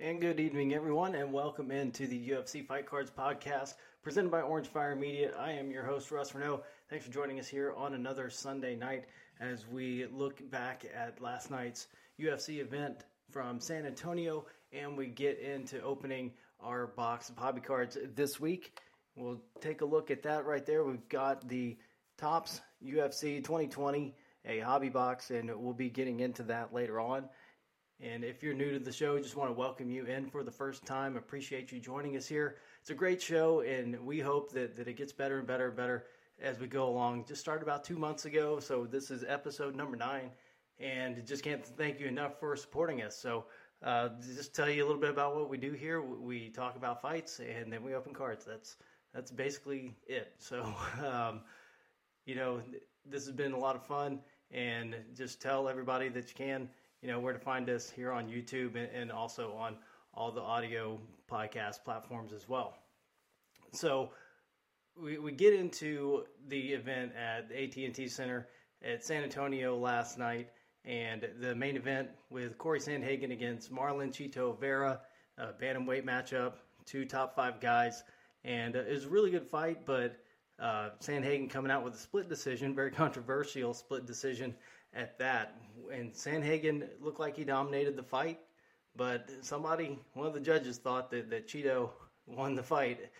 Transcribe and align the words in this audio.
And 0.00 0.20
good 0.20 0.38
evening, 0.38 0.74
everyone, 0.74 1.16
and 1.16 1.32
welcome 1.32 1.72
into 1.72 2.06
the 2.06 2.28
UFC 2.28 2.64
Fight 2.64 2.86
Cards 2.86 3.10
podcast 3.10 3.74
presented 4.00 4.30
by 4.30 4.42
Orange 4.42 4.68
Fire 4.68 4.94
Media. 4.94 5.32
I 5.36 5.50
am 5.50 5.72
your 5.72 5.82
host, 5.82 6.12
Russ 6.12 6.30
Reneau. 6.30 6.62
Thanks 6.88 7.04
for 7.04 7.10
joining 7.10 7.40
us 7.40 7.48
here 7.48 7.74
on 7.76 7.94
another 7.94 8.30
Sunday 8.30 8.76
night 8.76 9.06
as 9.40 9.66
we 9.66 10.06
look 10.12 10.48
back 10.52 10.84
at 10.94 11.20
last 11.20 11.50
night's 11.50 11.88
UFC 12.16 12.60
event 12.60 13.06
from 13.32 13.58
San 13.58 13.86
Antonio 13.86 14.46
and 14.72 14.96
we 14.96 15.08
get 15.08 15.40
into 15.40 15.82
opening 15.82 16.30
our 16.60 16.86
box 16.86 17.28
of 17.28 17.36
hobby 17.36 17.60
cards 17.60 17.98
this 18.14 18.38
week. 18.38 18.78
We'll 19.16 19.42
take 19.60 19.80
a 19.80 19.84
look 19.84 20.12
at 20.12 20.22
that 20.22 20.46
right 20.46 20.64
there. 20.64 20.84
We've 20.84 21.08
got 21.08 21.48
the 21.48 21.76
Topps 22.18 22.60
UFC 22.86 23.42
2020, 23.42 24.14
a 24.44 24.60
hobby 24.60 24.90
box, 24.90 25.32
and 25.32 25.50
we'll 25.60 25.74
be 25.74 25.90
getting 25.90 26.20
into 26.20 26.44
that 26.44 26.72
later 26.72 27.00
on. 27.00 27.28
And 28.00 28.22
if 28.22 28.44
you're 28.44 28.54
new 28.54 28.70
to 28.70 28.78
the 28.78 28.92
show, 28.92 29.18
just 29.18 29.34
want 29.34 29.50
to 29.50 29.54
welcome 29.54 29.90
you 29.90 30.04
in 30.04 30.30
for 30.30 30.44
the 30.44 30.52
first 30.52 30.86
time. 30.86 31.16
Appreciate 31.16 31.72
you 31.72 31.80
joining 31.80 32.16
us 32.16 32.28
here. 32.28 32.54
It's 32.80 32.90
a 32.90 32.94
great 32.94 33.20
show, 33.20 33.62
and 33.62 33.98
we 34.06 34.20
hope 34.20 34.52
that, 34.52 34.76
that 34.76 34.86
it 34.86 34.96
gets 34.96 35.12
better 35.12 35.38
and 35.38 35.46
better 35.48 35.66
and 35.66 35.76
better 35.76 36.04
as 36.40 36.60
we 36.60 36.68
go 36.68 36.88
along. 36.88 37.24
Just 37.26 37.40
started 37.40 37.64
about 37.64 37.82
two 37.82 37.98
months 37.98 38.24
ago, 38.24 38.60
so 38.60 38.86
this 38.86 39.10
is 39.10 39.24
episode 39.26 39.74
number 39.74 39.96
nine, 39.96 40.30
and 40.78 41.26
just 41.26 41.42
can't 41.42 41.66
thank 41.66 41.98
you 41.98 42.06
enough 42.06 42.38
for 42.38 42.54
supporting 42.54 43.02
us. 43.02 43.16
So, 43.16 43.46
uh, 43.82 44.10
just 44.20 44.54
tell 44.54 44.70
you 44.70 44.84
a 44.84 44.86
little 44.86 45.00
bit 45.00 45.10
about 45.10 45.34
what 45.34 45.50
we 45.50 45.58
do 45.58 45.72
here. 45.72 46.00
We 46.00 46.50
talk 46.50 46.76
about 46.76 47.02
fights, 47.02 47.40
and 47.40 47.72
then 47.72 47.82
we 47.82 47.94
open 47.94 48.14
cards. 48.14 48.44
That's 48.44 48.76
that's 49.12 49.32
basically 49.32 49.96
it. 50.06 50.34
So, 50.38 50.72
um, 51.04 51.40
you 52.26 52.36
know, 52.36 52.60
this 53.04 53.26
has 53.26 53.34
been 53.34 53.54
a 53.54 53.58
lot 53.58 53.74
of 53.74 53.84
fun, 53.84 54.20
and 54.52 54.94
just 55.16 55.42
tell 55.42 55.68
everybody 55.68 56.08
that 56.10 56.28
you 56.28 56.34
can 56.36 56.68
you 57.02 57.08
know 57.08 57.20
where 57.20 57.32
to 57.32 57.38
find 57.38 57.68
us 57.70 57.90
here 57.90 58.12
on 58.12 58.26
YouTube 58.26 58.76
and, 58.76 59.12
also 59.12 59.52
on 59.52 59.76
all 60.14 60.32
the 60.32 60.40
audio 60.40 60.98
podcast 61.30 61.84
platforms 61.84 62.32
as 62.32 62.48
well. 62.48 62.74
So 63.72 64.10
we, 65.00 65.18
we 65.18 65.32
get 65.32 65.54
into 65.54 66.24
the 66.48 66.72
event 66.72 67.12
at 67.14 67.48
the 67.48 67.64
AT&T 67.64 68.08
Center 68.08 68.48
at 68.82 69.04
San 69.04 69.22
Antonio 69.22 69.76
last 69.76 70.18
night, 70.18 70.48
and 70.84 71.28
the 71.40 71.54
main 71.54 71.76
event 71.76 72.08
with 72.30 72.58
Corey 72.58 72.80
Sandhagen 72.80 73.32
against 73.32 73.72
Marlon 73.72 74.10
Chito 74.10 74.58
Vera, 74.58 75.00
a 75.36 75.48
bantamweight 75.52 76.04
matchup, 76.04 76.54
two 76.84 77.04
top 77.04 77.36
five 77.36 77.60
guys, 77.60 78.02
and 78.44 78.74
uh, 78.76 78.80
it 78.80 78.92
was 78.92 79.04
a 79.04 79.08
really 79.08 79.30
good 79.30 79.46
fight, 79.46 79.84
but 79.84 80.16
uh, 80.58 80.90
Sandhagen 81.00 81.48
coming 81.48 81.70
out 81.70 81.84
with 81.84 81.94
a 81.94 81.98
split 81.98 82.28
decision, 82.28 82.74
very 82.74 82.90
controversial 83.04 83.74
split 83.74 84.06
decision 84.06 84.54
at 84.94 85.18
that. 85.18 85.56
And 85.92 86.12
Sandhagen 86.12 86.88
looked 87.00 87.20
like 87.20 87.36
he 87.36 87.44
dominated 87.44 87.96
the 87.96 88.02
fight, 88.02 88.40
but 88.96 89.30
somebody, 89.42 89.98
one 90.14 90.26
of 90.26 90.34
the 90.34 90.40
judges, 90.40 90.78
thought 90.78 91.10
that, 91.10 91.30
that 91.30 91.48
Chito 91.48 91.90
won 92.26 92.54
the 92.54 92.62
fight. 92.62 93.10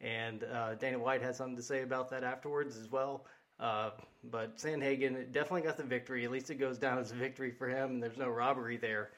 And 0.00 0.44
uh, 0.44 0.74
Dana 0.74 0.98
White 0.98 1.22
had 1.22 1.36
something 1.36 1.56
to 1.56 1.62
say 1.62 1.82
about 1.82 2.10
that 2.10 2.24
afterwards 2.24 2.76
as 2.76 2.90
well. 2.90 3.26
Uh, 3.58 3.90
but 4.24 4.58
Sandhagen 4.58 5.32
definitely 5.32 5.62
got 5.62 5.76
the 5.76 5.84
victory. 5.84 6.24
At 6.24 6.30
least 6.30 6.50
it 6.50 6.56
goes 6.56 6.78
down 6.78 6.98
as 6.98 7.12
a 7.12 7.14
victory 7.14 7.50
for 7.50 7.68
him, 7.68 7.90
and 7.90 8.02
there's 8.02 8.18
no 8.18 8.28
robbery 8.28 8.76
there. 8.76 9.10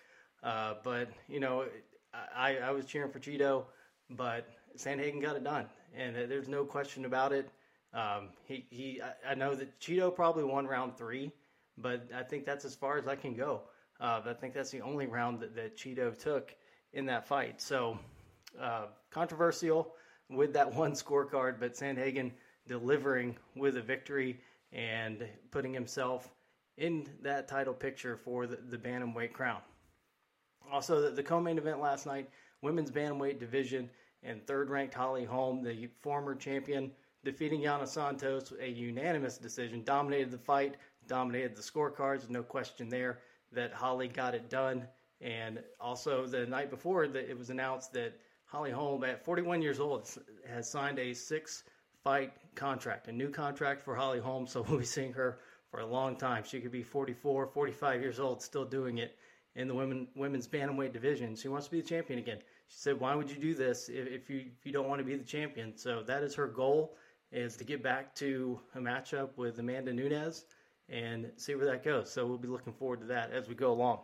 Uh, 0.43 0.75
but, 0.85 1.09
you 1.29 1.41
know, 1.41 1.65
I, 2.37 2.59
I 2.59 2.71
was 2.71 2.85
cheering 2.85 3.11
for 3.11 3.19
Chito, 3.19 3.65
but 4.11 4.47
Sandhagen 4.77 5.21
got 5.21 5.37
it 5.37 5.45
done. 5.45 5.67
And 5.97 6.15
there's 6.15 6.49
no 6.49 6.65
question 6.65 7.05
about 7.05 7.33
it. 7.33 7.51
Um, 7.93 8.29
he, 8.45 8.67
he, 8.71 9.01
I 9.29 9.35
know 9.35 9.55
that 9.55 9.81
Chito 9.81 10.15
probably 10.15 10.45
won 10.45 10.67
round 10.67 10.97
three, 10.97 11.33
but 11.81 12.07
I 12.15 12.23
think 12.23 12.45
that's 12.45 12.65
as 12.65 12.75
far 12.75 12.99
as 12.99 13.07
I 13.07 13.17
can 13.17 13.35
go. 13.35 13.63
Uh, 14.01 14.21
I 14.25 14.33
think 14.33 14.55
that's 14.55 14.71
the 14.71 14.81
only 14.81 15.07
round 15.07 15.41
that, 15.41 15.55
that 15.57 15.77
Chito 15.77 16.17
took 16.17 16.55
in 16.93 17.07
that 17.07 17.27
fight. 17.27 17.61
So 17.61 17.99
uh, 18.61 18.87
controversial 19.11 19.95
with 20.31 20.53
that 20.55 20.73
one 20.75 20.93
scorecard, 20.93 21.59
but 21.59 21.75
Sandhagen 21.75 22.33
delivering 22.67 23.37
with 23.57 23.77
a 23.77 23.83
victory 23.83 24.41
and 24.73 25.27
putting 25.51 25.73
himself 25.73 26.31
in 26.77 27.09
that 27.23 27.49
title 27.49 27.75
picture 27.75 28.17
for 28.17 28.47
the, 28.47 28.59
the 28.69 28.77
bantamweight 28.77 29.33
crown. 29.33 29.61
Also, 30.71 31.01
the, 31.01 31.11
the 31.11 31.23
co-main 31.23 31.59
event 31.59 31.81
last 31.81 32.07
night, 32.07 32.29
women's 32.63 32.91
bantamweight 32.91 33.41
division, 33.41 33.89
and 34.23 34.47
third-ranked 34.47 34.95
Holly 34.95 35.25
Holm, 35.25 35.63
the 35.63 35.89
former 36.01 36.35
champion, 36.35 36.91
defeating 37.25 37.63
Yana 37.63 37.87
Santos, 37.87 38.53
a 38.61 38.69
unanimous 38.69 39.39
decision, 39.39 39.83
dominated 39.85 40.31
the 40.31 40.39
fight, 40.39 40.77
dominated 41.09 41.57
the 41.57 41.63
scorecards, 41.63 42.29
no 42.29 42.43
question 42.43 42.89
there 42.89 43.21
that 43.53 43.73
Holly 43.73 44.09
got 44.09 44.35
it 44.35 44.49
done. 44.49 44.87
And 45.21 45.61
also 45.81 46.27
the 46.27 46.47
night 46.47 46.71
before, 46.71 47.09
that 47.09 47.29
it 47.29 47.37
was 47.37 47.51
announced 47.51 47.93
that 47.95 48.13
Holly 48.45 48.71
Holm, 48.71 49.03
at 49.05 49.25
41 49.25 49.63
years 49.63 49.81
old, 49.81 50.09
has 50.49 50.71
signed 50.71 50.99
a 50.99 51.13
six-fight 51.13 52.33
contract, 52.55 53.09
a 53.09 53.13
new 53.13 53.31
contract 53.31 53.83
for 53.83 53.95
Holly 53.95 54.21
Holm. 54.21 54.47
So 54.47 54.63
we'll 54.69 54.79
be 54.79 54.85
seeing 54.85 55.13
her 55.15 55.39
for 55.71 55.81
a 55.81 55.87
long 55.87 56.17
time. 56.17 56.45
She 56.45 56.61
could 56.61 56.73
be 56.73 56.83
44, 56.83 57.49
45 57.49 58.01
years 58.01 58.21
old, 58.21 58.43
still 58.43 58.65
doing 58.65 58.99
it 58.99 59.17
in 59.55 59.67
the 59.67 59.75
women 59.75 60.07
women's 60.15 60.47
bantamweight 60.47 60.93
division. 60.93 61.35
She 61.35 61.49
wants 61.49 61.67
to 61.67 61.73
be 61.73 61.81
the 61.81 61.89
champion 61.89 62.19
again. 62.19 62.39
She 62.69 62.79
said, 62.79 63.01
"Why 63.01 63.15
would 63.15 63.29
you 63.31 63.37
do 63.37 63.55
this 63.55 63.89
if, 63.89 64.07
if 64.07 64.31
you 64.31 64.45
if 64.59 64.65
you 64.65 64.73
don't 64.73 64.89
want 64.89 65.01
to 65.01 65.05
be 65.05 65.17
the 65.17 65.25
champion?" 65.25 65.77
So 65.77 66.03
that 66.05 66.23
is 66.23 66.35
her 66.37 66.47
goal 66.47 66.97
is 67.33 67.57
to 67.57 67.65
get 67.65 67.83
back 67.83 68.15
to 68.15 68.61
a 68.75 68.79
matchup 68.79 69.31
with 69.37 69.59
Amanda 69.59 69.93
Nunes 69.93 70.45
and 70.89 71.31
see 71.37 71.55
where 71.55 71.67
that 71.67 71.85
goes. 71.85 72.11
So 72.11 72.27
we'll 72.27 72.39
be 72.39 72.49
looking 72.49 72.73
forward 72.73 73.01
to 73.01 73.07
that 73.07 73.33
as 73.33 73.49
we 73.49 73.55
go 73.55 73.73
along. 73.73 74.01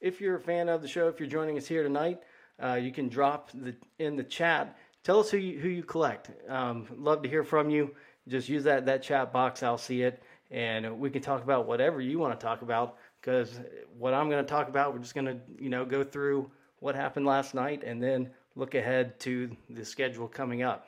If 0.00 0.20
you're 0.20 0.36
a 0.36 0.40
fan 0.40 0.68
of 0.68 0.80
the 0.80 0.88
show, 0.88 1.08
if 1.08 1.18
you're 1.18 1.28
joining 1.28 1.58
us 1.58 1.66
here 1.66 1.82
tonight, 1.82 2.20
uh, 2.62 2.74
you 2.74 2.92
can 2.92 3.08
drop 3.08 3.50
the, 3.52 3.74
in 3.98 4.16
the 4.16 4.22
chat. 4.22 4.76
Tell 5.02 5.20
us 5.20 5.30
who 5.30 5.38
you, 5.38 5.58
who 5.58 5.68
you 5.68 5.82
collect. 5.82 6.30
Um, 6.48 6.86
love 6.96 7.22
to 7.22 7.28
hear 7.28 7.42
from 7.42 7.70
you. 7.70 7.94
Just 8.28 8.48
use 8.48 8.64
that, 8.64 8.86
that 8.86 9.02
chat 9.02 9.32
box. 9.32 9.62
I'll 9.62 9.78
see 9.78 10.02
it. 10.02 10.22
And 10.50 10.98
we 10.98 11.10
can 11.10 11.22
talk 11.22 11.42
about 11.42 11.66
whatever 11.66 12.00
you 12.00 12.18
want 12.18 12.38
to 12.38 12.44
talk 12.44 12.62
about 12.62 12.96
because 13.20 13.60
what 13.98 14.14
I'm 14.14 14.30
going 14.30 14.44
to 14.44 14.48
talk 14.48 14.68
about, 14.68 14.92
we're 14.92 15.00
just 15.00 15.14
going 15.14 15.26
to, 15.26 15.38
you 15.58 15.68
know, 15.68 15.84
go 15.84 16.04
through 16.04 16.50
what 16.80 16.94
happened 16.94 17.26
last 17.26 17.54
night 17.54 17.82
and 17.84 18.02
then 18.02 18.30
look 18.54 18.74
ahead 18.74 19.18
to 19.20 19.50
the 19.70 19.84
schedule 19.84 20.28
coming 20.28 20.62
up. 20.62 20.86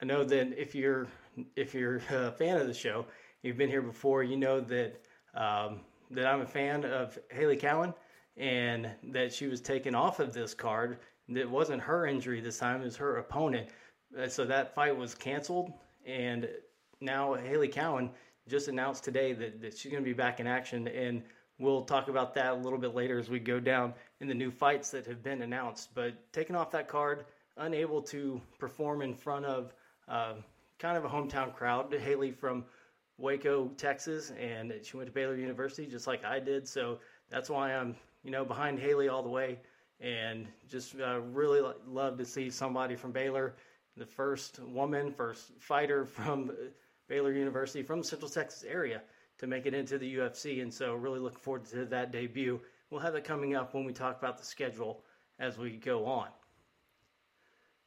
I 0.00 0.04
know 0.04 0.24
that 0.24 0.60
if 0.60 0.74
you're 0.74 1.06
if 1.56 1.74
you're 1.74 1.96
a 2.10 2.32
fan 2.32 2.58
of 2.58 2.66
the 2.66 2.74
show, 2.74 3.06
you've 3.42 3.56
been 3.56 3.68
here 3.68 3.82
before, 3.82 4.22
you 4.22 4.36
know 4.36 4.60
that 4.60 5.00
um, 5.34 5.80
that 6.10 6.26
I'm 6.26 6.42
a 6.42 6.46
fan 6.46 6.84
of 6.84 7.18
Hailey 7.30 7.56
Cowan 7.56 7.94
and 8.36 8.90
that 9.04 9.32
she 9.32 9.46
was 9.46 9.60
taken 9.60 9.94
off 9.94 10.20
of 10.20 10.32
this 10.32 10.54
card. 10.54 10.98
It 11.28 11.48
wasn't 11.48 11.82
her 11.82 12.06
injury 12.06 12.40
this 12.40 12.58
time; 12.58 12.80
it 12.82 12.84
was 12.84 12.96
her 12.96 13.16
opponent. 13.16 13.68
Uh, 14.18 14.28
so 14.28 14.44
that 14.44 14.74
fight 14.74 14.96
was 14.96 15.14
canceled, 15.14 15.72
and 16.06 16.48
now 17.00 17.34
Hailey 17.34 17.68
Cowan 17.68 18.10
just 18.48 18.68
announced 18.68 19.04
today 19.04 19.32
that, 19.32 19.60
that 19.60 19.76
she's 19.76 19.90
going 19.90 20.02
to 20.02 20.08
be 20.08 20.14
back 20.14 20.40
in 20.40 20.46
action, 20.46 20.88
and 20.88 21.22
we'll 21.58 21.84
talk 21.84 22.08
about 22.08 22.34
that 22.34 22.52
a 22.52 22.54
little 22.54 22.78
bit 22.78 22.94
later 22.94 23.18
as 23.18 23.30
we 23.30 23.38
go 23.38 23.60
down 23.60 23.94
in 24.20 24.28
the 24.28 24.34
new 24.34 24.50
fights 24.50 24.90
that 24.90 25.06
have 25.06 25.22
been 25.22 25.42
announced. 25.42 25.90
But 25.94 26.14
taking 26.32 26.56
off 26.56 26.70
that 26.72 26.88
card, 26.88 27.24
unable 27.56 28.02
to 28.02 28.40
perform 28.58 29.02
in 29.02 29.14
front 29.14 29.44
of 29.44 29.72
uh, 30.08 30.34
kind 30.82 30.98
of 30.98 31.04
a 31.04 31.08
hometown 31.08 31.54
crowd. 31.54 31.94
Hailey 31.94 32.32
from 32.32 32.64
Waco, 33.16 33.68
Texas, 33.76 34.32
and 34.32 34.74
she 34.82 34.96
went 34.96 35.06
to 35.06 35.12
Baylor 35.12 35.36
University 35.36 35.86
just 35.86 36.08
like 36.08 36.24
I 36.24 36.40
did. 36.40 36.66
So 36.66 36.98
that's 37.30 37.48
why 37.48 37.72
I'm, 37.72 37.94
you 38.24 38.32
know, 38.32 38.44
behind 38.44 38.80
Hailey 38.80 39.08
all 39.08 39.22
the 39.22 39.28
way, 39.28 39.60
and 40.00 40.44
just 40.68 40.96
uh, 41.00 41.20
really 41.20 41.62
love 41.86 42.18
to 42.18 42.24
see 42.24 42.50
somebody 42.50 42.96
from 42.96 43.12
Baylor, 43.12 43.54
the 43.96 44.04
first 44.04 44.58
woman, 44.58 45.12
first 45.12 45.52
fighter 45.60 46.04
from 46.18 46.50
Baylor 47.06 47.32
University 47.32 47.84
from 47.84 48.00
the 48.00 48.04
Central 48.04 48.30
Texas 48.30 48.64
area 48.68 49.02
to 49.38 49.46
make 49.46 49.66
it 49.66 49.74
into 49.74 49.98
the 49.98 50.16
UFC. 50.16 50.62
And 50.62 50.74
so 50.74 50.96
really 50.96 51.20
looking 51.20 51.38
forward 51.38 51.64
to 51.66 51.84
that 51.84 52.10
debut. 52.10 52.60
We'll 52.90 53.00
have 53.00 53.14
it 53.14 53.22
coming 53.22 53.54
up 53.54 53.72
when 53.72 53.84
we 53.84 53.92
talk 53.92 54.18
about 54.18 54.36
the 54.36 54.44
schedule 54.44 55.04
as 55.38 55.58
we 55.58 55.76
go 55.76 56.04
on. 56.06 56.28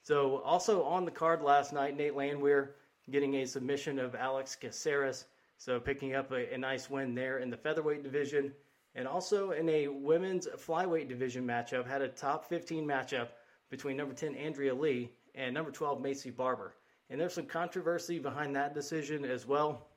So 0.02 0.42
also 0.44 0.84
on 0.84 1.04
the 1.04 1.12
card 1.12 1.42
last 1.42 1.74
night, 1.74 1.98
Nate 1.98 2.16
Landwehr 2.16 2.76
getting 3.12 3.36
a 3.36 3.46
submission 3.46 4.00
of 4.00 4.16
Alex 4.16 4.56
Caceres. 4.56 5.26
So 5.58 5.80
picking 5.80 6.16
up 6.16 6.32
a, 6.32 6.54
a, 6.54 6.58
nice 6.58 6.90
win 6.90 7.16
there 7.16 7.40
in 7.40 7.50
the 7.50 7.58
featherweight 7.58 8.04
division. 8.04 8.52
And 8.96 9.08
also 9.08 9.52
in 9.52 9.70
a 9.70 9.88
women's 9.88 10.48
flyweight 10.48 11.08
division 11.08 11.46
matchup, 11.46 11.88
had 11.88 12.02
a 12.02 12.08
top 12.08 12.46
15 12.46 12.86
matchup 12.86 13.30
between 13.70 13.98
number 13.98 14.14
10 14.14 14.36
Andrea 14.36 14.74
Lee 14.74 15.10
and 15.34 15.54
number 15.54 15.72
12 15.72 16.02
Maycee 16.02 16.36
Barber. 16.36 16.74
And 17.10 17.20
there's 17.20 17.34
some 17.34 17.46
controversy 17.46 18.20
behind 18.20 18.56
that 18.56 18.74
decision 18.74 19.26
as 19.26 19.46
well, 19.46 19.88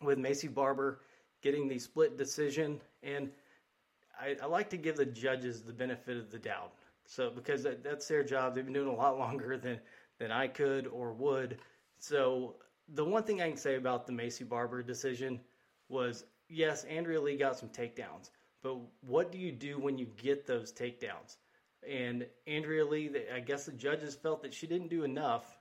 with 0.00 0.18
Maycee 0.18 0.52
Barber 0.52 1.00
getting 1.42 1.68
the 1.68 1.78
split 1.78 2.16
decision. 2.16 2.80
And 3.02 3.30
I, 4.20 4.36
I 4.42 4.46
like 4.46 4.70
to 4.70 4.76
give 4.76 4.96
the 4.96 5.06
judges 5.06 5.62
the 5.62 5.72
benefit 5.72 6.16
of 6.16 6.30
the 6.30 6.38
doubt. 6.38 6.72
So 7.04 7.30
because 7.30 7.62
that, 7.64 7.82
that's 7.82 8.06
their 8.06 8.22
job, 8.22 8.54
they've 8.54 8.64
been 8.64 8.74
doing 8.74 8.88
a 8.88 8.94
lot 8.94 9.18
longer 9.18 9.56
than 9.56 9.80
than 10.20 10.30
I 10.30 10.46
could 10.46 10.86
or 10.86 11.12
would. 11.14 11.58
So 12.00 12.56
the 12.88 13.04
one 13.04 13.22
thing 13.22 13.42
I 13.42 13.48
can 13.48 13.58
say 13.58 13.76
about 13.76 14.06
the 14.06 14.12
Maycee 14.12 14.48
Barber 14.48 14.82
decision 14.82 15.38
was 15.88 16.24
yes, 16.48 16.84
Andrea 16.84 17.20
Lee 17.20 17.36
got 17.36 17.58
some 17.58 17.68
takedowns, 17.68 18.30
but 18.62 18.78
what 19.02 19.30
do 19.30 19.38
you 19.38 19.52
do 19.52 19.78
when 19.78 19.98
you 19.98 20.06
get 20.16 20.46
those 20.46 20.72
takedowns? 20.72 21.36
And 21.86 22.26
Andrea 22.46 22.84
Lee, 22.86 23.10
I 23.34 23.40
guess 23.40 23.66
the 23.66 23.72
judges 23.72 24.14
felt 24.14 24.42
that 24.42 24.54
she 24.54 24.66
didn't 24.66 24.88
do 24.88 25.04
enough 25.04 25.58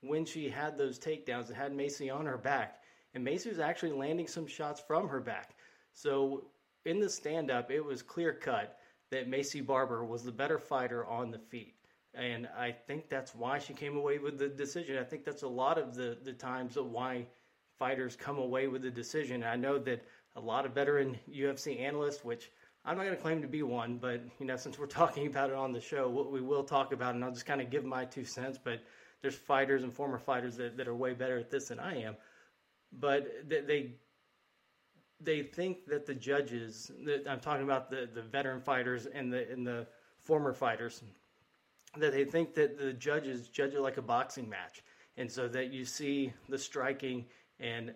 when 0.00 0.24
she 0.24 0.48
had 0.48 0.76
those 0.76 0.98
takedowns 0.98 1.48
and 1.48 1.56
had 1.56 1.72
Maycee 1.72 2.14
on 2.14 2.26
her 2.26 2.36
back. 2.36 2.82
And 3.14 3.24
Maycee 3.24 3.48
was 3.48 3.60
actually 3.60 3.92
landing 3.92 4.26
some 4.26 4.46
shots 4.46 4.80
from 4.80 5.08
her 5.08 5.20
back. 5.20 5.54
So 5.92 6.48
in 6.84 7.00
the 7.00 7.08
stand 7.08 7.50
up, 7.50 7.70
it 7.70 7.84
was 7.84 8.02
clear 8.02 8.32
cut 8.32 8.78
that 9.10 9.30
Maycee 9.30 9.64
Barber 9.64 10.04
was 10.04 10.24
the 10.24 10.32
better 10.32 10.58
fighter 10.58 11.06
on 11.06 11.30
the 11.30 11.38
feet. 11.38 11.75
And 12.16 12.48
I 12.58 12.72
think 12.72 13.08
that's 13.08 13.34
why 13.34 13.58
she 13.58 13.74
came 13.74 13.96
away 13.96 14.18
with 14.18 14.38
the 14.38 14.48
decision. 14.48 14.96
I 14.98 15.04
think 15.04 15.24
that's 15.24 15.42
a 15.42 15.48
lot 15.48 15.76
of 15.78 15.94
the, 15.94 16.16
the 16.24 16.32
times 16.32 16.76
of 16.76 16.90
why 16.90 17.26
fighters 17.78 18.16
come 18.16 18.38
away 18.38 18.68
with 18.68 18.82
the 18.82 18.90
decision. 18.90 19.44
I 19.44 19.56
know 19.56 19.78
that 19.80 20.02
a 20.34 20.40
lot 20.40 20.64
of 20.64 20.72
veteran 20.72 21.18
UFC 21.30 21.78
analysts, 21.80 22.24
which 22.24 22.50
I'm 22.86 22.96
not 22.96 23.04
going 23.04 23.16
to 23.16 23.22
claim 23.22 23.42
to 23.42 23.48
be 23.48 23.62
one, 23.62 23.98
but 23.98 24.22
you 24.38 24.46
know, 24.46 24.56
since 24.56 24.78
we're 24.78 24.86
talking 25.02 25.26
about 25.26 25.50
it 25.50 25.56
on 25.56 25.72
the 25.72 25.80
show, 25.80 26.08
what 26.08 26.32
we 26.32 26.40
will 26.40 26.64
talk 26.64 26.92
about, 26.92 27.14
and 27.14 27.24
I'll 27.24 27.32
just 27.32 27.46
kind 27.46 27.60
of 27.60 27.70
give 27.70 27.84
my 27.84 28.04
two 28.04 28.24
cents. 28.24 28.58
But 28.62 28.80
there's 29.20 29.34
fighters 29.34 29.82
and 29.82 29.92
former 29.92 30.18
fighters 30.18 30.56
that, 30.56 30.76
that 30.76 30.88
are 30.88 30.94
way 30.94 31.12
better 31.12 31.38
at 31.38 31.50
this 31.50 31.68
than 31.68 31.78
I 31.78 32.02
am. 32.02 32.16
But 32.92 33.48
they 33.48 33.92
they 35.20 35.42
think 35.42 35.86
that 35.86 36.06
the 36.06 36.14
judges, 36.14 36.90
that 37.04 37.26
I'm 37.28 37.40
talking 37.40 37.64
about 37.64 37.90
the, 37.90 38.08
the 38.12 38.22
veteran 38.22 38.60
fighters 38.60 39.06
and 39.06 39.32
the 39.32 39.50
and 39.50 39.66
the 39.66 39.86
former 40.20 40.52
fighters, 40.52 41.02
that 41.98 42.12
they 42.12 42.24
think 42.24 42.54
that 42.54 42.78
the 42.78 42.92
judges 42.92 43.48
judge 43.48 43.74
it 43.74 43.80
like 43.80 43.96
a 43.96 44.02
boxing 44.02 44.48
match, 44.48 44.82
and 45.16 45.30
so 45.30 45.48
that 45.48 45.72
you 45.72 45.84
see 45.84 46.32
the 46.48 46.58
striking 46.58 47.24
and 47.60 47.92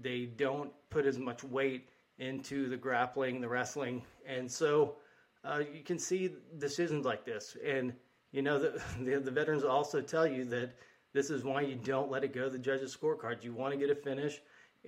they 0.00 0.24
don't 0.24 0.70
put 0.90 1.06
as 1.06 1.18
much 1.18 1.44
weight 1.44 1.88
into 2.18 2.68
the 2.68 2.76
grappling, 2.76 3.40
the 3.40 3.48
wrestling, 3.48 4.02
and 4.26 4.50
so 4.50 4.96
uh, 5.44 5.60
you 5.74 5.82
can 5.82 5.98
see 5.98 6.30
decisions 6.58 7.04
like 7.04 7.24
this. 7.24 7.56
And 7.64 7.92
you 8.32 8.42
know 8.42 8.58
the, 8.58 8.82
the 9.00 9.20
the 9.20 9.30
veterans 9.30 9.64
also 9.64 10.00
tell 10.00 10.26
you 10.26 10.44
that 10.46 10.74
this 11.12 11.30
is 11.30 11.44
why 11.44 11.60
you 11.62 11.76
don't 11.76 12.10
let 12.10 12.24
it 12.24 12.34
go 12.34 12.48
the 12.48 12.58
judges' 12.58 12.96
scorecards. 12.96 13.44
You 13.44 13.52
want 13.52 13.72
to 13.72 13.78
get 13.78 13.88
a 13.88 13.94
finish 13.94 14.40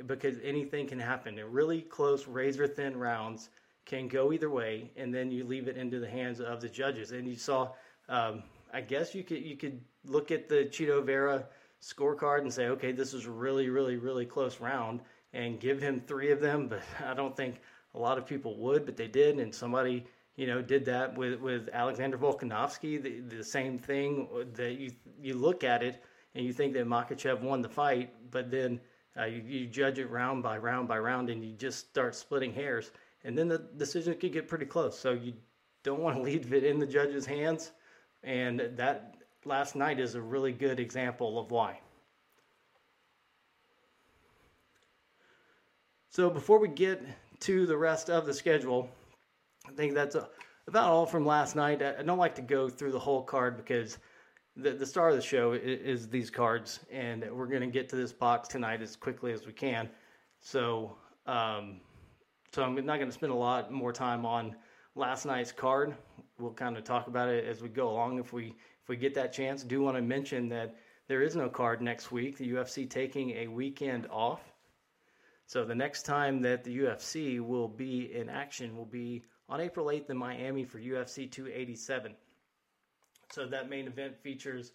because 0.06 0.36
anything 0.42 0.86
can 0.86 0.98
happen. 0.98 1.38
In 1.38 1.50
really 1.50 1.82
close, 1.82 2.26
razor 2.26 2.66
thin 2.66 2.96
rounds 2.96 3.50
can 3.86 4.08
go 4.08 4.32
either 4.32 4.50
way, 4.50 4.90
and 4.96 5.14
then 5.14 5.30
you 5.30 5.44
leave 5.44 5.68
it 5.68 5.76
into 5.76 6.00
the 6.00 6.08
hands 6.08 6.40
of 6.40 6.60
the 6.60 6.68
judges. 6.68 7.12
And 7.12 7.26
you 7.28 7.36
saw, 7.36 7.70
um, 8.08 8.42
I 8.72 8.80
guess 8.80 9.14
you 9.14 9.24
could 9.24 9.42
you 9.42 9.56
could 9.56 9.80
look 10.04 10.30
at 10.30 10.48
the 10.48 10.66
Chito 10.66 11.04
Vera 11.04 11.46
scorecard 11.82 12.40
and 12.40 12.52
say, 12.52 12.68
okay, 12.68 12.92
this 12.92 13.14
is 13.14 13.26
a 13.26 13.30
really, 13.30 13.68
really, 13.68 13.96
really 13.96 14.26
close 14.26 14.60
round, 14.60 15.00
and 15.32 15.60
give 15.60 15.80
him 15.80 16.00
three 16.00 16.30
of 16.32 16.40
them. 16.40 16.68
But 16.68 16.82
I 17.04 17.14
don't 17.14 17.36
think 17.36 17.60
a 17.94 17.98
lot 17.98 18.18
of 18.18 18.26
people 18.26 18.56
would, 18.58 18.84
but 18.84 18.96
they 18.96 19.08
did, 19.08 19.38
and 19.38 19.54
somebody 19.54 20.04
you 20.36 20.46
know 20.46 20.62
did 20.62 20.84
that 20.86 21.16
with 21.16 21.40
with 21.40 21.68
Alexander 21.72 22.18
Volkanovski. 22.18 23.02
The, 23.02 23.20
the 23.36 23.44
same 23.44 23.78
thing 23.78 24.28
that 24.54 24.72
you 24.72 24.92
you 25.20 25.34
look 25.34 25.64
at 25.64 25.82
it 25.82 26.02
and 26.36 26.44
you 26.44 26.52
think 26.52 26.74
that 26.74 26.86
Makhachev 26.86 27.40
won 27.40 27.62
the 27.62 27.68
fight, 27.68 28.12
but 28.30 28.50
then 28.50 28.78
uh, 29.18 29.24
you, 29.24 29.42
you, 29.46 29.66
judge 29.66 29.98
it 29.98 30.10
round 30.10 30.42
by 30.42 30.58
round 30.58 30.86
by 30.86 30.98
round, 30.98 31.30
and 31.30 31.42
you 31.42 31.54
just 31.54 31.88
start 31.88 32.14
splitting 32.14 32.52
hairs, 32.52 32.90
and 33.24 33.36
then 33.36 33.48
the 33.48 33.58
decision 33.78 34.14
could 34.14 34.32
get 34.32 34.46
pretty 34.46 34.66
close. 34.66 34.98
So 34.98 35.12
you 35.12 35.32
don't 35.82 36.00
want 36.00 36.16
to 36.16 36.22
leave 36.30 36.52
it 36.52 36.62
in 36.62 36.78
the 36.78 36.86
judge's 36.86 37.24
hands, 37.24 37.72
and 38.26 38.60
that 38.76 39.14
last 39.44 39.76
night 39.76 40.00
is 40.00 40.16
a 40.16 40.20
really 40.20 40.52
good 40.52 40.80
example 40.80 41.38
of 41.38 41.50
why. 41.50 41.78
So 46.10 46.28
before 46.28 46.58
we 46.58 46.68
get 46.68 47.02
to 47.40 47.66
the 47.66 47.76
rest 47.76 48.10
of 48.10 48.26
the 48.26 48.34
schedule, 48.34 48.90
I 49.66 49.72
think 49.72 49.94
that's 49.94 50.16
about 50.66 50.90
all 50.90 51.06
from 51.06 51.24
last 51.24 51.54
night. 51.54 51.82
I, 51.82 51.94
I 51.98 52.02
don't 52.02 52.18
like 52.18 52.34
to 52.34 52.42
go 52.42 52.68
through 52.68 52.92
the 52.92 52.98
whole 52.98 53.22
card 53.22 53.56
because 53.56 53.98
the, 54.56 54.72
the 54.72 54.86
star 54.86 55.10
of 55.10 55.16
the 55.16 55.22
show 55.22 55.52
is, 55.52 56.02
is 56.02 56.08
these 56.08 56.30
cards, 56.30 56.80
and 56.90 57.24
we're 57.30 57.46
going 57.46 57.60
to 57.60 57.66
get 57.68 57.88
to 57.90 57.96
this 57.96 58.12
box 58.12 58.48
tonight 58.48 58.82
as 58.82 58.96
quickly 58.96 59.32
as 59.32 59.46
we 59.46 59.52
can. 59.52 59.88
So, 60.40 60.96
um, 61.26 61.80
so 62.52 62.64
I'm 62.64 62.74
not 62.74 62.96
going 62.96 63.08
to 63.08 63.12
spend 63.12 63.30
a 63.30 63.36
lot 63.36 63.70
more 63.70 63.92
time 63.92 64.26
on 64.26 64.56
last 64.96 65.26
night's 65.26 65.52
card. 65.52 65.94
We'll 66.38 66.52
kind 66.52 66.76
of 66.76 66.84
talk 66.84 67.06
about 67.06 67.28
it 67.28 67.44
as 67.44 67.62
we 67.62 67.68
go 67.68 67.88
along 67.88 68.18
if 68.18 68.32
we 68.32 68.54
if 68.82 68.88
we 68.88 68.96
get 68.96 69.14
that 69.14 69.32
chance. 69.32 69.62
Do 69.62 69.80
want 69.82 69.96
to 69.96 70.02
mention 70.02 70.48
that 70.48 70.74
there 71.06 71.22
is 71.22 71.36
no 71.36 71.48
card 71.48 71.80
next 71.80 72.10
week. 72.10 72.38
The 72.38 72.52
UFC 72.52 72.88
taking 72.88 73.30
a 73.30 73.46
weekend 73.46 74.06
off. 74.10 74.40
So 75.46 75.64
the 75.64 75.74
next 75.74 76.02
time 76.02 76.42
that 76.42 76.64
the 76.64 76.78
UFC 76.78 77.40
will 77.40 77.68
be 77.68 78.12
in 78.12 78.28
action 78.28 78.76
will 78.76 78.86
be 78.86 79.22
on 79.48 79.60
April 79.60 79.86
8th 79.86 80.10
in 80.10 80.16
Miami 80.16 80.64
for 80.64 80.78
UFC 80.78 81.30
287. 81.30 82.14
So 83.30 83.46
that 83.46 83.70
main 83.70 83.86
event 83.86 84.16
features 84.22 84.72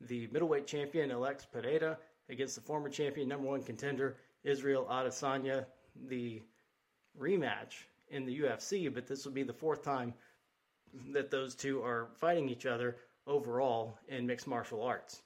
the 0.00 0.28
middleweight 0.30 0.66
champion 0.66 1.10
Alex 1.10 1.46
Pereira 1.50 1.98
against 2.28 2.54
the 2.54 2.60
former 2.60 2.88
champion, 2.88 3.28
number 3.28 3.48
one 3.48 3.62
contender 3.62 4.16
Israel 4.44 4.86
Adesanya. 4.90 5.64
The 6.08 6.42
rematch 7.20 7.84
in 8.10 8.24
the 8.24 8.40
UFC, 8.40 8.92
but 8.92 9.06
this 9.06 9.24
will 9.24 9.32
be 9.32 9.42
the 9.42 9.52
fourth 9.52 9.82
time 9.82 10.14
that 11.12 11.30
those 11.30 11.54
two 11.54 11.82
are 11.82 12.08
fighting 12.16 12.48
each 12.48 12.66
other 12.66 12.96
overall 13.26 13.98
in 14.08 14.26
mixed 14.26 14.46
martial 14.46 14.82
arts. 14.82 15.22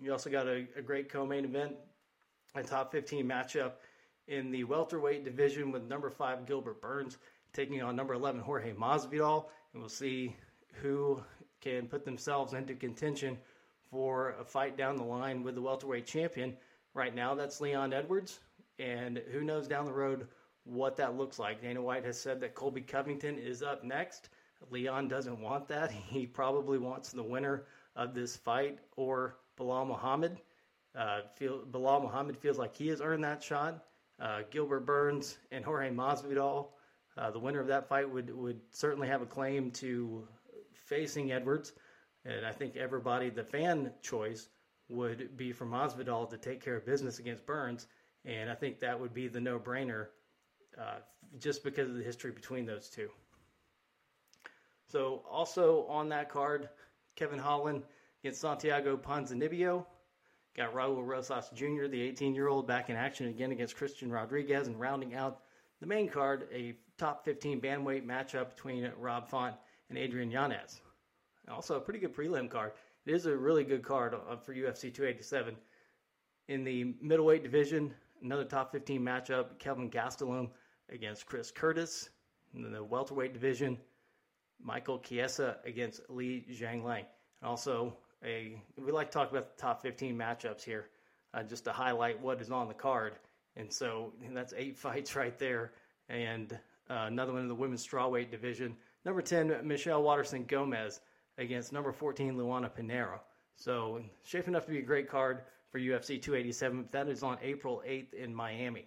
You 0.00 0.12
also 0.12 0.30
got 0.30 0.46
a, 0.46 0.66
a 0.76 0.82
great 0.82 1.08
co-main 1.08 1.44
event, 1.44 1.74
a 2.54 2.62
top 2.62 2.92
15 2.92 3.26
matchup 3.26 3.72
in 4.28 4.50
the 4.50 4.64
welterweight 4.64 5.24
division 5.24 5.70
with 5.70 5.84
number 5.84 6.10
five 6.10 6.46
Gilbert 6.46 6.80
Burns 6.80 7.18
taking 7.52 7.82
on 7.82 7.94
number 7.94 8.14
11 8.14 8.40
Jorge 8.40 8.72
Masvidal, 8.72 9.46
and 9.72 9.82
we'll 9.82 9.88
see 9.88 10.34
who 10.82 11.22
can 11.60 11.86
put 11.86 12.04
themselves 12.04 12.52
into 12.52 12.74
contention 12.74 13.38
for 13.90 14.34
a 14.40 14.44
fight 14.44 14.76
down 14.76 14.96
the 14.96 15.04
line 15.04 15.42
with 15.42 15.54
the 15.54 15.62
welterweight 15.62 16.06
champion. 16.06 16.56
Right 16.94 17.14
now, 17.14 17.34
that's 17.34 17.60
Leon 17.60 17.92
Edwards, 17.92 18.40
and 18.78 19.22
who 19.32 19.42
knows 19.42 19.68
down 19.68 19.86
the 19.86 19.92
road 19.92 20.26
what 20.64 20.96
that 20.96 21.16
looks 21.16 21.38
like. 21.38 21.62
Dana 21.62 21.80
White 21.80 22.04
has 22.04 22.20
said 22.20 22.40
that 22.40 22.54
Colby 22.54 22.80
Covington 22.80 23.38
is 23.38 23.62
up 23.62 23.84
next. 23.84 24.30
Leon 24.70 25.08
doesn't 25.08 25.40
want 25.40 25.68
that. 25.68 25.92
He 26.08 26.26
probably 26.26 26.78
wants 26.78 27.12
the 27.12 27.22
winner 27.22 27.66
of 27.96 28.14
this 28.14 28.36
fight 28.36 28.78
or 28.96 29.36
Belal 29.58 29.86
Muhammad. 29.86 30.38
Uh, 30.94 31.20
feel, 31.34 31.64
Belal 31.70 32.02
Muhammad 32.02 32.36
feels 32.36 32.58
like 32.58 32.74
he 32.74 32.88
has 32.88 33.00
earned 33.00 33.24
that 33.24 33.42
shot. 33.42 33.84
Uh, 34.20 34.42
Gilbert 34.50 34.86
Burns 34.86 35.38
and 35.50 35.64
Jorge 35.64 35.90
Masvidal, 35.90 36.68
uh, 37.18 37.30
the 37.30 37.38
winner 37.38 37.60
of 37.60 37.66
that 37.66 37.88
fight 37.88 38.08
would 38.08 38.34
would 38.34 38.60
certainly 38.70 39.08
have 39.08 39.22
a 39.22 39.26
claim 39.26 39.70
to 39.72 40.26
facing 40.72 41.32
Edwards. 41.32 41.72
And 42.24 42.46
I 42.46 42.52
think 42.52 42.76
everybody, 42.76 43.28
the 43.28 43.44
fan 43.44 43.92
choice, 44.02 44.48
would 44.88 45.36
be 45.36 45.52
for 45.52 45.66
Masvidal 45.66 46.30
to 46.30 46.36
take 46.36 46.62
care 46.62 46.76
of 46.76 46.86
business 46.86 47.18
against 47.18 47.44
Burns. 47.44 47.86
And 48.24 48.48
I 48.48 48.54
think 48.54 48.80
that 48.80 48.98
would 48.98 49.12
be 49.12 49.28
the 49.28 49.40
no 49.40 49.58
brainer 49.58 50.06
uh, 50.78 50.98
just 51.38 51.64
because 51.64 51.88
of 51.88 51.96
the 51.96 52.02
history 52.02 52.30
between 52.30 52.66
those 52.66 52.88
two. 52.88 53.08
So, 54.88 55.22
also 55.30 55.86
on 55.88 56.08
that 56.10 56.28
card, 56.28 56.68
Kevin 57.16 57.38
Holland 57.38 57.82
against 58.22 58.40
Santiago 58.40 58.96
Ponzinibbio. 58.96 59.84
Got 60.56 60.72
Raul 60.72 61.04
Rosas 61.04 61.50
Jr., 61.54 61.88
the 61.88 62.00
18 62.00 62.34
year 62.34 62.48
old, 62.48 62.66
back 62.66 62.88
in 62.90 62.96
action 62.96 63.26
again 63.26 63.50
against 63.50 63.76
Christian 63.76 64.10
Rodriguez. 64.10 64.68
And 64.68 64.78
rounding 64.78 65.14
out 65.14 65.40
the 65.80 65.86
main 65.86 66.08
card, 66.08 66.46
a 66.52 66.74
top 66.96 67.24
15 67.24 67.60
bandweight 67.60 68.06
matchup 68.06 68.50
between 68.54 68.90
Rob 68.98 69.28
Font 69.28 69.56
and 69.88 69.98
Adrian 69.98 70.30
Yanez. 70.30 70.80
Also, 71.48 71.76
a 71.76 71.80
pretty 71.80 71.98
good 71.98 72.14
prelim 72.14 72.48
card. 72.48 72.72
It 73.04 73.14
is 73.14 73.26
a 73.26 73.36
really 73.36 73.64
good 73.64 73.82
card 73.82 74.14
uh, 74.14 74.36
for 74.36 74.54
UFC 74.54 74.94
287. 74.94 75.56
In 76.48 76.64
the 76.64 76.94
middleweight 77.02 77.42
division, 77.42 77.92
another 78.22 78.44
top 78.44 78.72
15 78.72 79.02
matchup 79.02 79.58
Kelvin 79.58 79.90
Gastelum 79.90 80.50
against 80.90 81.26
Chris 81.26 81.50
Curtis. 81.50 82.10
In 82.54 82.70
the 82.70 82.84
welterweight 82.84 83.32
division, 83.32 83.78
Michael 84.62 84.98
Chiesa 84.98 85.58
against 85.64 86.00
Li 86.08 86.46
Jingliang. 86.50 87.04
And 87.40 87.50
also, 87.50 87.96
a 88.24 88.62
we 88.78 88.92
like 88.92 89.10
to 89.10 89.12
talk 89.12 89.30
about 89.30 89.56
the 89.56 89.60
top 89.60 89.82
15 89.82 90.16
matchups 90.16 90.62
here, 90.62 90.88
uh, 91.34 91.42
just 91.42 91.64
to 91.64 91.72
highlight 91.72 92.20
what 92.20 92.40
is 92.40 92.50
on 92.50 92.68
the 92.68 92.74
card. 92.74 93.16
And 93.56 93.72
so 93.72 94.12
and 94.24 94.36
that's 94.36 94.54
eight 94.56 94.76
fights 94.84 95.16
right 95.16 95.38
there. 95.38 95.72
And 96.08 96.52
uh, 96.90 97.04
another 97.06 97.32
one 97.32 97.42
in 97.42 97.48
the 97.48 97.54
women's 97.54 97.86
strawweight 97.86 98.30
division. 98.30 98.76
Number 99.04 99.22
10, 99.22 99.66
Michelle 99.66 100.02
Waterson 100.02 100.44
Gomez 100.44 101.00
against 101.38 101.72
number 101.72 101.92
14, 101.92 102.36
Luana 102.36 102.70
Pinheiro. 102.70 103.20
So, 103.56 104.02
shaping 104.24 104.54
up 104.54 104.64
to 104.66 104.72
be 104.72 104.78
a 104.78 104.82
great 104.82 105.08
card 105.08 105.42
for 105.70 105.78
UFC 105.78 106.20
287. 106.20 106.88
That 106.90 107.08
is 107.08 107.22
on 107.22 107.38
April 107.42 107.82
8th 107.86 108.14
in 108.14 108.34
Miami. 108.34 108.86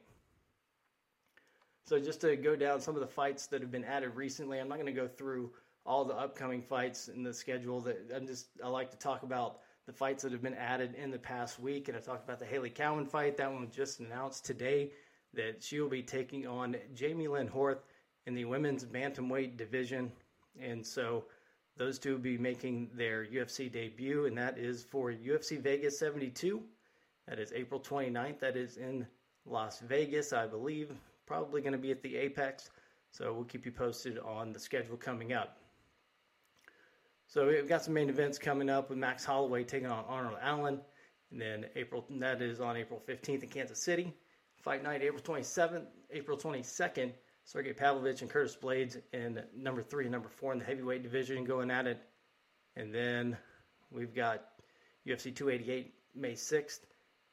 So, 1.88 1.98
just 1.98 2.20
to 2.20 2.36
go 2.36 2.58
down 2.58 2.82
some 2.82 2.96
of 2.96 3.02
the 3.02 3.08
fights 3.08 3.48
that 3.48 3.62
have 3.62 3.72
been 3.72 3.86
added 3.86 4.14
recently, 4.14 4.60
I'm 4.60 4.68
not 4.68 4.76
going 4.76 4.94
to 4.94 5.02
go 5.02 5.08
through 5.08 5.52
all 5.86 6.04
the 6.04 6.16
upcoming 6.16 6.62
fights 6.62 7.08
in 7.08 7.24
the 7.24 7.34
schedule. 7.34 7.80
That 7.80 8.12
I'm 8.14 8.28
just 8.28 8.48
I 8.62 8.68
like 8.68 8.92
to 8.92 8.98
talk 8.98 9.24
about 9.24 9.60
the 9.86 9.94
fights 9.94 10.24
that 10.24 10.34
have 10.34 10.42
been 10.42 10.54
added 10.54 10.96
in 10.96 11.12
the 11.12 11.18
past 11.18 11.62
week, 11.62 11.88
and 11.88 11.96
I 11.96 12.02
talked 12.02 12.26
about 12.26 12.40
the 12.40 12.46
Hailey 12.46 12.72
Cowan 12.72 13.06
fight. 13.06 13.38
That 13.38 13.50
one 13.50 13.62
was 13.62 13.74
just 13.74 14.02
announced 14.02 14.44
today 14.44 14.92
that 15.34 15.64
she 15.64 15.80
will 15.80 15.88
be 15.88 16.04
taking 16.04 16.46
on 16.46 16.76
Jamie 16.94 17.30
Lynn 17.30 17.48
Horth 17.48 17.80
in 18.26 18.36
the 18.36 18.44
women's 18.44 18.84
bantamweight 18.84 19.56
division. 19.56 20.12
And 20.62 20.86
so 20.86 21.24
those 21.78 22.00
two 22.00 22.14
will 22.14 22.20
be 22.20 22.38
making 22.38 22.90
their 22.96 23.26
UFC 23.26 23.72
debut, 23.72 24.26
and 24.26 24.38
that 24.38 24.58
is 24.58 24.84
for 24.84 25.14
UFC 25.14 25.58
Vegas 25.58 25.98
72. 25.98 26.62
That 27.30 27.40
is 27.40 27.54
April 27.54 27.80
29th. 27.80 28.40
That 28.40 28.58
is 28.58 28.76
in 28.76 29.08
Las 29.46 29.80
Vegas, 29.80 30.34
I 30.34 30.48
believe. 30.48 30.92
Probably 31.28 31.62
going 31.62 31.74
to 31.74 31.78
be 31.78 31.92
at 31.92 32.02
the 32.02 32.16
Apex. 32.16 32.70
So 33.12 33.34
we'll 33.34 33.44
keep 33.44 33.66
you 33.66 33.72
posted 33.72 34.18
on 34.18 34.54
the 34.54 34.60
schedule 34.60 34.96
coming 34.96 35.34
up. 35.34 35.58
So 37.28 37.48
we've 37.48 37.68
got 37.68 37.84
some 37.84 37.94
main 37.94 38.10
events 38.10 38.38
coming 38.38 38.70
up 38.70 38.90
with 38.90 38.98
Max 38.98 39.26
Holloway 39.26 39.66
taking 39.66 39.90
on 39.90 40.06
Arnold 40.08 40.38
Allen. 40.42 40.80
And 41.32 41.42
then 41.42 41.66
April 41.76 42.06
that 42.10 42.42
is 42.42 42.62
on 42.62 42.78
April 42.78 43.02
15th 43.06 43.44
in 43.44 43.50
Kansas 43.50 43.84
City. 43.84 44.14
Fight 44.56 44.82
night 44.82 45.02
April 45.04 45.22
27th, 45.22 45.86
April 46.12 46.38
22nd. 46.38 47.12
Sergey 47.44 47.74
Pavlovich 47.74 48.22
and 48.22 48.30
Curtis 48.30 48.58
Blaydes 48.62 48.98
in 49.14 49.42
number 49.56 49.82
three 49.82 50.06
and 50.06 50.12
number 50.12 50.28
four 50.30 50.52
in 50.52 50.60
the 50.60 50.66
heavyweight 50.66 51.04
division 51.04 51.44
going 51.44 51.72
at 51.72 51.88
it. 51.88 52.00
And 52.76 52.94
then 52.94 53.38
we've 53.92 54.14
got 54.14 54.44
UFC 55.06 55.34
288 55.36 55.94
May 56.16 56.34
6th 56.34 56.80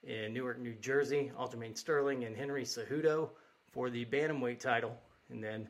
in 0.05 0.33
Newark, 0.33 0.61
New 0.61 0.75
Jersey. 0.75 1.33
Aljamain 1.37 1.77
Sterling 1.77 2.25
and 2.25 2.37
Henry 2.37 2.65
Cejudo 2.65 3.31
for 3.75 3.91
the 3.91 4.05
bantamweight 4.07 4.61
title. 4.61 4.97
And 5.29 5.43
then 5.43 5.69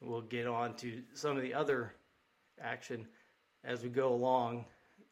we'll 0.00 0.20
get 0.20 0.46
on 0.46 0.76
to 0.76 1.02
some 1.14 1.36
of 1.36 1.42
the 1.42 1.54
other 1.54 1.94
action 2.60 3.06
as 3.64 3.82
we 3.82 3.88
go 3.88 4.12
along. 4.12 4.66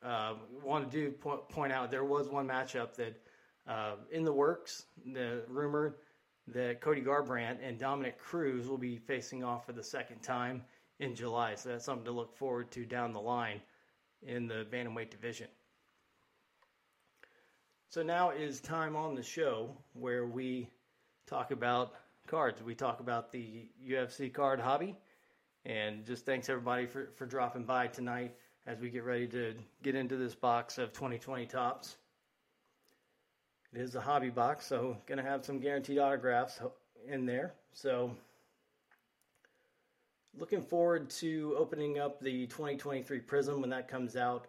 Uh, 0.05 0.35
want 0.63 0.91
to 0.91 0.97
do 0.97 1.11
point, 1.11 1.49
point 1.49 1.73
out 1.73 1.91
there 1.91 2.05
was 2.05 2.29
one 2.29 2.47
matchup 2.47 2.95
that 2.95 3.21
uh, 3.67 3.95
in 4.13 4.25
the 4.25 4.33
works. 4.33 4.85
The 5.13 5.43
rumor 5.49 5.97
that 6.49 6.81
Cody 6.81 7.01
Garbrandt 7.01 7.59
and 7.63 7.79
Dominick 7.79 8.19
Cruz 8.19 8.67
will 8.67 8.79
be 8.79 8.99
facing 8.99 9.43
off 9.43 9.67
for 9.67 9.73
the 9.73 9.83
second 9.83 10.23
time 10.23 10.63
in 10.99 11.15
July. 11.15 11.55
So 11.55 11.71
that's 11.71 11.85
something 11.85 12.05
to 12.05 12.13
look 12.13 12.37
forward 12.37 12.71
to 12.73 12.85
down 12.85 13.13
the 13.13 13.21
line 13.21 13.61
in 14.23 14.47
the 14.47 14.67
bantamweight 14.71 15.11
division. 15.11 15.49
So 17.89 18.03
now 18.03 18.31
is 18.31 18.61
time 18.61 18.95
on 18.95 19.15
the 19.15 19.23
show 19.23 19.77
where 19.95 20.27
we 20.27 20.69
talk 21.27 21.51
about 21.51 21.95
cards. 22.31 22.63
We 22.63 22.77
talk 22.77 23.01
about 23.01 23.33
the 23.33 23.67
UFC 23.85 24.33
card 24.33 24.61
hobby. 24.61 24.97
And 25.67 26.07
just 26.07 26.25
thanks 26.25 26.49
everybody 26.49 26.87
for, 26.87 27.11
for 27.17 27.27
dropping 27.27 27.65
by 27.65 27.89
tonight 27.89 28.37
as 28.67 28.79
we 28.79 28.89
get 28.89 29.05
ready 29.05 29.27
to 29.29 29.55
get 29.83 29.97
into 29.97 30.17
this 30.17 30.35
box 30.35 30.79
of 30.79 30.93
2020 30.93 31.47
Topps. 31.47 31.97
It 33.75 33.81
is 33.81 33.97
a 33.97 34.01
hobby 34.01 34.31
box, 34.31 34.65
so 34.67 34.97
to 35.09 35.23
have 35.23 35.45
some 35.45 35.59
guaranteed 35.59 35.99
autographs 35.99 36.61
in 37.07 37.27
there. 37.27 37.55
So 37.73 38.17
looking 40.39 40.63
forward 40.63 41.11
to 41.11 41.57
opening 41.59 41.99
up 41.99 42.21
the 42.21 42.47
2023 42.47 43.19
Prism 43.21 43.61
when 43.61 43.71
that 43.71 43.89
comes 43.89 44.17
out 44.17 44.47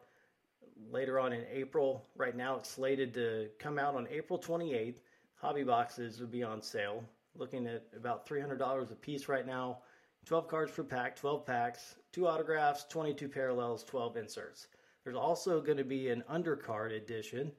later 0.91 1.19
on 1.19 1.33
in 1.33 1.45
April. 1.51 2.05
Right 2.15 2.35
now 2.35 2.57
it's 2.57 2.69
slated 2.69 3.13
to 3.15 3.49
come 3.57 3.79
out 3.79 3.95
on 3.95 4.07
April 4.11 4.37
28th. 4.37 4.95
Hobby 5.35 5.63
boxes 5.63 6.19
will 6.19 6.27
be 6.27 6.43
on 6.43 6.61
sale. 6.61 7.03
Looking 7.35 7.67
at 7.67 7.85
about 7.95 8.27
$300 8.27 8.91
a 8.91 8.95
piece 8.95 9.27
right 9.27 9.45
now. 9.45 9.79
12 10.25 10.47
cards 10.47 10.71
per 10.71 10.83
pack, 10.83 11.15
12 11.15 11.45
packs, 11.45 11.95
two 12.11 12.27
autographs, 12.27 12.85
22 12.89 13.27
parallels, 13.27 13.83
12 13.83 14.17
inserts. 14.17 14.67
There's 15.03 15.15
also 15.15 15.61
going 15.61 15.79
to 15.79 15.83
be 15.83 16.09
an 16.09 16.23
undercard 16.29 16.95
edition 16.95 17.51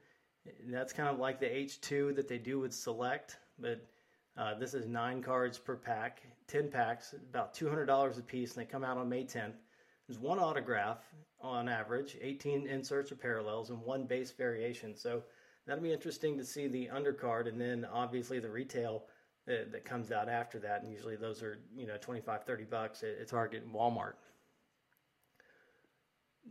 that's 0.67 0.93
kind 0.93 1.09
of 1.09 1.19
like 1.19 1.39
the 1.39 1.47
H2 1.47 2.15
that 2.17 2.29
they 2.29 2.39
do 2.39 2.59
with 2.59 2.73
Select, 2.73 3.37
but 3.59 3.87
uh, 4.37 4.55
this 4.55 4.75
is 4.75 4.87
nine 4.87 5.23
cards 5.23 5.59
per 5.59 5.77
pack, 5.77 6.23
10 6.49 6.71
packs, 6.71 7.15
about 7.31 7.55
$200 7.55 8.19
a 8.19 8.23
piece, 8.23 8.55
and 8.55 8.65
they 8.65 8.71
come 8.71 8.85
out 8.85 8.97
on 8.97 9.09
May 9.09 9.25
10th. 9.25 9.55
There's 10.09 10.19
one 10.19 10.39
autograph 10.39 10.99
on 11.41 11.69
average, 11.69 12.17
18 12.21 12.67
inserts 12.67 13.13
or 13.13 13.17
parallels, 13.17 13.71
and 13.71 13.81
one 13.83 14.05
base 14.05 14.31
variation. 14.31 14.97
So 14.97 15.23
that'll 15.67 15.83
be 15.83 15.93
interesting 15.93 16.37
to 16.39 16.45
see 16.45 16.67
the 16.67 16.89
undercard, 16.93 17.49
and 17.49 17.61
then 17.61 17.87
obviously 17.93 18.41
the 18.41 18.51
retail 18.51 19.05
that, 19.47 19.73
that 19.73 19.85
comes 19.85 20.13
out 20.13 20.29
after 20.29 20.59
that. 20.61 20.83
And 20.83 20.93
usually 20.93 21.17
those 21.17 21.43
are, 21.43 21.59
you 21.77 21.87
know, 21.87 21.97
25, 22.01 22.45
30 22.45 22.65
bucks 22.65 23.03
at, 23.03 23.21
at 23.21 23.29
Target 23.29 23.65
and 23.65 23.75
Walmart. 23.75 24.15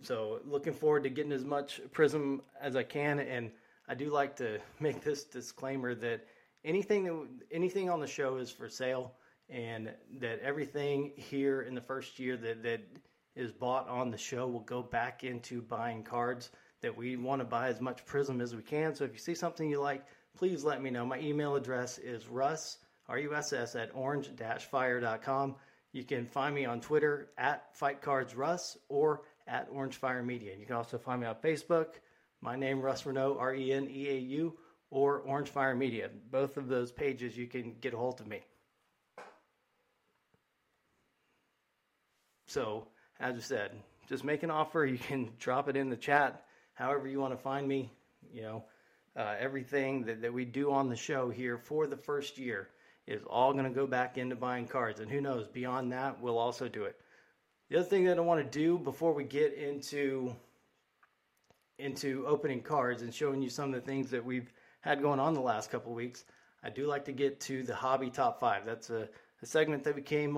So 0.01 0.39
looking 0.45 0.74
forward 0.74 1.03
to 1.03 1.10
getting 1.10 1.31
as 1.31 1.45
much 1.45 1.81
Prism 1.91 2.41
as 2.62 2.75
I 2.75 2.83
can 2.83 3.19
and 3.19 3.51
I 3.91 3.93
do 3.93 4.10
like 4.10 4.38
to 4.38 4.60
make 4.79 5.03
this 5.03 5.25
disclaimer 5.25 5.93
that 5.95 6.25
anything 6.63 7.03
that 7.03 7.27
anything 7.51 7.89
on 7.89 8.00
the 8.00 8.07
show 8.07 8.38
is 8.38 8.50
for 8.50 8.69
sale, 8.69 9.13
and 9.50 9.91
that 10.19 10.39
everything 10.39 11.12
here 11.17 11.63
in 11.63 11.75
the 11.75 11.81
first 11.81 12.17
year 12.17 12.38
that 12.38 12.63
that 12.63 12.81
is 13.36 13.51
bought 13.51 13.88
on 13.89 14.10
the 14.10 14.17
show 14.17 14.48
will 14.48 14.62
go 14.62 14.81
back 14.81 15.24
into 15.24 15.62
buying 15.62 16.03
cards. 16.03 16.51
That 16.81 16.95
we 16.95 17.15
want 17.15 17.41
to 17.41 17.45
buy 17.45 17.67
as 17.67 17.79
much 17.79 18.05
Prism 18.05 18.41
as 18.41 18.55
we 18.55 18.63
can. 18.63 18.95
So 18.95 19.03
if 19.03 19.12
you 19.12 19.19
see 19.19 19.36
something 19.36 19.69
you 19.69 19.79
like, 19.79 20.03
please 20.38 20.64
let 20.64 20.82
me 20.82 20.90
know. 20.90 21.06
My 21.06 21.20
email 21.20 21.56
address 21.56 21.98
is 21.98 22.28
russ 22.28 22.78
r 23.08 23.20
u 23.20 23.36
s 23.36 23.54
s 23.54 23.76
at 23.76 23.92
orange-fire.com. 23.94 25.56
You 25.92 26.04
can 26.04 26.26
find 26.26 26.56
me 26.56 26.66
on 26.66 26.80
Twitter 26.80 27.32
at 27.38 27.78
FightCardsRuss 27.78 28.78
or 28.88 29.24
at 29.48 29.70
OrangeFire 29.74 30.26
Media. 30.26 30.56
You 30.58 30.66
can 30.66 30.78
also 30.78 30.98
find 30.98 31.20
me 31.20 31.28
on 31.28 31.36
Facebook 31.36 31.96
my 32.42 32.56
name, 32.56 32.82
Russ 32.82 33.04
Reneau, 33.04 33.40
R 33.40 33.54
E 33.54 33.72
N 33.72 33.88
E 33.90 34.10
A 34.10 34.18
U, 34.18 34.58
or 34.90 35.20
Orange 35.20 35.50
Fire 35.50 35.76
Media. 35.76 36.10
Both 36.32 36.58
of 36.58 36.68
those 36.68 36.92
pages 36.92 37.38
you 37.38 37.48
can 37.48 37.76
get 37.80 37.94
a 37.94 37.98
hold 37.98 38.20
of 38.20 38.28
me. 38.28 38.42
So, 42.48 42.88
as 43.20 43.36
I 43.36 43.40
said, 43.40 43.72
just 44.10 44.24
make 44.24 44.44
an 44.44 44.52
offer. 44.52 44.86
You 44.86 44.98
can 44.98 45.30
drop 45.40 45.70
it 45.70 45.78
in 45.78 45.90
the 45.90 45.96
chat, 45.96 46.44
however 46.74 47.08
you 47.08 47.20
want 47.20 47.34
to 47.34 47.42
find 47.42 47.68
me. 47.68 47.92
You 48.34 48.42
know, 48.42 48.64
uh, 49.15 49.36
everything 49.39 50.06
that, 50.06 50.22
that 50.22 50.34
we 50.34 50.46
do 50.46 50.72
on 50.72 50.89
the 50.89 50.96
show 50.96 51.30
here 51.30 51.58
for 51.58 51.88
the 51.88 51.98
first 51.98 52.38
year 52.38 52.70
is 53.08 53.22
all 53.30 53.53
going 53.53 53.65
to 53.65 53.72
go 53.72 53.88
back 53.88 54.18
into 54.18 54.36
buying 54.36 54.68
cards. 54.68 55.00
And 55.00 55.10
who 55.10 55.22
knows, 55.22 55.48
beyond 55.48 55.91
that, 55.91 56.22
we'll 56.22 56.38
also 56.38 56.68
do 56.68 56.84
it. 56.84 56.96
The 57.70 57.80
other 57.80 57.88
thing 57.88 58.06
that 58.06 58.18
I 58.18 58.22
want 58.22 58.44
to 58.44 58.60
do 58.60 58.77
before 58.77 59.13
we 59.13 59.24
get 59.24 59.53
into 59.53 60.36
into 61.80 62.27
opening 62.27 62.62
cards 62.62 63.01
and 63.01 63.12
showing 63.12 63.41
you 63.41 63.50
some 63.50 63.74
of 63.74 63.75
the 63.75 63.86
things 63.86 64.12
that 64.12 64.24
we've 64.24 64.53
had 64.82 65.01
going 65.01 65.20
on 65.20 65.34
the 65.34 65.41
last 65.41 65.72
couple 65.72 65.91
weeks, 65.94 66.25
I 66.63 66.70
do 66.70 66.86
like 66.86 67.06
to 67.06 67.12
get 67.12 67.39
to 67.41 67.63
the 67.63 67.74
hobby 67.74 68.12
top 68.12 68.39
five. 68.39 68.65
That's 68.65 68.91
a, 68.91 69.10
a 69.41 69.46
segment 69.46 69.84
that 69.86 69.96
we 69.96 70.03
came 70.03 70.38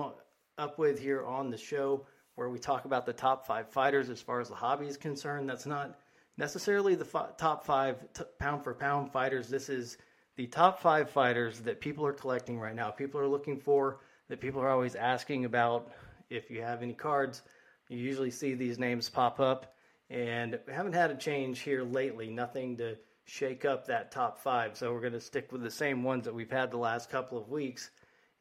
up 0.56 0.78
with 0.78 0.98
here 0.98 1.22
on 1.24 1.50
the 1.50 1.58
show 1.58 2.06
where 2.36 2.48
we 2.48 2.58
talk 2.58 2.86
about 2.86 3.04
the 3.04 3.12
top 3.12 3.46
five 3.46 3.68
fighters 3.68 4.08
as 4.08 4.22
far 4.22 4.40
as 4.40 4.48
the 4.48 4.54
hobby 4.54 4.86
is 4.86 4.96
concerned. 4.96 5.48
That's 5.48 5.66
not 5.66 5.98
necessarily 6.36 6.94
the 6.94 7.04
f- 7.04 7.36
top 7.36 7.64
five 7.64 8.12
t- 8.12 8.24
pound 8.38 8.64
for 8.64 8.74
pound 8.74 9.12
fighters. 9.12 9.48
This 9.48 9.68
is 9.68 9.98
the 10.36 10.46
top 10.46 10.80
five 10.80 11.10
fighters 11.10 11.60
that 11.60 11.80
people 11.80 12.04
are 12.06 12.12
collecting 12.12 12.58
right 12.58 12.74
now. 12.74 12.90
People 12.90 13.20
are 13.20 13.28
looking 13.28 13.58
for, 13.58 14.00
that 14.28 14.40
people 14.40 14.60
are 14.60 14.68
always 14.68 14.94
asking 14.94 15.44
about. 15.44 15.92
If 16.30 16.50
you 16.50 16.62
have 16.62 16.82
any 16.82 16.94
cards, 16.94 17.42
you 17.88 17.98
usually 17.98 18.30
see 18.30 18.54
these 18.54 18.78
names 18.78 19.08
pop 19.08 19.40
up 19.40 19.74
and 20.10 20.58
we 20.66 20.72
haven't 20.72 20.92
had 20.92 21.10
a 21.10 21.16
change 21.16 21.60
here 21.60 21.82
lately. 21.82 22.30
Nothing 22.30 22.76
to 22.78 22.96
shake 23.24 23.64
up 23.64 23.86
that 23.86 24.10
top 24.10 24.38
five. 24.38 24.76
So 24.76 24.92
we're 24.92 25.00
going 25.00 25.12
to 25.12 25.20
stick 25.20 25.50
with 25.50 25.62
the 25.62 25.70
same 25.70 26.02
ones 26.02 26.24
that 26.24 26.34
we've 26.34 26.50
had 26.50 26.70
the 26.70 26.76
last 26.76 27.10
couple 27.10 27.38
of 27.38 27.48
weeks. 27.48 27.90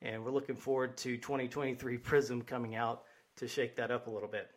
And 0.02 0.24
we're 0.24 0.32
looking 0.32 0.56
forward 0.56 0.98
to 0.98 1.18
2023 1.18 1.98
Prism 1.98 2.42
coming 2.42 2.76
out 2.76 3.04
to 3.38 3.48
shake 3.48 3.76
that 3.78 3.92
up 3.92 4.08
a 4.08 4.10
little 4.10 4.28
bit. 4.28 4.50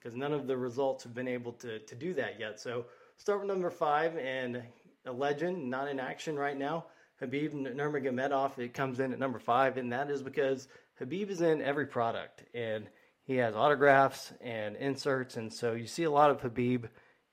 Because 0.00 0.16
none 0.16 0.32
of 0.32 0.46
the 0.46 0.56
results 0.56 1.04
have 1.04 1.14
been 1.14 1.28
able 1.28 1.52
to, 1.52 1.78
to 1.80 1.94
do 1.94 2.14
that 2.14 2.40
yet. 2.40 2.58
So 2.58 2.86
start 3.18 3.40
with 3.40 3.48
number 3.48 3.70
five 3.70 4.16
and 4.16 4.62
a 5.04 5.12
legend, 5.12 5.68
not 5.68 5.88
in 5.88 6.00
action 6.00 6.36
right 6.36 6.56
now. 6.56 6.86
Khabib 7.20 7.52
Nurmagomedov, 7.52 8.58
it 8.58 8.72
comes 8.72 8.98
in 8.98 9.12
at 9.12 9.18
number 9.18 9.38
five, 9.38 9.76
and 9.76 9.92
that 9.92 10.10
is 10.10 10.22
because 10.22 10.68
Habib 10.98 11.30
is 11.30 11.42
in 11.42 11.60
every 11.60 11.86
product. 11.86 12.44
And 12.54 12.86
he 13.24 13.36
has 13.36 13.54
autographs 13.54 14.32
and 14.40 14.74
inserts, 14.76 15.36
and 15.36 15.52
so 15.52 15.72
you 15.72 15.86
see 15.86 16.04
a 16.04 16.10
lot 16.10 16.30
of 16.30 16.40
Habib, 16.40 16.86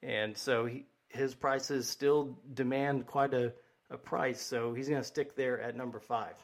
and 0.03 0.37
so 0.37 0.65
he, 0.65 0.85
his 1.07 1.33
prices 1.33 1.89
still 1.89 2.37
demand 2.53 3.07
quite 3.07 3.33
a, 3.33 3.53
a 3.89 3.97
price, 3.97 4.41
so 4.41 4.73
he's 4.73 4.89
going 4.89 5.01
to 5.01 5.07
stick 5.07 5.35
there 5.35 5.59
at 5.59 5.75
number 5.75 5.99
five. 5.99 6.35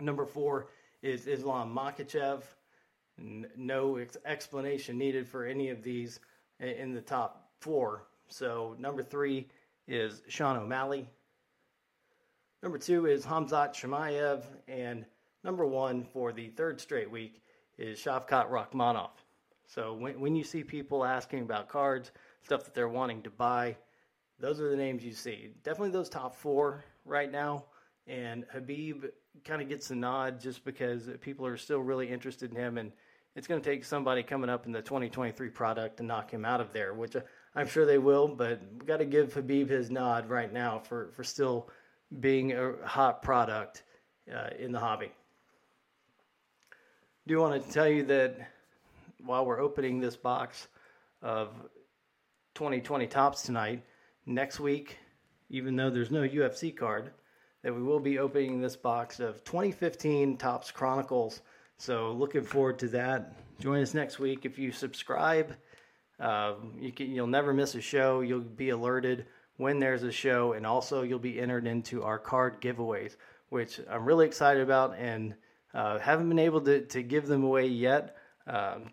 Number 0.00 0.24
four 0.24 0.68
is 1.02 1.26
Islam 1.26 1.72
Makhachev. 3.20 3.56
No 3.56 3.96
ex- 3.96 4.16
explanation 4.24 4.98
needed 4.98 5.28
for 5.28 5.44
any 5.44 5.70
of 5.70 5.82
these 5.82 6.20
in 6.58 6.94
the 6.94 7.00
top 7.00 7.50
four. 7.60 8.06
So 8.28 8.76
number 8.78 9.02
three 9.02 9.48
is 9.88 10.22
Sean 10.28 10.56
O'Malley. 10.56 11.08
Number 12.62 12.78
two 12.78 13.06
is 13.06 13.24
Hamzat 13.24 13.74
Chimaev, 13.74 14.42
and 14.68 15.06
number 15.42 15.64
one 15.64 16.04
for 16.04 16.30
the 16.32 16.48
third 16.48 16.80
straight 16.80 17.10
week 17.10 17.42
is 17.78 17.98
Shavkat 17.98 18.50
Rakhmonov. 18.50 19.10
So 19.66 19.94
when, 19.94 20.20
when 20.20 20.36
you 20.36 20.44
see 20.44 20.62
people 20.62 21.04
asking 21.04 21.42
about 21.42 21.68
cards, 21.68 22.12
stuff 22.42 22.64
that 22.64 22.74
they're 22.74 22.88
wanting 22.88 23.22
to 23.22 23.30
buy, 23.30 23.76
those 24.38 24.60
are 24.60 24.68
the 24.68 24.76
names 24.76 25.04
you 25.04 25.12
see. 25.12 25.50
Definitely 25.62 25.92
those 25.92 26.08
top 26.08 26.34
four 26.34 26.84
right 27.04 27.30
now. 27.30 27.64
And 28.06 28.44
Habib 28.52 29.04
kind 29.44 29.62
of 29.62 29.68
gets 29.68 29.88
the 29.88 29.94
nod 29.94 30.40
just 30.40 30.64
because 30.64 31.08
people 31.20 31.46
are 31.46 31.56
still 31.56 31.80
really 31.80 32.08
interested 32.08 32.50
in 32.50 32.56
him. 32.56 32.78
And 32.78 32.92
it's 33.40 33.46
going 33.46 33.62
to 33.62 33.70
take 33.70 33.86
somebody 33.86 34.22
coming 34.22 34.50
up 34.50 34.66
in 34.66 34.72
the 34.72 34.82
2023 34.82 35.48
product 35.48 35.96
to 35.96 36.02
knock 36.02 36.30
him 36.30 36.44
out 36.44 36.60
of 36.60 36.74
there, 36.74 36.92
which 36.92 37.16
I'm 37.54 37.66
sure 37.66 37.86
they 37.86 37.96
will. 37.96 38.28
But 38.28 38.60
we 38.78 38.84
got 38.84 38.98
to 38.98 39.06
give 39.06 39.32
Habib 39.32 39.70
his 39.70 39.90
nod 39.90 40.28
right 40.28 40.52
now 40.52 40.80
for, 40.80 41.08
for 41.12 41.24
still 41.24 41.70
being 42.20 42.52
a 42.52 42.74
hot 42.84 43.22
product 43.22 43.82
uh, 44.30 44.50
in 44.58 44.72
the 44.72 44.78
hobby. 44.78 45.10
Do 47.26 47.38
want 47.40 47.64
to 47.64 47.72
tell 47.72 47.88
you 47.88 48.02
that 48.04 48.36
while 49.24 49.46
we're 49.46 49.60
opening 49.60 50.00
this 50.00 50.16
box 50.16 50.68
of 51.22 51.48
2020 52.56 53.06
Topps 53.06 53.40
tonight, 53.40 53.82
next 54.26 54.60
week, 54.60 54.98
even 55.48 55.76
though 55.76 55.88
there's 55.88 56.10
no 56.10 56.28
UFC 56.28 56.76
card, 56.76 57.10
that 57.62 57.74
we 57.74 57.82
will 57.82 58.00
be 58.00 58.18
opening 58.18 58.60
this 58.60 58.76
box 58.76 59.18
of 59.18 59.42
2015 59.44 60.36
Topps 60.36 60.70
Chronicles. 60.70 61.40
So 61.80 62.12
looking 62.12 62.42
forward 62.42 62.78
to 62.80 62.88
that. 62.88 63.32
Join 63.58 63.80
us 63.80 63.94
next 63.94 64.18
week. 64.18 64.44
If 64.44 64.58
you 64.58 64.70
subscribe, 64.70 65.56
uh, 66.20 66.56
you 66.78 66.92
can, 66.92 67.10
you'll 67.10 67.26
never 67.26 67.54
miss 67.54 67.74
a 67.74 67.80
show. 67.80 68.20
You'll 68.20 68.40
be 68.40 68.68
alerted 68.68 69.24
when 69.56 69.80
there's 69.80 70.02
a 70.02 70.12
show, 70.12 70.52
and 70.52 70.66
also 70.66 71.00
you'll 71.00 71.18
be 71.18 71.40
entered 71.40 71.66
into 71.66 72.02
our 72.02 72.18
card 72.18 72.60
giveaways, 72.60 73.16
which 73.48 73.80
I'm 73.90 74.04
really 74.04 74.26
excited 74.26 74.62
about 74.62 74.94
and 74.98 75.34
uh, 75.72 75.98
haven't 75.98 76.28
been 76.28 76.38
able 76.38 76.60
to, 76.60 76.82
to 76.84 77.02
give 77.02 77.26
them 77.26 77.44
away 77.44 77.68
yet. 77.68 78.14
Um, 78.46 78.90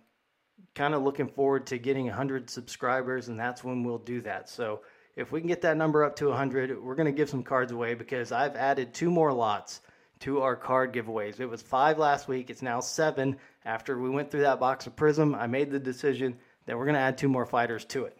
kind 0.74 0.94
of 0.94 1.04
looking 1.04 1.28
forward 1.28 1.68
to 1.68 1.78
getting 1.78 2.06
100 2.06 2.50
subscribers, 2.50 3.28
and 3.28 3.38
that's 3.38 3.66
when 3.66 3.84
we'll 3.84 3.98
do 3.98 4.22
that. 4.22 4.50
So 4.50 4.80
if 5.18 5.34
we 5.34 5.42
can 5.42 5.50
get 5.50 5.62
that 5.64 5.76
number 5.76 6.06
up 6.06 6.16
to 6.18 6.30
100, 6.30 6.82
we're 6.82 6.96
going 6.96 7.14
to 7.14 7.18
give 7.18 7.30
some 7.30 7.44
cards 7.44 7.74
away 7.74 7.96
because 7.96 8.32
I've 8.32 8.56
added 8.56 8.94
two 8.94 9.12
more 9.12 9.34
lots 9.34 9.82
to 10.20 10.42
our 10.42 10.56
card 10.56 10.94
giveaways. 10.94 11.40
It 11.40 11.46
was 11.46 11.62
five 11.62 12.00
last 12.00 12.28
week. 12.28 12.50
It's 12.50 12.62
now 12.62 12.80
seven. 12.80 13.38
After 13.66 13.98
we 14.00 14.10
went 14.10 14.32
through 14.32 14.42
that 14.42 14.60
box 14.60 14.88
of 14.88 14.96
Prism, 14.96 15.36
I 15.36 15.48
made 15.48 15.72
the 15.72 15.80
decision 15.80 16.38
that 16.66 16.78
we're 16.78 16.86
going 16.86 16.96
to 16.96 17.02
add 17.02 17.18
two 17.18 17.30
more 17.30 17.46
fighters 17.46 17.86
to 17.86 18.06
it. 18.06 18.18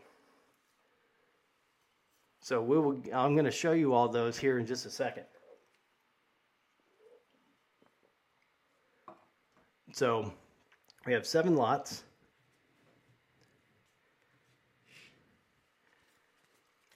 So 2.40 2.62
we 2.62 2.78
will, 2.78 3.02
I'm 3.14 3.34
going 3.34 3.46
to 3.46 3.52
show 3.52 3.74
you 3.74 3.94
all 3.94 4.08
those 4.08 4.38
here 4.38 4.60
in 4.60 4.66
just 4.66 4.86
a 4.86 4.90
second. 4.90 5.24
So 9.92 10.32
we 11.06 11.14
have 11.14 11.26
seven 11.26 11.56
lots. 11.56 12.04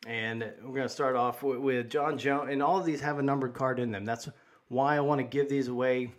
And 0.08 0.42
we're 0.64 0.76
going 0.76 0.88
to 0.88 0.90
start 0.90 1.16
off 1.16 1.44
with, 1.44 1.60
with 1.60 1.90
Jon 1.90 2.18
Jones, 2.18 2.50
and 2.52 2.64
all 2.64 2.80
of 2.80 2.86
these 2.86 3.02
have 3.02 3.20
a 3.20 3.24
numbered 3.24 3.54
card 3.54 3.80
in 3.80 3.92
them. 3.92 4.04
That's 4.04 4.30
why 4.72 4.96
I 4.96 5.02
want 5.02 5.20
to 5.20 5.24
give 5.24 5.50
these 5.50 5.68
away, 5.68 6.14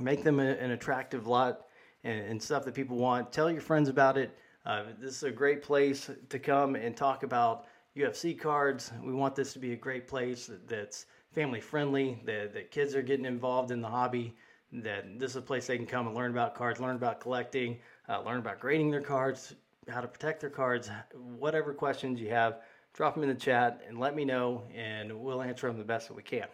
make 0.00 0.24
them 0.24 0.40
a, 0.40 0.44
an 0.44 0.70
attractive 0.70 1.26
lot 1.26 1.66
and, 2.04 2.24
and, 2.24 2.42
stuff 2.42 2.64
that 2.64 2.72
people 2.72 2.96
want. 2.96 3.30
Tell 3.30 3.50
your 3.50 3.60
friends 3.60 3.90
about 3.90 4.16
it. 4.16 4.34
Uh, 4.64 4.84
this 4.98 5.14
is 5.16 5.24
a 5.24 5.30
great 5.30 5.62
place 5.62 6.10
to 6.30 6.38
come 6.38 6.74
and 6.74 6.96
talk 6.96 7.22
about 7.22 7.66
UFC 7.94 8.38
cards. 8.38 8.92
We 9.04 9.12
want 9.12 9.36
this 9.36 9.52
to 9.52 9.58
be 9.58 9.74
a 9.74 9.76
great 9.76 10.08
place 10.08 10.50
that's 10.66 11.04
family 11.32 11.60
friendly, 11.60 12.18
that, 12.24 12.54
that 12.54 12.70
kids 12.70 12.94
are 12.94 13.02
getting 13.02 13.26
involved 13.26 13.70
in 13.70 13.82
the 13.82 13.88
hobby, 13.88 14.34
that 14.72 15.18
this 15.18 15.32
is 15.32 15.36
a 15.36 15.42
place 15.42 15.66
they 15.66 15.76
can 15.76 15.86
come 15.86 16.06
and 16.06 16.16
learn 16.16 16.30
about 16.30 16.54
cards, 16.54 16.80
learn 16.80 16.96
about 16.96 17.20
collecting, 17.20 17.76
uh, 18.08 18.22
learn 18.22 18.38
about 18.38 18.58
grading 18.58 18.90
their 18.90 19.02
cards, 19.02 19.54
how 19.86 20.00
to 20.00 20.08
protect 20.08 20.40
their 20.40 20.48
cards, 20.48 20.90
whatever 21.38 21.74
questions 21.74 22.18
you 22.18 22.30
have 22.30 22.62
drop 22.94 23.14
them 23.14 23.22
in 23.22 23.28
the 23.30 23.34
chat 23.34 23.82
and 23.88 23.98
let 23.98 24.14
me 24.14 24.22
know, 24.22 24.64
and 24.74 25.10
we'll 25.12 25.40
answer 25.40 25.66
them 25.66 25.78
the 25.78 25.84
best 25.84 26.08
that 26.08 26.14
we 26.14 26.22
can. 26.22 26.46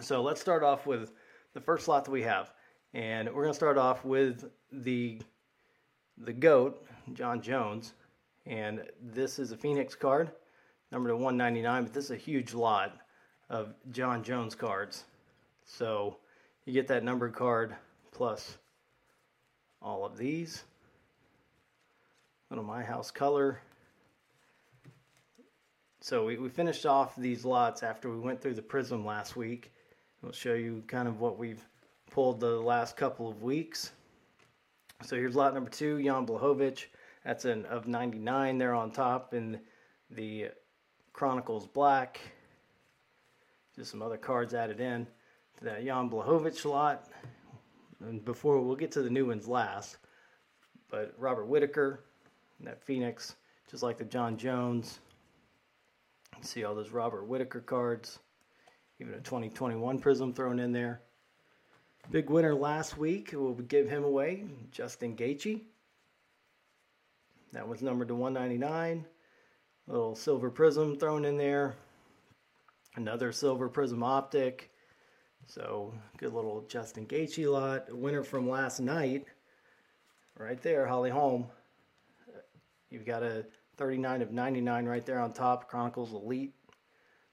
So 0.00 0.22
let's 0.22 0.40
start 0.40 0.62
off 0.62 0.86
with 0.86 1.12
the 1.52 1.60
first 1.60 1.84
slot 1.84 2.06
that 2.06 2.10
we 2.10 2.22
have, 2.22 2.52
and 2.94 3.28
we're 3.28 3.42
going 3.42 3.52
to 3.52 3.54
start 3.54 3.76
off 3.76 4.04
with 4.04 4.46
the 4.72 5.20
the 6.16 6.32
goat, 6.32 6.86
Jon 7.12 7.40
Jones, 7.42 7.94
and 8.46 8.82
this 9.02 9.38
is 9.38 9.52
a 9.52 9.56
Phoenix 9.56 9.94
card, 9.94 10.30
number 10.90 11.08
to 11.10 11.16
199. 11.16 11.84
But 11.84 11.92
this 11.92 12.04
is 12.04 12.10
a 12.12 12.16
huge 12.16 12.54
lot 12.54 12.98
of 13.50 13.74
Jon 13.90 14.22
Jones 14.22 14.54
cards, 14.54 15.04
so 15.64 16.16
you 16.64 16.72
get 16.72 16.88
that 16.88 17.04
numbered 17.04 17.34
card 17.34 17.74
plus 18.12 18.56
all 19.82 20.04
of 20.04 20.16
these. 20.16 20.64
Little 22.48 22.64
my 22.64 22.82
house 22.82 23.10
color 23.10 23.60
so 26.02 26.24
we, 26.24 26.38
we 26.38 26.48
finished 26.48 26.86
off 26.86 27.14
these 27.14 27.44
lots 27.44 27.82
after 27.82 28.08
we 28.08 28.18
went 28.18 28.40
through 28.40 28.54
the 28.54 28.62
prism 28.62 29.04
last 29.04 29.36
week. 29.36 29.70
We'll 30.22 30.32
show 30.32 30.54
you 30.54 30.82
kind 30.86 31.08
of 31.08 31.20
what 31.20 31.38
we've 31.38 31.66
pulled 32.10 32.40
the 32.40 32.60
last 32.60 32.96
couple 32.96 33.28
of 33.28 33.42
weeks. 33.42 33.92
So 35.02 35.16
here's 35.16 35.34
lot 35.34 35.54
number 35.54 35.70
two, 35.70 36.02
Jan 36.02 36.26
Blachowicz. 36.26 36.84
That's 37.24 37.44
an 37.44 37.64
of 37.66 37.86
99 37.86 38.58
there 38.58 38.74
on 38.74 38.90
top 38.90 39.34
in 39.34 39.60
the 40.10 40.48
Chronicles 41.12 41.66
Black. 41.66 42.20
Just 43.74 43.90
some 43.90 44.02
other 44.02 44.16
cards 44.16 44.52
added 44.52 44.80
in 44.80 45.06
to 45.58 45.64
that 45.64 45.84
Jan 45.84 46.10
Blachowicz 46.10 46.64
lot. 46.64 47.08
And 48.00 48.24
before 48.24 48.60
we'll 48.60 48.76
get 48.76 48.92
to 48.92 49.02
the 49.02 49.10
new 49.10 49.26
ones 49.26 49.48
last, 49.48 49.98
but 50.90 51.14
Robert 51.16 51.46
Whitaker, 51.46 52.04
that 52.60 52.82
Phoenix, 52.82 53.36
just 53.70 53.82
like 53.82 53.96
the 53.96 54.04
Jon 54.04 54.36
Jones, 54.36 55.00
See 56.42 56.64
all 56.64 56.74
those 56.74 56.90
Robert 56.90 57.26
Whitaker 57.26 57.60
cards. 57.60 58.18
Even 59.00 59.14
a 59.14 59.20
2021 59.20 59.98
Prism 59.98 60.34
thrown 60.34 60.58
in 60.58 60.72
there. 60.72 61.00
Big 62.10 62.28
winner 62.28 62.54
last 62.54 62.98
week. 62.98 63.30
We'll 63.32 63.54
give 63.54 63.88
him 63.88 64.04
away. 64.04 64.44
Justin 64.72 65.16
Gaethje. 65.16 65.62
That 67.52 67.66
was 67.66 67.82
numbered 67.82 68.08
to 68.08 68.14
199. 68.14 69.06
Little 69.86 70.14
silver 70.14 70.50
prism 70.50 70.98
thrown 70.98 71.24
in 71.24 71.36
there. 71.36 71.74
Another 72.96 73.32
silver 73.32 73.68
prism 73.68 74.02
optic. 74.02 74.70
So 75.46 75.94
good 76.18 76.34
little 76.34 76.64
Justin 76.68 77.06
Gaethje 77.06 77.50
lot. 77.50 77.88
A 77.90 77.96
winner 77.96 78.22
from 78.22 78.48
last 78.48 78.80
night. 78.80 79.26
Right 80.36 80.60
there, 80.62 80.86
Holly 80.86 81.10
Holm. 81.10 81.46
You've 82.90 83.06
got 83.06 83.22
a 83.22 83.46
39 83.76 84.22
of 84.22 84.30
99 84.30 84.84
right 84.84 85.06
there 85.06 85.20
on 85.20 85.32
top, 85.32 85.68
Chronicles 85.68 86.12
Elite. 86.12 86.54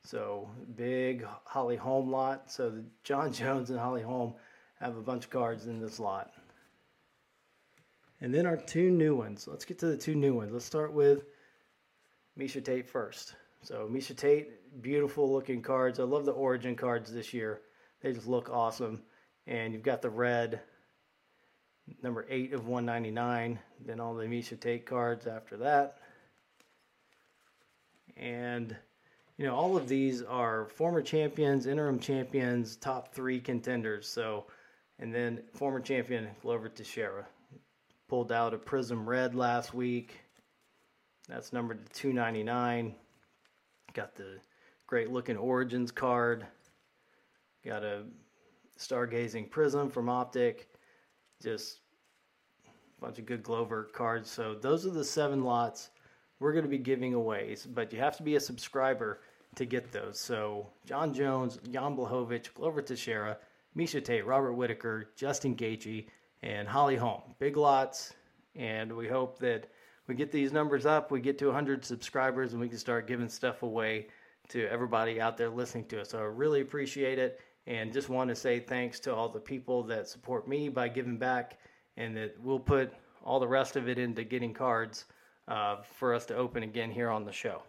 So 0.07 0.49
big 0.77 1.25
Holly 1.43 1.75
Holm 1.75 2.09
lot. 2.09 2.49
So 2.49 2.69
the 2.69 2.85
Jon 3.03 3.33
Jones 3.33 3.71
and 3.71 3.79
Holly 3.79 4.01
Holm 4.01 4.35
have 4.79 4.95
a 4.95 5.01
bunch 5.01 5.25
of 5.25 5.29
cards 5.29 5.67
in 5.67 5.81
this 5.81 5.99
lot. 5.99 6.31
And 8.21 8.33
then 8.33 8.45
our 8.45 8.55
two 8.55 8.89
new 8.89 9.17
ones. 9.17 9.49
Let's 9.49 9.65
get 9.65 9.79
to 9.79 9.87
the 9.87 9.97
two 9.97 10.15
new 10.15 10.33
ones. 10.33 10.53
Let's 10.53 10.63
start 10.63 10.93
with 10.93 11.25
Miesha 12.39 12.63
Tate 12.63 12.87
first. 12.87 13.35
So 13.61 13.89
Miesha 13.91 14.15
Tate, 14.15 14.81
beautiful 14.81 15.29
looking 15.29 15.61
cards. 15.61 15.99
I 15.99 16.03
love 16.03 16.23
the 16.23 16.31
origin 16.31 16.77
cards 16.77 17.11
this 17.11 17.33
year. 17.33 17.59
They 18.01 18.13
just 18.13 18.27
look 18.27 18.49
awesome. 18.49 19.01
And 19.45 19.73
you've 19.73 19.83
got 19.83 20.01
the 20.01 20.09
red, 20.09 20.61
number 22.01 22.25
8 22.29 22.53
of 22.53 22.67
199. 22.67 23.59
Then 23.85 23.99
all 23.99 24.15
the 24.15 24.23
Miesha 24.23 24.57
Tate 24.57 24.85
cards 24.85 25.27
after 25.27 25.57
that. 25.57 25.97
And, 28.15 28.75
you 29.37 29.45
know, 29.45 29.55
all 29.55 29.77
of 29.77 29.87
these 29.87 30.23
are 30.23 30.65
former 30.65 31.01
champions, 31.01 31.67
interim 31.67 31.99
champions, 31.99 32.75
top 32.75 33.13
three 33.13 33.39
contenders. 33.39 34.07
So, 34.07 34.45
and 34.99 35.13
then 35.13 35.41
former 35.53 35.79
champion 35.79 36.27
Glover 36.41 36.69
Teixeira 36.69 37.25
pulled 38.07 38.31
out 38.31 38.55
a 38.55 38.57
Prism 38.57 39.07
Red 39.07 39.35
last 39.35 39.73
week. 39.75 40.19
That's 41.29 41.53
numbered 41.53 41.85
to 41.85 41.93
299. 41.93 42.95
Got 43.93 44.15
the 44.15 44.39
great 44.87 45.11
looking 45.11 45.37
Origins 45.37 45.91
card. 45.91 46.47
Got 47.63 47.83
a 47.83 48.05
Stargazing 48.79 49.51
Prism 49.51 49.89
from 49.89 50.09
Optic. 50.09 50.67
Just 51.43 51.81
a 52.65 53.01
bunch 53.01 53.19
of 53.19 53.27
good 53.27 53.43
Glover 53.43 53.89
cards. 53.93 54.31
So 54.31 54.55
those 54.55 54.87
are 54.87 54.91
the 54.91 55.03
seven 55.03 55.43
lots 55.43 55.91
we're 56.39 56.53
going 56.53 56.65
to 56.65 56.69
be 56.69 56.77
giving 56.77 57.13
away, 57.13 57.55
but 57.73 57.91
you 57.91 57.99
have 57.99 58.17
to 58.17 58.23
be 58.23 58.35
a 58.35 58.39
subscriber 58.39 59.21
to 59.57 59.65
get 59.65 59.91
those. 59.91 60.19
So 60.19 60.67
Jon 60.85 61.13
Jones, 61.13 61.59
Jan 61.71 61.95
Blachowicz, 61.95 62.53
Glover 62.53 62.81
Teixeira, 62.81 63.37
Miesha 63.75 64.03
Tate, 64.03 64.25
Robert 64.25 64.53
Whitaker, 64.53 65.09
Justin 65.15 65.55
Gaethje, 65.55 66.07
and 66.41 66.67
Holly 66.67 66.95
Holm. 66.95 67.21
Big 67.39 67.57
lots, 67.57 68.13
and 68.55 68.95
we 68.95 69.07
hope 69.07 69.39
that 69.39 69.69
we 70.07 70.15
get 70.15 70.31
these 70.31 70.53
numbers 70.53 70.85
up, 70.85 71.11
we 71.11 71.19
get 71.19 71.37
to 71.39 71.47
100 71.47 71.83
subscribers, 71.83 72.53
and 72.53 72.61
we 72.61 72.69
can 72.69 72.77
start 72.77 73.07
giving 73.07 73.29
stuff 73.29 73.61
away 73.63 74.07
to 74.49 74.65
everybody 74.67 75.19
out 75.19 75.37
there 75.37 75.49
listening 75.49 75.85
to 75.85 76.01
us. 76.01 76.09
So 76.09 76.19
I 76.19 76.23
really 76.23 76.61
appreciate 76.61 77.19
it, 77.19 77.41
and 77.65 77.91
just 77.91 78.07
want 78.07 78.29
to 78.29 78.35
say 78.35 78.59
thanks 78.59 78.99
to 79.01 79.13
all 79.13 79.27
the 79.27 79.39
people 79.39 79.83
that 79.83 80.07
support 80.07 80.47
me 80.47 80.69
by 80.69 80.87
giving 80.87 81.17
back, 81.17 81.59
and 81.97 82.15
that 82.15 82.35
we'll 82.41 82.59
put 82.59 82.93
all 83.23 83.39
the 83.39 83.47
rest 83.47 83.75
of 83.75 83.89
it 83.89 83.97
into 83.97 84.23
getting 84.23 84.53
cards 84.53 85.05
uh, 85.47 85.77
for 85.97 86.13
us 86.13 86.25
to 86.27 86.35
open 86.35 86.63
again 86.63 86.89
here 86.89 87.09
on 87.09 87.25
the 87.25 87.31
show. 87.31 87.61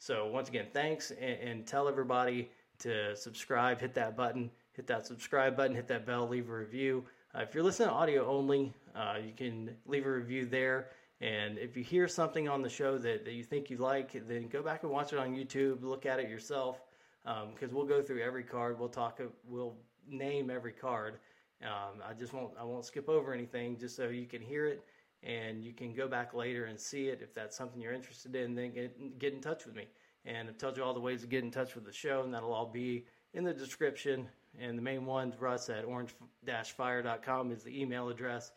So 0.00 0.28
once 0.28 0.48
again, 0.48 0.66
thanks 0.72 1.10
and, 1.10 1.38
and, 1.40 1.66
tell 1.66 1.86
everybody 1.86 2.48
to 2.78 3.14
subscribe, 3.14 3.82
hit 3.82 3.92
that 3.94 4.16
button, 4.16 4.50
hit 4.72 4.86
that 4.86 5.06
subscribe 5.06 5.58
button, 5.58 5.76
hit 5.76 5.86
that 5.88 6.06
bell, 6.06 6.26
leave 6.26 6.48
a 6.48 6.54
review. 6.54 7.04
Uh, 7.34 7.42
if 7.42 7.54
you're 7.54 7.62
listening 7.62 7.90
to 7.90 7.94
audio 7.94 8.26
only, 8.26 8.72
uh, 8.96 9.16
you 9.22 9.34
can 9.36 9.76
leave 9.84 10.06
a 10.06 10.10
review 10.10 10.46
there. 10.46 10.88
And 11.20 11.58
if 11.58 11.76
you 11.76 11.84
hear 11.84 12.08
something 12.08 12.48
on 12.48 12.62
the 12.62 12.68
show 12.70 12.96
that, 12.96 13.26
that 13.26 13.34
you 13.34 13.44
think 13.44 13.68
you 13.68 13.76
like, 13.76 14.26
then 14.26 14.48
go 14.48 14.62
back 14.62 14.84
and 14.84 14.90
watch 14.90 15.12
it 15.12 15.18
on 15.18 15.34
YouTube, 15.34 15.82
look 15.82 16.06
at 16.06 16.18
it 16.18 16.30
yourself, 16.30 16.80
because 17.22 17.70
um, 17.70 17.76
we'll 17.76 17.84
go 17.84 18.00
through 18.00 18.22
every 18.22 18.42
card. 18.42 18.80
We'll 18.80 18.88
talk, 18.88 19.20
we'll 19.46 19.74
name 20.08 20.48
every 20.48 20.72
card. 20.72 21.18
Um, 21.62 22.00
I 22.08 22.14
just 22.14 22.32
won't, 22.32 22.52
I 22.58 22.64
won't 22.64 22.86
skip 22.86 23.10
over 23.10 23.34
anything, 23.34 23.76
just 23.76 23.96
so 23.96 24.08
you 24.08 24.24
can 24.24 24.40
hear 24.40 24.64
it 24.64 24.82
and 25.22 25.62
you 25.62 25.72
can 25.72 25.92
go 25.92 26.08
back 26.08 26.34
later 26.34 26.66
and 26.66 26.78
see 26.78 27.08
it 27.08 27.20
if 27.22 27.34
that's 27.34 27.56
something 27.56 27.80
you're 27.80 27.92
interested 27.92 28.34
in. 28.34 28.54
Then 28.54 28.72
get 28.72 29.18
get 29.18 29.34
in 29.34 29.40
touch 29.40 29.66
with 29.66 29.74
me, 29.74 29.86
and 30.24 30.48
I've 30.48 30.58
told 30.58 30.76
you 30.76 30.84
all 30.84 30.94
the 30.94 31.00
ways 31.00 31.20
to 31.22 31.26
get 31.26 31.44
in 31.44 31.50
touch 31.50 31.74
with 31.74 31.84
the 31.84 31.92
show, 31.92 32.22
and 32.22 32.32
that'll 32.32 32.52
all 32.52 32.70
be 32.70 33.04
in 33.34 33.44
the 33.44 33.52
description. 33.52 34.28
And 34.58 34.76
the 34.76 34.82
main 34.82 35.06
one's 35.06 35.40
Russ 35.40 35.68
at 35.68 35.84
orange-fire.com 35.84 37.52
is 37.52 37.62
the 37.62 37.80
email 37.80 38.08
address, 38.08 38.50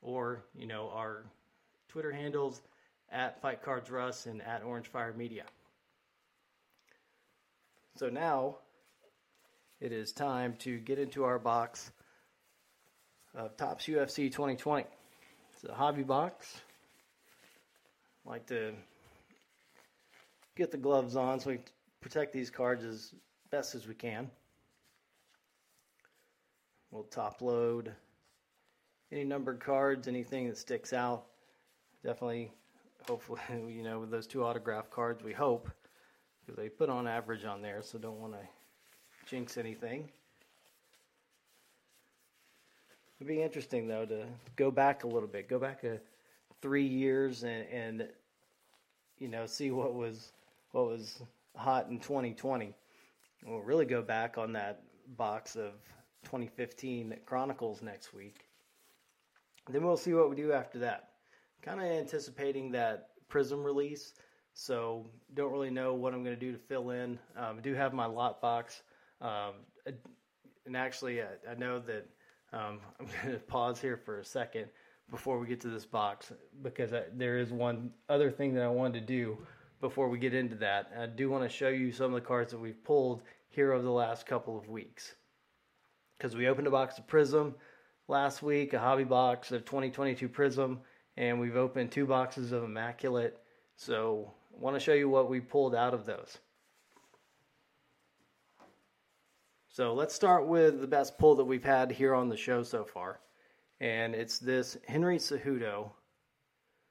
or 0.00 0.44
you 0.54 0.66
know 0.66 0.90
our 0.94 1.24
Twitter 1.88 2.12
handles 2.12 2.60
at 3.10 3.40
Fight 3.42 3.62
Cards 3.62 3.90
Russ 3.90 4.26
and 4.26 4.42
at 4.42 4.62
Orange 4.62 4.86
Fire 4.86 5.12
Media. 5.12 5.44
So 7.96 8.08
now 8.08 8.58
it 9.80 9.92
is 9.92 10.12
time 10.12 10.54
to 10.60 10.78
get 10.78 10.98
into 10.98 11.24
our 11.24 11.38
box 11.38 11.90
of 13.34 13.56
Topps 13.56 13.86
UFC 13.86 14.30
2020. 14.30 14.84
It's 15.62 15.70
a 15.70 15.74
hobby 15.74 16.02
box. 16.02 16.58
Like 18.24 18.46
to 18.46 18.72
get 20.56 20.70
the 20.70 20.78
gloves 20.78 21.16
on 21.16 21.38
so 21.38 21.50
we 21.50 21.58
protect 22.00 22.32
these 22.32 22.48
cards 22.48 22.82
as 22.82 23.12
best 23.50 23.74
as 23.74 23.86
we 23.86 23.92
can. 23.92 24.30
We'll 26.90 27.02
top 27.02 27.42
load 27.42 27.92
any 29.12 29.24
numbered 29.24 29.60
cards, 29.60 30.08
anything 30.08 30.48
that 30.48 30.56
sticks 30.56 30.94
out. 30.94 31.26
Definitely, 32.02 32.52
hopefully, 33.06 33.40
you 33.68 33.82
know, 33.82 34.00
with 34.00 34.10
those 34.10 34.26
two 34.26 34.42
autograph 34.42 34.88
cards, 34.88 35.22
we 35.22 35.34
hope, 35.34 35.68
because 36.40 36.56
they 36.56 36.70
put 36.70 36.88
on 36.88 37.06
average 37.06 37.44
on 37.44 37.60
there, 37.60 37.82
so 37.82 37.98
don't 37.98 38.18
want 38.18 38.32
to 38.32 38.48
jinx 39.28 39.58
anything. 39.58 40.08
It'd 43.20 43.28
be 43.28 43.42
interesting 43.42 43.86
though 43.86 44.06
to 44.06 44.24
go 44.56 44.70
back 44.70 45.04
a 45.04 45.06
little 45.06 45.28
bit, 45.28 45.46
go 45.46 45.58
back 45.58 45.84
a 45.84 45.98
three 46.62 46.86
years 46.86 47.42
and, 47.42 47.66
and 47.68 48.08
you 49.18 49.28
know 49.28 49.44
see 49.44 49.70
what 49.70 49.94
was 49.94 50.32
what 50.72 50.86
was 50.86 51.22
hot 51.54 51.88
in 51.90 51.98
2020. 52.00 52.74
We'll 53.44 53.60
really 53.60 53.84
go 53.84 54.00
back 54.00 54.38
on 54.38 54.54
that 54.54 54.82
box 55.18 55.54
of 55.54 55.72
2015 56.24 57.14
Chronicles 57.26 57.82
next 57.82 58.14
week. 58.14 58.46
Then 59.68 59.84
we'll 59.84 59.98
see 59.98 60.14
what 60.14 60.30
we 60.30 60.36
do 60.36 60.52
after 60.52 60.78
that. 60.78 61.10
Kind 61.60 61.78
of 61.78 61.86
anticipating 61.86 62.72
that 62.72 63.08
Prism 63.28 63.62
release, 63.62 64.14
so 64.54 65.06
don't 65.34 65.52
really 65.52 65.70
know 65.70 65.92
what 65.92 66.14
I'm 66.14 66.24
going 66.24 66.34
to 66.34 66.40
do 66.40 66.52
to 66.52 66.58
fill 66.58 66.90
in. 66.90 67.18
Um, 67.36 67.58
I 67.58 67.60
do 67.60 67.74
have 67.74 67.92
my 67.92 68.06
lot 68.06 68.40
box, 68.40 68.82
um, 69.20 69.52
and 70.66 70.76
actually, 70.76 71.20
I, 71.22 71.26
I 71.48 71.54
know 71.54 71.78
that 71.80 72.08
um, 72.52 72.80
I'm 73.00 73.06
going 73.22 73.34
to 73.34 73.40
pause 73.40 73.80
here 73.80 73.96
for 73.96 74.18
a 74.18 74.24
second 74.24 74.66
before 75.10 75.38
we 75.38 75.46
get 75.46 75.60
to 75.62 75.68
this 75.68 75.86
box 75.86 76.32
because 76.62 76.92
I, 76.92 77.04
there 77.16 77.38
is 77.38 77.50
one 77.50 77.90
other 78.08 78.30
thing 78.30 78.54
that 78.54 78.62
I 78.62 78.68
wanted 78.68 79.00
to 79.00 79.06
do 79.06 79.38
before 79.80 80.08
we 80.08 80.18
get 80.18 80.34
into 80.34 80.56
that. 80.56 80.92
I 80.98 81.06
do 81.06 81.30
want 81.30 81.42
to 81.42 81.48
show 81.48 81.68
you 81.68 81.90
some 81.92 82.06
of 82.06 82.12
the 82.12 82.26
cards 82.26 82.52
that 82.52 82.58
we've 82.58 82.82
pulled 82.84 83.22
here 83.48 83.72
over 83.72 83.82
the 83.82 83.90
last 83.90 84.26
couple 84.26 84.56
of 84.56 84.68
weeks. 84.68 85.14
Because 86.16 86.36
we 86.36 86.48
opened 86.48 86.66
a 86.66 86.70
box 86.70 86.98
of 86.98 87.06
Prism 87.06 87.54
last 88.08 88.42
week, 88.42 88.72
a 88.72 88.78
hobby 88.78 89.04
box 89.04 89.52
of 89.52 89.64
2022 89.64 90.28
Prism, 90.28 90.80
and 91.16 91.40
we've 91.40 91.56
opened 91.56 91.90
two 91.90 92.06
boxes 92.06 92.52
of 92.52 92.62
Immaculate. 92.62 93.38
So 93.76 94.32
I 94.54 94.62
want 94.62 94.76
to 94.76 94.80
show 94.80 94.92
you 94.92 95.08
what 95.08 95.30
we 95.30 95.40
pulled 95.40 95.74
out 95.74 95.94
of 95.94 96.04
those. 96.04 96.38
So 99.80 99.94
let's 99.94 100.14
start 100.14 100.46
with 100.46 100.82
the 100.82 100.86
best 100.86 101.16
pull 101.16 101.36
that 101.36 101.46
we've 101.46 101.64
had 101.64 101.90
here 101.90 102.14
on 102.14 102.28
the 102.28 102.36
show 102.36 102.62
so 102.62 102.84
far. 102.84 103.18
And 103.80 104.14
it's 104.14 104.38
this 104.38 104.76
Henry 104.86 105.16
Cejudo 105.16 105.90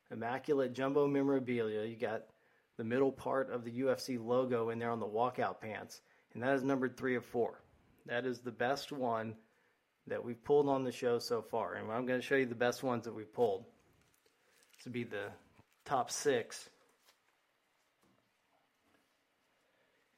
Immaculate 0.10 0.74
Jumbo 0.74 1.06
Memorabilia. 1.06 1.86
You 1.86 1.96
got 1.96 2.24
the 2.78 2.84
middle 2.84 3.12
part 3.12 3.52
of 3.52 3.64
the 3.64 3.82
UFC 3.82 4.18
logo 4.20 4.72
in 4.72 4.80
there 4.80 4.90
on 4.90 5.00
the 5.00 5.06
walkout 5.06 5.62
pants. 5.62 6.02
And 6.34 6.42
that 6.42 6.56
is 6.56 6.64
numbered 6.64 6.98
three 6.98 7.16
of 7.16 7.24
four. 7.24 7.62
That 8.08 8.26
is 8.26 8.40
the 8.40 8.50
best 8.50 8.92
one 8.92 9.36
that 10.08 10.26
we've 10.26 10.44
pulled 10.44 10.68
on 10.68 10.84
the 10.84 10.92
show 10.92 11.20
so 11.20 11.44
far. 11.44 11.76
And 11.76 11.92
I'm 11.92 12.08
going 12.08 12.20
to 12.20 12.26
show 12.26 12.38
you 12.38 12.48
the 12.48 12.56
best 12.56 12.82
ones 12.82 13.04
that 13.04 13.14
we've 13.14 13.32
pulled. 13.32 13.66
This 14.76 14.86
would 14.86 14.94
be 14.94 15.04
the 15.04 15.28
top 15.86 16.10
six. 16.10 16.72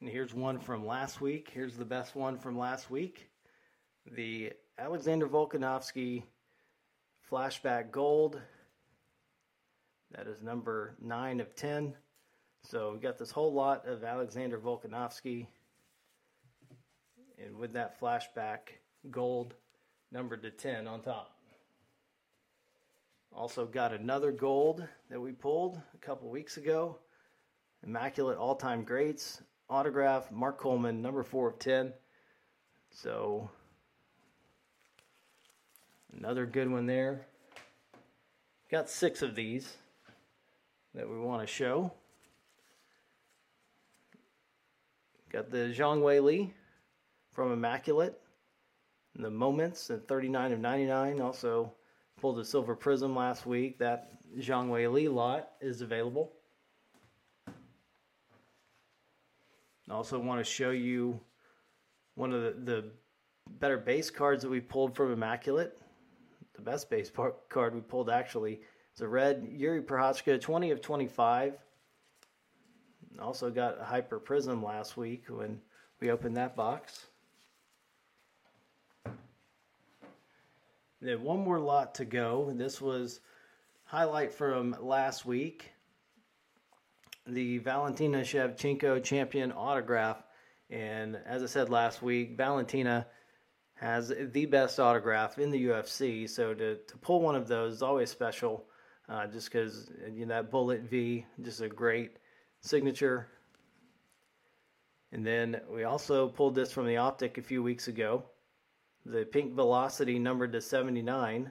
And 0.02 0.10
here's 0.10 0.34
one 0.34 0.58
from 0.58 0.84
last 0.84 1.20
week. 1.20 1.48
Here's 1.54 1.76
the 1.76 1.84
best 1.84 2.16
one 2.16 2.36
from 2.36 2.58
last 2.58 2.90
week. 2.90 3.30
The 4.16 4.52
Alexander 4.76 5.28
Volkanovski 5.28 6.24
Flashback 7.30 7.92
Gold. 7.92 8.40
That 10.10 10.26
is 10.26 10.42
number 10.42 10.96
9 11.00 11.38
of 11.38 11.54
10. 11.54 11.94
So 12.64 12.94
we 12.94 12.98
got 12.98 13.16
this 13.16 13.30
whole 13.30 13.52
lot 13.52 13.86
of 13.86 14.02
Alexander 14.02 14.58
Volkanovski. 14.58 15.46
And 17.38 17.56
with 17.56 17.72
that 17.74 18.00
flashback 18.00 18.80
gold 19.08 19.54
numbered 20.10 20.42
to 20.42 20.50
10 20.50 20.88
on 20.88 21.02
top. 21.02 21.36
Also 23.32 23.66
got 23.66 23.92
another 23.92 24.32
gold 24.32 24.84
that 25.10 25.20
we 25.20 25.30
pulled 25.30 25.80
a 25.94 25.98
couple 25.98 26.28
weeks 26.28 26.56
ago. 26.56 26.98
Immaculate 27.84 28.36
all-time 28.36 28.82
greats 28.82 29.42
autograph, 29.68 30.30
Mark 30.30 30.58
Coleman, 30.58 31.02
number 31.02 31.22
four 31.22 31.48
of 31.48 31.58
10. 31.58 31.92
So, 32.90 33.50
another 36.16 36.46
good 36.46 36.70
one 36.70 36.86
there. 36.86 37.26
Got 38.70 38.88
six 38.88 39.22
of 39.22 39.34
these 39.34 39.76
that 40.94 41.08
we 41.08 41.18
want 41.18 41.40
to 41.40 41.46
show. 41.46 41.92
Got 45.30 45.50
the 45.50 45.74
Zhang 45.74 46.02
Weili 46.02 46.50
from 47.32 47.52
Immaculate. 47.52 48.20
The 49.16 49.30
Moments 49.30 49.90
at 49.90 50.06
39 50.08 50.52
of 50.52 50.60
99. 50.60 51.20
Also 51.20 51.72
pulled 52.20 52.38
a 52.38 52.44
Silver 52.44 52.74
Prism 52.74 53.16
last 53.16 53.46
week. 53.46 53.78
That 53.78 54.12
Zhang 54.38 54.68
Weili 54.68 55.12
lot 55.12 55.50
is 55.60 55.80
available. 55.80 56.32
I 59.92 59.94
also 59.94 60.18
want 60.18 60.40
to 60.40 60.50
show 60.50 60.70
you 60.70 61.20
one 62.14 62.32
of 62.32 62.42
the, 62.42 62.54
the 62.64 62.84
better 63.60 63.76
base 63.76 64.08
cards 64.08 64.42
that 64.42 64.48
we 64.48 64.58
pulled 64.58 64.96
from 64.96 65.12
Immaculate. 65.12 65.78
The 66.54 66.62
best 66.62 66.88
base 66.88 67.12
card 67.50 67.74
we 67.74 67.82
pulled 67.82 68.08
actually. 68.08 68.62
It's 68.92 69.02
a 69.02 69.08
red 69.08 69.44
Jiri 69.44 69.84
Prochazka, 69.84 70.40
20 70.40 70.70
of 70.70 70.80
25. 70.80 71.58
Also 73.20 73.50
got 73.50 73.78
a 73.82 73.84
Hyper 73.84 74.18
Prism 74.18 74.64
last 74.64 74.96
week 74.96 75.24
when 75.28 75.60
we 76.00 76.10
opened 76.10 76.38
that 76.38 76.56
box. 76.56 77.08
Then 81.02 81.22
one 81.22 81.40
more 81.40 81.60
lot 81.60 81.94
to 81.96 82.06
go. 82.06 82.50
This 82.54 82.80
was 82.80 83.20
highlight 83.84 84.32
from 84.32 84.74
last 84.80 85.26
week 85.26 85.71
the 87.26 87.58
Valentina 87.58 88.20
Shevchenko 88.20 89.02
champion 89.02 89.52
autograph. 89.52 90.22
And 90.70 91.18
as 91.26 91.42
I 91.42 91.46
said 91.46 91.68
last 91.68 92.02
week, 92.02 92.36
Valentina 92.36 93.06
has 93.74 94.12
the 94.32 94.46
best 94.46 94.80
autograph 94.80 95.38
in 95.38 95.50
the 95.50 95.66
UFC. 95.66 96.28
So 96.28 96.54
to, 96.54 96.76
to 96.76 96.96
pull 96.98 97.20
one 97.20 97.34
of 97.34 97.48
those 97.48 97.74
is 97.74 97.82
always 97.82 98.10
special, 98.10 98.64
uh, 99.08 99.26
just 99.26 99.50
because 99.50 99.90
you 100.12 100.26
know 100.26 100.34
that 100.34 100.50
bullet 100.50 100.82
V, 100.82 101.26
just 101.42 101.60
a 101.60 101.68
great 101.68 102.16
signature. 102.60 103.28
And 105.12 105.26
then 105.26 105.60
we 105.70 105.84
also 105.84 106.28
pulled 106.28 106.54
this 106.54 106.72
from 106.72 106.86
the 106.86 106.96
Optic 106.96 107.36
a 107.36 107.42
few 107.42 107.62
weeks 107.62 107.88
ago. 107.88 108.24
The 109.04 109.24
Pink 109.24 109.52
Velocity 109.54 110.18
numbered 110.18 110.52
to 110.52 110.60
79. 110.60 111.50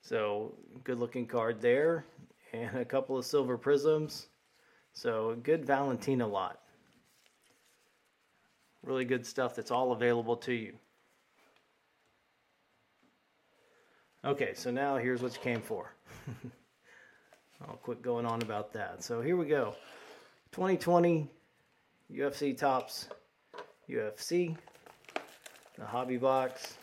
So 0.00 0.54
good 0.84 0.98
looking 0.98 1.26
card 1.26 1.60
there 1.60 2.06
and 2.52 2.76
a 2.76 2.84
couple 2.84 3.16
of 3.16 3.24
silver 3.24 3.56
prisms. 3.56 4.28
So, 4.92 5.30
a 5.30 5.36
good 5.36 5.64
Valentina 5.64 6.26
lot. 6.26 6.60
Really 8.82 9.04
good 9.04 9.26
stuff 9.26 9.54
that's 9.54 9.70
all 9.70 9.92
available 9.92 10.36
to 10.36 10.52
you. 10.52 10.74
Okay, 14.24 14.52
so 14.54 14.70
now 14.70 14.96
here's 14.96 15.22
what 15.22 15.32
you 15.34 15.40
came 15.40 15.60
for. 15.60 15.92
I'll 17.68 17.76
quit 17.76 18.02
going 18.02 18.26
on 18.26 18.42
about 18.42 18.72
that. 18.72 19.02
So 19.02 19.20
here 19.20 19.36
we 19.36 19.46
go. 19.46 19.74
2020 20.52 21.28
UFC 22.12 22.56
Topps 22.56 23.08
UFC, 23.88 24.56
the 25.78 25.86
hobby 25.86 26.16
box. 26.16 26.74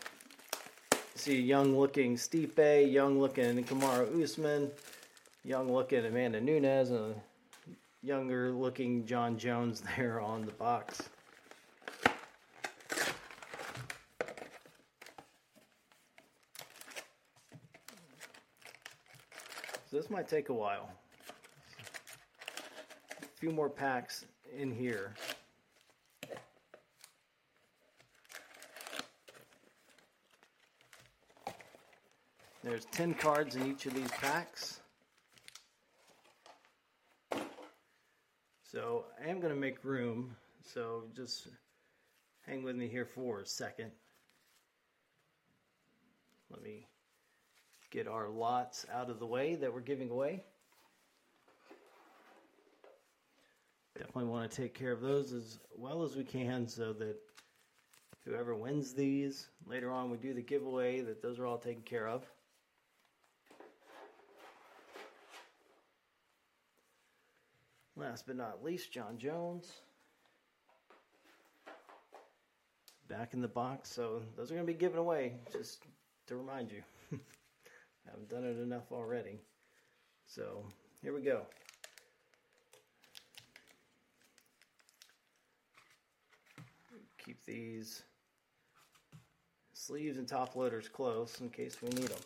See 1.14 1.40
young 1.40 1.78
looking 1.78 2.16
Stipe, 2.16 2.92
young 2.92 3.20
looking 3.20 3.62
Kamaru 3.64 4.22
Usman, 4.22 4.70
young 5.46 5.72
looking 5.72 6.04
Amanda 6.04 6.40
Nunes, 6.40 6.90
and 6.90 7.14
a 7.14 7.76
younger 8.04 8.50
looking 8.50 9.06
Jon 9.06 9.38
Jones 9.38 9.80
there 9.96 10.20
on 10.20 10.44
the 10.44 10.52
box. 10.52 11.02
So 19.88 19.96
this 19.96 20.10
might 20.10 20.28
take 20.28 20.48
a 20.48 20.52
while. 20.52 20.90
A 23.22 23.38
few 23.38 23.52
more 23.52 23.70
packs 23.70 24.24
in 24.58 24.72
here. 24.72 25.14
There's 32.64 32.86
10 32.86 33.14
cards 33.14 33.54
in 33.54 33.64
each 33.64 33.86
of 33.86 33.94
these 33.94 34.10
packs. 34.10 34.80
So 38.76 39.06
I 39.24 39.30
am 39.30 39.40
going 39.40 39.54
to 39.54 39.58
make 39.58 39.82
room. 39.84 40.36
So 40.62 41.04
just 41.16 41.48
hang 42.46 42.62
with 42.62 42.76
me 42.76 42.88
here 42.88 43.06
for 43.06 43.40
a 43.40 43.46
second. 43.46 43.90
Let 46.50 46.62
me 46.62 46.86
get 47.90 48.06
our 48.06 48.28
lots 48.28 48.84
out 48.92 49.08
of 49.08 49.18
the 49.18 49.24
way 49.24 49.54
that 49.54 49.72
we're 49.72 49.80
giving 49.80 50.10
away. 50.10 50.44
Definitely 53.96 54.24
want 54.24 54.50
to 54.50 54.54
take 54.54 54.74
care 54.74 54.92
of 54.92 55.00
those 55.00 55.32
as 55.32 55.58
well 55.74 56.02
as 56.02 56.14
we 56.14 56.24
can 56.24 56.68
so 56.68 56.92
that 56.92 57.16
whoever 58.26 58.54
wins 58.54 58.92
these 58.92 59.48
later 59.66 59.90
on 59.90 60.10
we 60.10 60.18
do 60.18 60.34
the 60.34 60.42
giveaway 60.42 61.00
that 61.00 61.22
those 61.22 61.38
are 61.38 61.46
all 61.46 61.56
taken 61.56 61.80
care 61.80 62.08
of. 62.08 62.26
Last 67.96 68.26
but 68.26 68.36
not 68.36 68.62
least, 68.62 68.92
Jon 68.92 69.16
Jones. 69.16 69.72
Back 73.08 73.32
in 73.32 73.40
the 73.40 73.48
box, 73.48 73.90
so 73.90 74.20
those 74.36 74.50
are 74.50 74.54
going 74.54 74.66
to 74.66 74.72
be 74.72 74.78
given 74.78 74.98
away, 74.98 75.34
just 75.50 75.82
to 76.26 76.36
remind 76.36 76.70
you. 76.70 76.82
I 77.12 77.16
haven't 78.10 78.28
done 78.28 78.44
it 78.44 78.60
enough 78.60 78.92
already. 78.92 79.40
So, 80.26 80.66
here 81.02 81.14
we 81.14 81.22
go. 81.22 81.42
Keep 87.24 87.44
these 87.46 88.02
sleeves 89.72 90.18
and 90.18 90.28
top 90.28 90.54
loaders 90.54 90.88
close 90.88 91.40
in 91.40 91.48
case 91.48 91.80
we 91.80 91.88
need 91.88 92.08
them. 92.08 92.18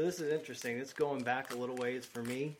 So 0.00 0.06
this 0.06 0.18
is 0.18 0.32
interesting. 0.32 0.78
It's 0.78 0.94
going 0.94 1.22
back 1.24 1.52
a 1.52 1.56
little 1.58 1.76
ways 1.76 2.06
for 2.06 2.22
me. 2.22 2.56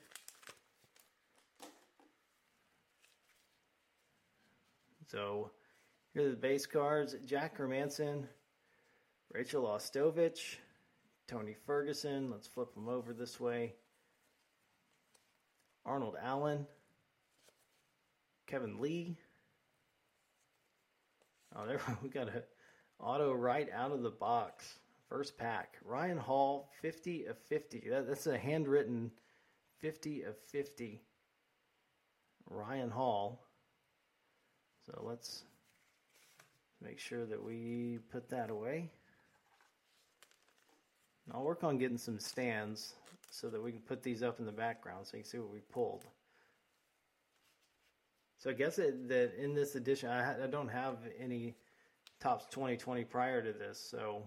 So 5.07 5.51
here 6.13 6.27
are 6.27 6.29
the 6.29 6.37
base 6.37 6.67
cards. 6.67 7.17
Jack 7.25 7.57
Hermansson, 7.57 8.25
Rachel 9.33 9.63
Ostovich, 9.63 10.57
Tony 11.29 11.57
Ferguson. 11.65 12.31
Let's 12.31 12.47
flip 12.47 12.75
them 12.75 12.91
over 12.91 13.15
this 13.15 13.41
way. 13.41 13.73
Arnold 15.87 16.17
Allen, 16.23 16.67
Kevin 18.47 18.83
Lee. 18.83 19.17
Oh, 21.57 21.67
there 21.67 21.81
we 22.03 22.11
got 22.11 22.29
a 22.29 22.43
auto 22.99 23.33
right 23.33 23.71
out 23.73 23.93
of 23.93 24.03
the 24.03 24.11
box. 24.11 24.75
First 25.11 25.37
pack. 25.37 25.77
Ryan 25.85 26.19
Hall, 26.19 26.71
50 26.81 27.27
of 27.27 27.37
50. 27.37 27.89
That, 27.91 28.07
that's 28.07 28.29
a 28.29 28.39
handwritten 28.39 29.11
50 29.81 30.23
of 30.23 30.39
50. 30.39 31.03
Ryan 32.49 32.91
Hall. 32.91 33.45
So 34.87 35.03
let's 35.05 35.43
make 36.81 37.01
sure 37.01 37.27
that 37.27 37.43
we 37.43 37.99
put 38.13 38.31
that 38.31 38.51
away. 38.51 38.89
I'll 41.33 41.43
work 41.43 41.65
on 41.65 41.77
getting 41.77 41.99
some 41.99 42.21
stands 42.21 42.95
so 43.31 43.49
that 43.49 43.63
we 43.63 43.73
can 43.73 43.81
put 43.81 44.03
these 44.03 44.23
up 44.23 44.39
in 44.39 44.47
the 44.47 44.53
background 44.53 45.07
so 45.07 45.17
you 45.17 45.25
can 45.25 45.31
see 45.31 45.39
what 45.39 45.53
we 45.53 45.61
pulled. 45.73 46.05
So 48.39 48.51
I 48.51 48.53
guess 48.53 48.79
it, 48.79 49.09
that 49.09 49.35
in 49.37 49.55
this 49.55 49.75
edition, 49.75 50.09
I, 50.09 50.45
I 50.45 50.47
don't 50.47 50.69
have 50.69 50.99
any 51.19 51.57
Topps 52.21 52.47
2020 52.51 53.05
prior 53.05 53.43
to 53.43 53.53
this, 53.53 53.79
so 53.79 54.23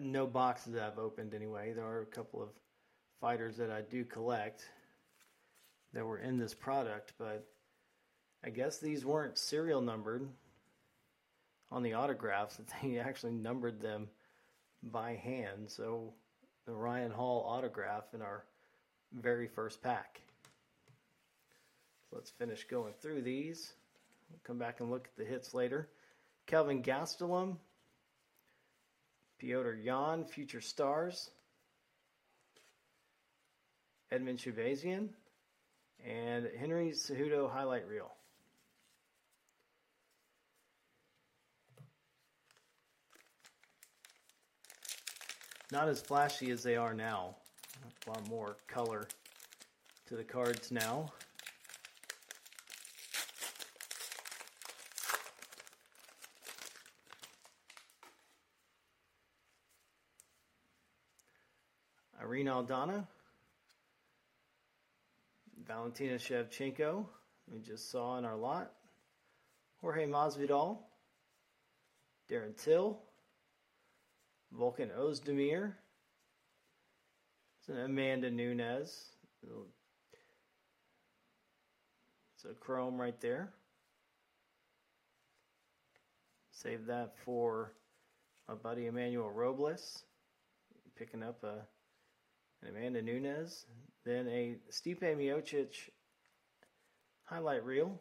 no 0.00 0.26
boxes 0.26 0.76
I've 0.76 0.98
opened 0.98 1.34
anyway. 1.34 1.72
There 1.72 1.86
are 1.86 2.02
a 2.02 2.06
couple 2.06 2.42
of 2.42 2.48
fighters 3.20 3.56
that 3.56 3.70
I 3.70 3.82
do 3.82 4.04
collect 4.04 4.64
that 5.92 6.04
were 6.04 6.18
in 6.18 6.38
this 6.38 6.54
product, 6.54 7.14
but 7.18 7.46
I 8.44 8.50
guess 8.50 8.78
these 8.78 9.04
weren't 9.04 9.38
serial 9.38 9.80
numbered 9.80 10.28
on 11.70 11.82
the 11.82 11.94
autographs. 11.94 12.60
They 12.82 12.98
actually 12.98 13.32
numbered 13.32 13.80
them 13.80 14.08
by 14.82 15.14
hand. 15.14 15.70
So 15.70 16.12
the 16.66 16.72
Ryan 16.72 17.10
Hall 17.10 17.44
autograph 17.48 18.14
in 18.14 18.22
our 18.22 18.44
very 19.12 19.48
first 19.48 19.82
pack. 19.82 20.20
Let's 22.12 22.30
finish 22.30 22.64
going 22.64 22.94
through 23.00 23.22
these. 23.22 23.72
We'll 24.30 24.40
come 24.44 24.58
back 24.58 24.80
and 24.80 24.90
look 24.90 25.08
at 25.08 25.16
the 25.16 25.24
hits 25.24 25.54
later. 25.54 25.88
Kelvin 26.46 26.82
Gastelum, 26.82 27.56
Petr 29.42 29.84
Yan, 29.84 30.24
Future 30.24 30.60
Stars, 30.60 31.30
Edmen 34.12 34.36
Shahbazyan, 34.36 35.08
and 36.06 36.48
Henry 36.58 36.90
Cejudo 36.90 37.50
Highlight 37.50 37.86
Reel. 37.88 38.12
Not 45.70 45.88
as 45.88 46.00
flashy 46.00 46.50
as 46.50 46.62
they 46.62 46.76
are 46.76 46.94
now. 46.94 47.36
A 48.06 48.10
lot 48.10 48.26
more 48.28 48.56
color 48.66 49.06
to 50.06 50.16
the 50.16 50.24
cards 50.24 50.72
now. 50.72 51.12
Irene 62.20 62.46
Aldana, 62.46 63.06
Valentina 65.66 66.14
Shevchenko, 66.14 67.06
we 67.50 67.60
just 67.60 67.90
saw 67.90 68.18
in 68.18 68.24
our 68.24 68.36
lot, 68.36 68.72
Jorge 69.80 70.06
Masvidal, 70.06 70.78
Darren 72.28 72.56
Till, 72.56 72.98
Volkan 74.56 74.90
Ozdemir, 74.98 75.72
Amanda 77.68 78.30
Nunes. 78.30 79.10
It's 82.34 82.44
a 82.44 82.54
chrome 82.54 82.98
right 83.00 83.20
there. 83.20 83.52
Save 86.50 86.86
that 86.86 87.14
for 87.24 87.74
my 88.48 88.54
buddy 88.54 88.86
Emmanuel 88.86 89.30
Robles, 89.30 90.04
picking 90.96 91.22
up 91.22 91.44
a 91.44 91.66
and 92.62 92.76
Amanda 92.76 93.02
Nunes. 93.02 93.66
Then 94.04 94.26
a 94.28 94.56
Stipe 94.70 95.02
Miocic 95.02 95.90
highlight 97.24 97.64
reel. 97.64 98.00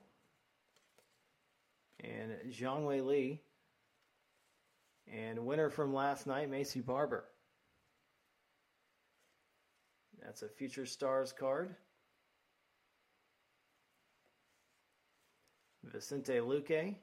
And 2.03 2.31
Zhang 2.51 2.83
Weili. 2.83 3.39
And 5.11 5.45
winner 5.45 5.69
from 5.69 5.93
last 5.93 6.27
night, 6.27 6.51
Maycee 6.51 6.85
Barber. 6.85 7.25
That's 10.21 10.41
a 10.41 10.49
Future 10.49 10.85
Stars 10.85 11.31
card. 11.31 11.75
Vicente 15.83 16.33
Luque. 16.39 16.95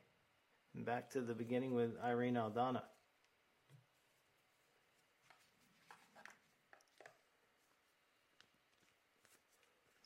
And 0.75 0.85
back 0.85 1.11
to 1.11 1.21
the 1.21 1.35
beginning 1.35 1.75
with 1.75 1.93
Irene 2.03 2.35
Aldana. 2.35 2.83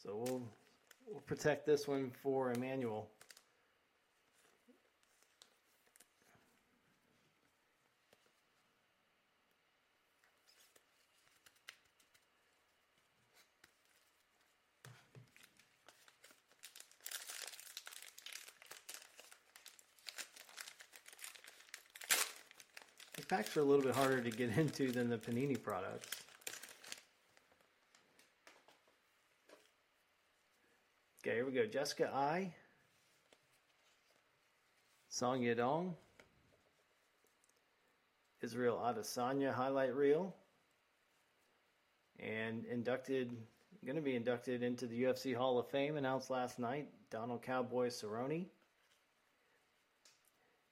So 0.09 0.17
we'll, 0.17 0.43
we'll 1.07 1.21
protect 1.21 1.67
this 1.67 1.87
one 1.87 2.11
for 2.23 2.51
Emmanuel. 2.51 3.11
packs 23.29 23.55
are 23.59 23.61
a 23.61 23.63
little 23.63 23.85
bit 23.85 23.95
harder 23.95 24.23
to 24.23 24.31
get 24.31 24.49
into 24.57 24.91
than 24.91 25.11
the 25.11 25.19
Panini 25.19 25.63
products. 25.63 26.28
Okay, 31.29 31.37
here 31.37 31.45
we 31.45 31.53
go. 31.53 31.67
Jessica 31.67 32.11
Eye. 32.15 32.55
Song 35.11 35.43
Yadong. 35.43 35.93
Israel 38.41 38.81
Adesanya 38.83 39.53
highlight 39.53 39.95
reel. 39.95 40.35
And 42.19 42.65
inducted, 42.65 43.37
going 43.85 43.97
to 43.97 44.01
be 44.01 44.17
inducted 44.17 44.63
into 44.63 44.87
the 44.87 45.03
UFC 45.03 45.37
Hall 45.37 45.59
of 45.59 45.69
Fame, 45.69 45.99
announced 45.99 46.31
last 46.31 46.59
night, 46.59 46.89
Donald 47.11 47.43
Cowboy 47.43 47.89
Cerrone. 47.89 48.47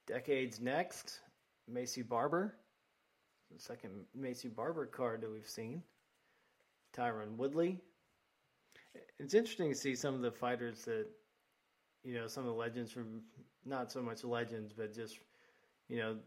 Decades 0.07 0.59
Next, 0.59 1.19
Maycee 1.71 2.09
Barber. 2.09 2.55
The 3.53 3.59
second 3.59 3.91
Maycee 4.19 4.55
Barber 4.55 4.87
card 4.87 5.21
that 5.21 5.31
we've 5.31 5.47
seen. 5.47 5.83
Tyron 6.97 7.35
Woodley. 7.35 7.79
It's 9.19 9.33
interesting 9.33 9.69
to 9.69 9.75
see 9.75 9.95
some 9.95 10.13
of 10.13 10.21
the 10.21 10.31
fighters 10.31 10.85
that, 10.85 11.07
you 12.03 12.13
know, 12.13 12.27
some 12.27 12.43
of 12.43 12.49
the 12.49 12.55
legends 12.55 12.91
from, 12.91 13.21
not 13.65 13.91
so 13.91 14.01
much 14.01 14.23
legends, 14.23 14.73
but 14.73 14.93
just, 14.93 15.19
you 15.89 15.97
know, 15.97 16.17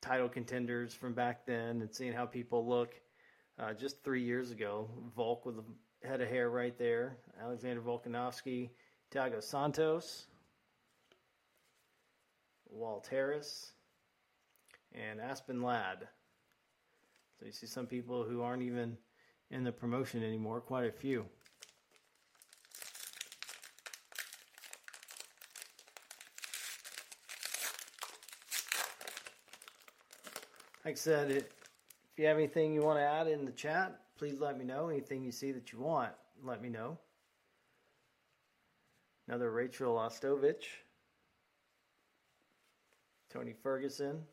title 0.00 0.28
contenders 0.28 0.92
from 0.94 1.14
back 1.14 1.46
then 1.46 1.80
and 1.80 1.94
seeing 1.94 2.12
how 2.12 2.26
people 2.26 2.68
look. 2.68 2.94
Uh, 3.58 3.72
just 3.72 4.02
three 4.02 4.22
years 4.22 4.50
ago, 4.50 4.88
Volk 5.14 5.44
with 5.46 5.56
a 5.58 6.06
head 6.06 6.20
of 6.20 6.28
hair 6.28 6.50
right 6.50 6.76
there, 6.78 7.18
Alexander 7.40 7.80
Volkanovski, 7.80 8.70
Thiago 9.12 9.42
Santos, 9.42 10.26
Walt 12.70 13.06
Harris, 13.10 13.72
and 14.92 15.20
Aspen 15.20 15.62
Ladd. 15.62 16.08
So 17.38 17.46
you 17.46 17.52
see 17.52 17.66
some 17.66 17.86
people 17.86 18.24
who 18.24 18.42
aren't 18.42 18.62
even 18.62 18.96
in 19.50 19.64
the 19.64 19.72
promotion 19.72 20.24
anymore, 20.24 20.60
quite 20.60 20.86
a 20.86 20.92
few. 20.92 21.26
Like 30.84 30.94
I 30.94 30.96
said, 30.96 31.30
it, 31.30 31.52
if 32.12 32.18
you 32.18 32.26
have 32.26 32.36
anything 32.36 32.74
you 32.74 32.82
want 32.82 32.98
to 32.98 33.04
add 33.04 33.28
in 33.28 33.44
the 33.44 33.52
chat, 33.52 34.00
please 34.18 34.40
let 34.40 34.58
me 34.58 34.64
know. 34.64 34.88
Anything 34.88 35.22
you 35.22 35.30
see 35.30 35.52
that 35.52 35.72
you 35.72 35.78
want, 35.78 36.10
let 36.42 36.60
me 36.60 36.68
know. 36.68 36.98
Another 39.28 39.52
Rachel 39.52 39.94
Ostovich. 39.94 40.64
Tony 43.32 43.54
Ferguson. 43.62 44.24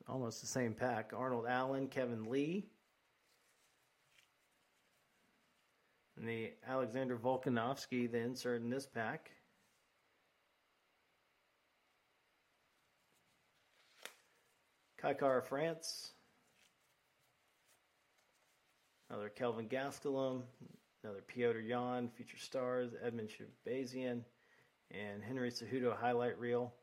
It's 0.00 0.08
almost 0.08 0.42
the 0.42 0.46
same 0.46 0.74
pack. 0.74 1.12
Arnold 1.16 1.46
Allen, 1.48 1.88
Kevin 1.88 2.30
Lee. 2.30 2.66
And 6.18 6.28
the 6.28 6.52
Alexander 6.68 7.16
Volkanovski, 7.16 8.10
the 8.10 8.18
insert 8.18 8.60
in 8.60 8.68
this 8.68 8.86
pack. 8.86 9.30
Kai 15.00 15.14
Kara-France. 15.14 16.12
Another 19.08 19.30
Kelvin 19.30 19.66
Gastelum. 19.66 20.42
Another 21.02 21.22
Petr 21.34 21.66
Yan, 21.66 22.10
Future 22.14 22.36
Stars, 22.36 22.90
Edmen 23.02 23.26
Shahbazyan, 23.26 24.20
and 24.90 25.22
Henry 25.22 25.50
Cejudo 25.50 25.96
highlight 25.96 26.38
reel. 26.38 26.74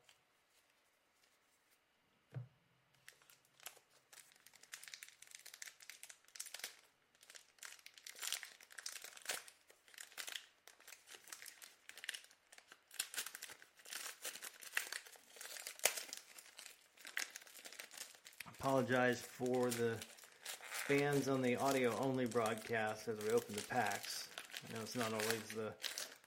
Apologize 18.60 19.22
for 19.22 19.70
the 19.70 19.94
fans 20.88 21.28
on 21.28 21.44
the 21.44 21.56
audio 21.58 21.96
only 22.00 22.26
broadcast 22.26 23.08
as 23.08 23.16
we 23.24 23.30
open 23.30 23.54
the 23.54 23.62
packs. 23.62 24.30
I 24.68 24.76
know 24.76 24.82
it's 24.82 24.96
not 24.96 25.14
always 25.14 25.44
the 25.56 25.72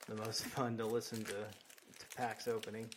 the 0.06 0.14
most 0.22 0.44
fun 0.54 0.76
to 0.76 0.86
listen 0.86 1.24
to, 1.24 1.32
to 1.32 2.16
packs 2.16 2.46
opening. 2.46 2.88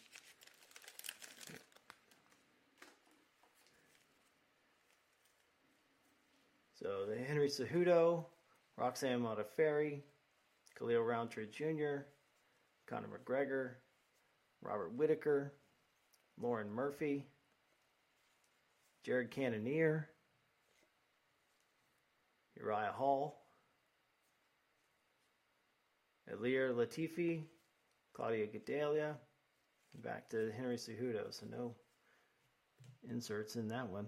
So 6.80 7.06
the 7.10 7.15
Henry 7.15 7.50
Cejudo, 7.50 8.26
Roxanne 8.78 9.22
Modafferi, 9.22 10.02
Khalil 10.78 11.02
Rountree 11.02 11.48
Jr., 11.48 12.04
Conor 12.86 13.08
McGregor, 13.08 13.72
Robert 14.62 14.93
Whitaker, 14.93 15.54
Lauren 16.39 16.69
Murphy, 16.69 17.26
Jared 19.04 19.32
Cannonier, 19.32 20.10
Uriah 22.58 22.94
Hall, 22.94 23.44
Ilir 26.32 26.74
Latifi, 26.74 27.44
Claudia 28.13 28.48
Gadelha, 28.48 29.16
back 30.02 30.30
to 30.30 30.52
Henry 30.56 30.78
Cejudo, 30.78 31.34
so 31.34 31.46
no 31.46 31.76
inserts 33.10 33.58
in 33.58 33.68
that 33.68 33.89
one. 33.89 34.08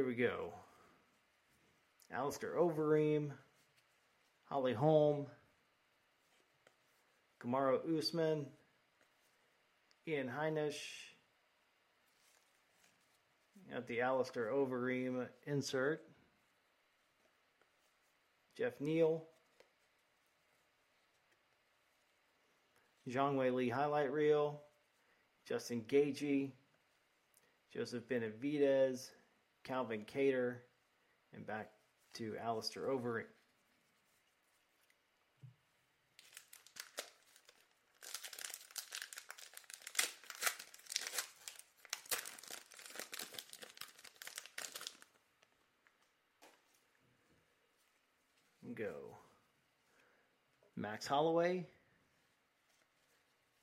Here 0.00 0.06
we 0.06 0.14
go. 0.14 0.54
Alistair 2.10 2.54
Overeem, 2.58 3.32
Holly 4.44 4.72
Holm, 4.72 5.26
Kamaru 7.38 7.98
Usman, 7.98 8.46
Ian 10.08 10.26
Heinisch. 10.26 10.78
Got 13.70 13.86
the 13.86 14.00
Alistair 14.00 14.46
Overeem 14.46 15.28
insert. 15.46 16.00
Geoff 18.56 18.80
Neal. 18.80 19.26
Zhang 23.06 23.34
Weili 23.34 23.70
highlight 23.70 24.10
reel. 24.10 24.62
Justin 25.46 25.82
Gaethje. 25.82 26.52
Joseph 27.70 28.08
Benavidez. 28.08 29.10
Calvin 29.64 30.04
Kattar, 30.04 30.56
and 31.34 31.46
back 31.46 31.70
to 32.14 32.36
Alistair 32.42 32.88
Overeem. 32.88 33.24
Go. 48.74 49.18
Max 50.76 51.06
Holloway, 51.06 51.66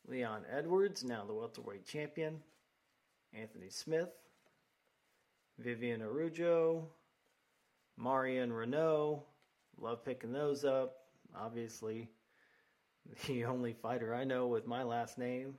Leon 0.08 0.43
Edwards, 0.52 1.04
now 1.04 1.26
the 1.26 1.34
welterweight 1.34 1.86
champion, 1.86 2.39
Anthony 3.34 3.70
Smith, 3.70 4.10
Viviane 5.64 6.01
Araujo, 6.01 6.88
Marion 7.97 8.51
Reneau. 8.51 9.24
Love 9.80 10.03
picking 10.03 10.32
those 10.32 10.64
up. 10.64 10.95
Obviously, 11.36 12.10
the 13.28 13.45
only 13.45 13.74
fighter 13.74 14.14
I 14.14 14.24
know 14.24 14.47
with 14.47 14.68
my 14.68 14.84
last 14.84 15.18
name. 15.18 15.55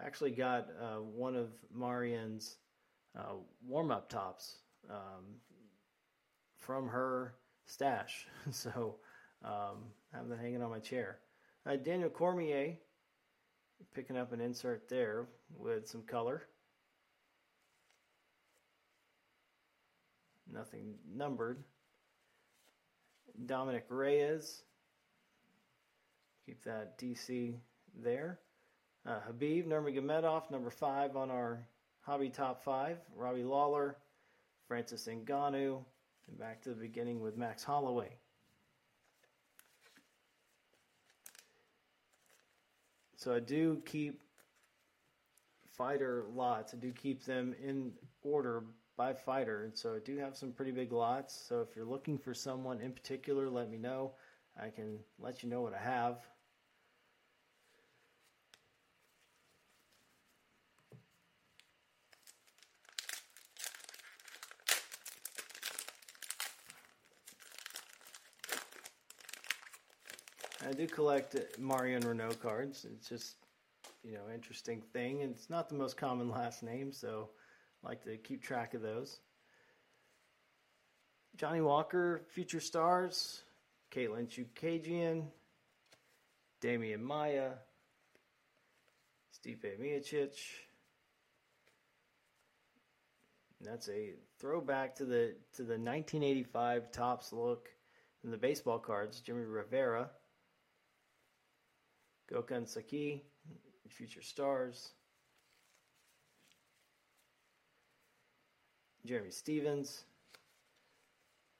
Actually, 0.00 0.30
got 0.30 0.68
uh, 0.80 1.00
one 1.00 1.34
of 1.34 1.48
Marion's 1.72 2.56
uh, 3.18 3.34
warm 3.66 3.90
up 3.90 4.08
tops 4.08 4.58
um, 4.88 5.24
from 6.58 6.86
her 6.88 7.34
stash. 7.66 8.26
so, 8.50 8.96
um, 9.44 9.84
I 10.12 10.18
have 10.18 10.28
them 10.28 10.38
hanging 10.38 10.62
on 10.62 10.70
my 10.70 10.78
chair. 10.78 11.18
Uh, 11.66 11.76
Daniel 11.76 12.10
Cormier, 12.10 12.76
picking 13.94 14.16
up 14.16 14.32
an 14.32 14.40
insert 14.40 14.88
there 14.88 15.26
with 15.56 15.88
some 15.88 16.02
color. 16.02 16.44
Nothing 20.52 20.94
numbered. 21.14 21.62
Dominic 23.46 23.86
Reyes, 23.88 24.62
keep 26.44 26.62
that 26.64 26.98
DC 26.98 27.54
there. 28.02 28.40
Uh, 29.06 29.20
Khabib 29.28 29.66
Nurmagomedov, 29.66 30.50
number 30.50 30.70
five 30.70 31.16
on 31.16 31.30
our 31.30 31.66
hobby 32.00 32.30
top 32.30 32.62
five. 32.62 32.98
Robbie 33.14 33.44
Lawler, 33.44 33.96
Francis 34.66 35.06
Ngannou, 35.06 35.84
and 36.28 36.38
back 36.38 36.62
to 36.62 36.70
the 36.70 36.74
beginning 36.74 37.20
with 37.20 37.36
Max 37.36 37.62
Holloway. 37.62 38.10
So 43.16 43.34
I 43.34 43.40
do 43.40 43.82
keep 43.84 44.20
fighter 45.76 46.24
lots. 46.34 46.74
I 46.74 46.76
do 46.76 46.92
keep 46.92 47.24
them 47.24 47.54
in 47.62 47.92
order 48.22 48.62
by 48.98 49.14
fighter, 49.14 49.62
and 49.62 49.74
so 49.78 49.94
I 49.94 50.00
do 50.04 50.18
have 50.18 50.36
some 50.36 50.50
pretty 50.50 50.72
big 50.72 50.92
lots. 50.92 51.32
So 51.32 51.60
if 51.60 51.76
you're 51.76 51.84
looking 51.84 52.18
for 52.18 52.34
someone 52.34 52.80
in 52.80 52.92
particular, 52.92 53.48
let 53.48 53.70
me 53.70 53.78
know. 53.78 54.10
I 54.60 54.70
can 54.70 54.98
let 55.20 55.44
you 55.44 55.48
know 55.48 55.62
what 55.62 55.72
I 55.72 55.78
have. 55.78 56.18
I 70.68 70.72
do 70.72 70.88
collect 70.88 71.36
Marion 71.56 72.02
Reneau 72.02 72.38
cards. 72.42 72.84
It's 72.84 73.08
just, 73.08 73.36
you 74.02 74.14
know, 74.14 74.22
interesting 74.34 74.82
thing. 74.92 75.20
It's 75.20 75.48
not 75.48 75.68
the 75.68 75.76
most 75.76 75.96
common 75.96 76.28
last 76.40 76.64
name, 76.64 76.92
so 76.92 77.30
like 77.82 78.02
to 78.04 78.16
keep 78.16 78.42
track 78.42 78.74
of 78.74 78.82
those. 78.82 79.20
Johnny 81.36 81.60
Walker, 81.60 82.22
Future 82.34 82.60
Stars, 82.60 83.42
Katlyn 83.92 84.28
Chookagian, 84.28 85.24
Demian 86.60 87.00
Maia, 87.00 87.50
Stipe 89.32 89.78
Miocic. 89.80 90.34
And 93.58 93.68
that's 93.68 93.88
a 93.88 94.14
throwback 94.38 94.96
to 94.96 95.04
the 95.04 95.34
to 95.54 95.62
the 95.62 95.78
1985 95.78 96.92
Topps 96.92 97.32
look 97.32 97.68
in 98.24 98.30
the 98.30 98.36
baseball 98.36 98.78
cards. 98.78 99.20
Jimmy 99.20 99.44
Rivera, 99.44 100.10
Gokhan 102.32 102.68
Saki, 102.68 103.24
Future 103.88 104.22
Stars, 104.22 104.90
Jeremy 109.08 109.30
Stephens, 109.30 110.04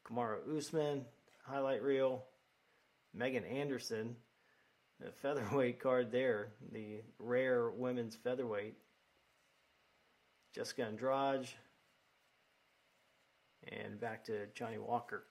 Kamaru 0.07 0.59
Usman, 0.59 1.07
highlight 1.42 1.82
reel, 1.82 2.26
Megan 3.14 3.42
Anderson, 3.44 4.14
the 5.01 5.11
featherweight 5.11 5.80
card 5.80 6.12
there, 6.12 6.53
the 6.72 7.01
rare 7.18 7.70
women's 7.70 8.14
featherweight, 8.16 8.74
Jessica 10.55 10.84
Andrade, 10.84 11.49
and 13.68 13.99
back 13.99 14.24
to 14.26 14.49
Johnny 14.49 14.76
Walker. 14.76 15.24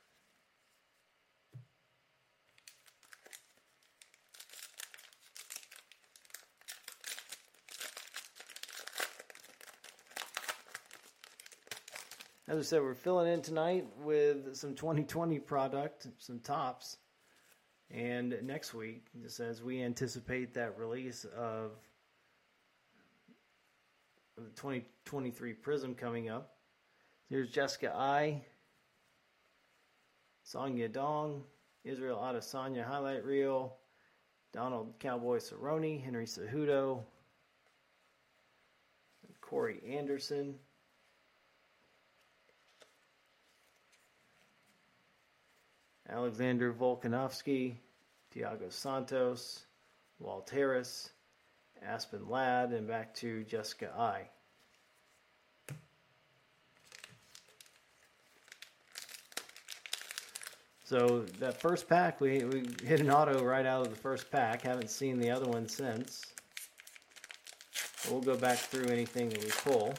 As 12.50 12.58
I 12.58 12.62
said, 12.62 12.82
we're 12.82 12.94
filling 12.94 13.28
in 13.28 13.42
tonight 13.42 13.86
with 14.00 14.56
some 14.56 14.74
2020 14.74 15.38
product, 15.40 16.08
some 16.18 16.40
Topps. 16.40 16.96
And 17.92 18.38
next 18.42 18.74
week, 18.74 19.08
just 19.22 19.42
as 19.42 19.62
we 19.62 19.84
anticipate 19.84 20.54
that 20.54 20.80
release 20.80 21.26
of 21.38 21.72
the 24.38 24.44
2023 24.56 25.54
Prism 25.56 25.94
coming 25.94 26.30
up, 26.30 26.56
there's 27.30 27.50
Jessica 27.50 27.94
Eye, 27.94 28.42
Song 30.44 30.78
Yadong, 30.78 31.42
Israel 31.84 32.18
Adesanya 32.18 32.86
highlight 32.86 33.26
reel, 33.26 33.76
Donald 34.54 34.94
Cowboy 35.00 35.40
Cerrone, 35.40 36.02
Henry 36.02 36.26
Cejudo, 36.26 37.02
Corey 39.42 39.82
Anderson. 39.86 40.56
Alexander 46.10 46.74
Volkanovski, 46.74 47.76
Thiago 48.34 48.72
Santos, 48.72 49.66
Walt 50.20 50.50
Harris, 50.50 51.10
Aspen 51.86 52.30
Ladd, 52.30 52.72
and 52.72 52.88
back 52.88 53.14
to 53.16 53.44
Jessica 53.44 53.92
Eye. 53.98 54.30
So 60.86 61.26
that 61.40 61.60
first 61.60 61.90
pack, 61.90 62.22
we, 62.22 62.46
we 62.46 62.66
hit 62.82 63.02
an 63.02 63.12
auto 63.12 63.44
right 63.44 63.66
out 63.66 63.86
of 63.86 63.90
the 63.90 64.00
first 64.00 64.32
pack. 64.32 64.62
Haven't 64.62 64.90
seen 64.90 65.20
the 65.20 65.30
other 65.30 65.46
one 65.46 65.68
since. 65.68 66.22
We'll 68.10 68.22
go 68.22 68.38
back 68.38 68.58
through 68.58 68.86
anything 68.86 69.28
that 69.28 69.44
we 69.44 69.50
pull. 69.50 69.94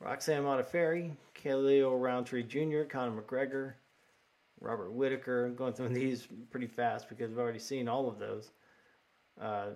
Roxanne 0.00 0.44
Modafferi, 0.44 1.10
Khalil 1.38 1.96
Rountree 1.96 2.42
Jr., 2.42 2.82
Conor 2.82 3.22
McGregor, 3.22 3.74
Robert 4.60 4.92
Whitaker. 4.92 5.46
I'm 5.46 5.54
going 5.54 5.72
through 5.72 5.88
these 5.94 6.26
pretty 6.50 6.66
fast 6.66 7.08
because 7.08 7.30
we've 7.30 7.38
already 7.38 7.58
seen 7.58 7.88
all 7.88 8.08
of 8.08 8.18
those. 8.18 8.50
Uh, 9.40 9.68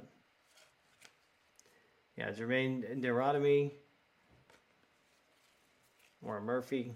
yeah, 2.17 2.31
Germaine 2.33 2.81
de 3.01 3.09
Randamie, 3.09 3.71
Warren 6.21 6.45
Murphy, 6.45 6.93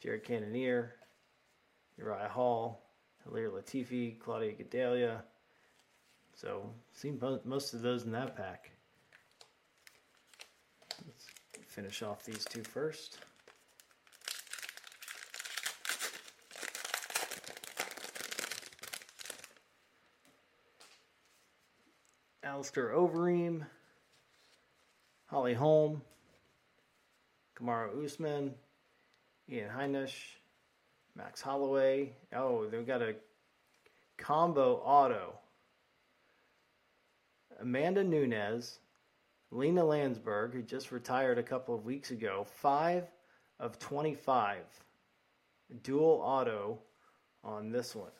Jared 0.00 0.22
Cannonier, 0.22 0.94
Uriah 1.98 2.28
Hall, 2.28 2.82
Ilir 3.28 3.50
Latifi, 3.50 4.18
Claudia 4.18 4.52
Gadelha. 4.52 5.22
So, 6.34 6.70
seen 6.92 7.20
most 7.44 7.74
of 7.74 7.82
those 7.82 8.04
in 8.04 8.12
that 8.12 8.36
pack. 8.36 8.70
Let's 11.04 11.26
finish 11.66 12.02
off 12.02 12.24
these 12.24 12.44
two 12.44 12.62
first. 12.62 13.18
Alistair 22.50 22.88
Overeem, 22.88 23.64
Holly 25.26 25.54
Holm, 25.54 26.02
Kamaru 27.56 28.04
Usman, 28.04 28.52
Ian 29.48 29.70
Heinisch, 29.70 30.34
Max 31.14 31.40
Holloway. 31.40 32.10
Oh, 32.34 32.66
they've 32.66 32.84
got 32.84 33.02
a 33.02 33.14
combo 34.18 34.82
auto. 34.84 35.34
Amanda 37.60 38.02
Nunes, 38.02 38.80
Lina 39.52 39.82
Lansberg, 39.82 40.52
who 40.52 40.60
just 40.60 40.90
retired 40.90 41.38
a 41.38 41.44
couple 41.44 41.76
of 41.76 41.84
weeks 41.84 42.10
ago, 42.10 42.44
5 42.56 43.04
of 43.60 43.78
25. 43.78 44.56
Dual 45.84 46.20
auto 46.20 46.80
on 47.44 47.70
this 47.70 47.94
one. 47.94 48.10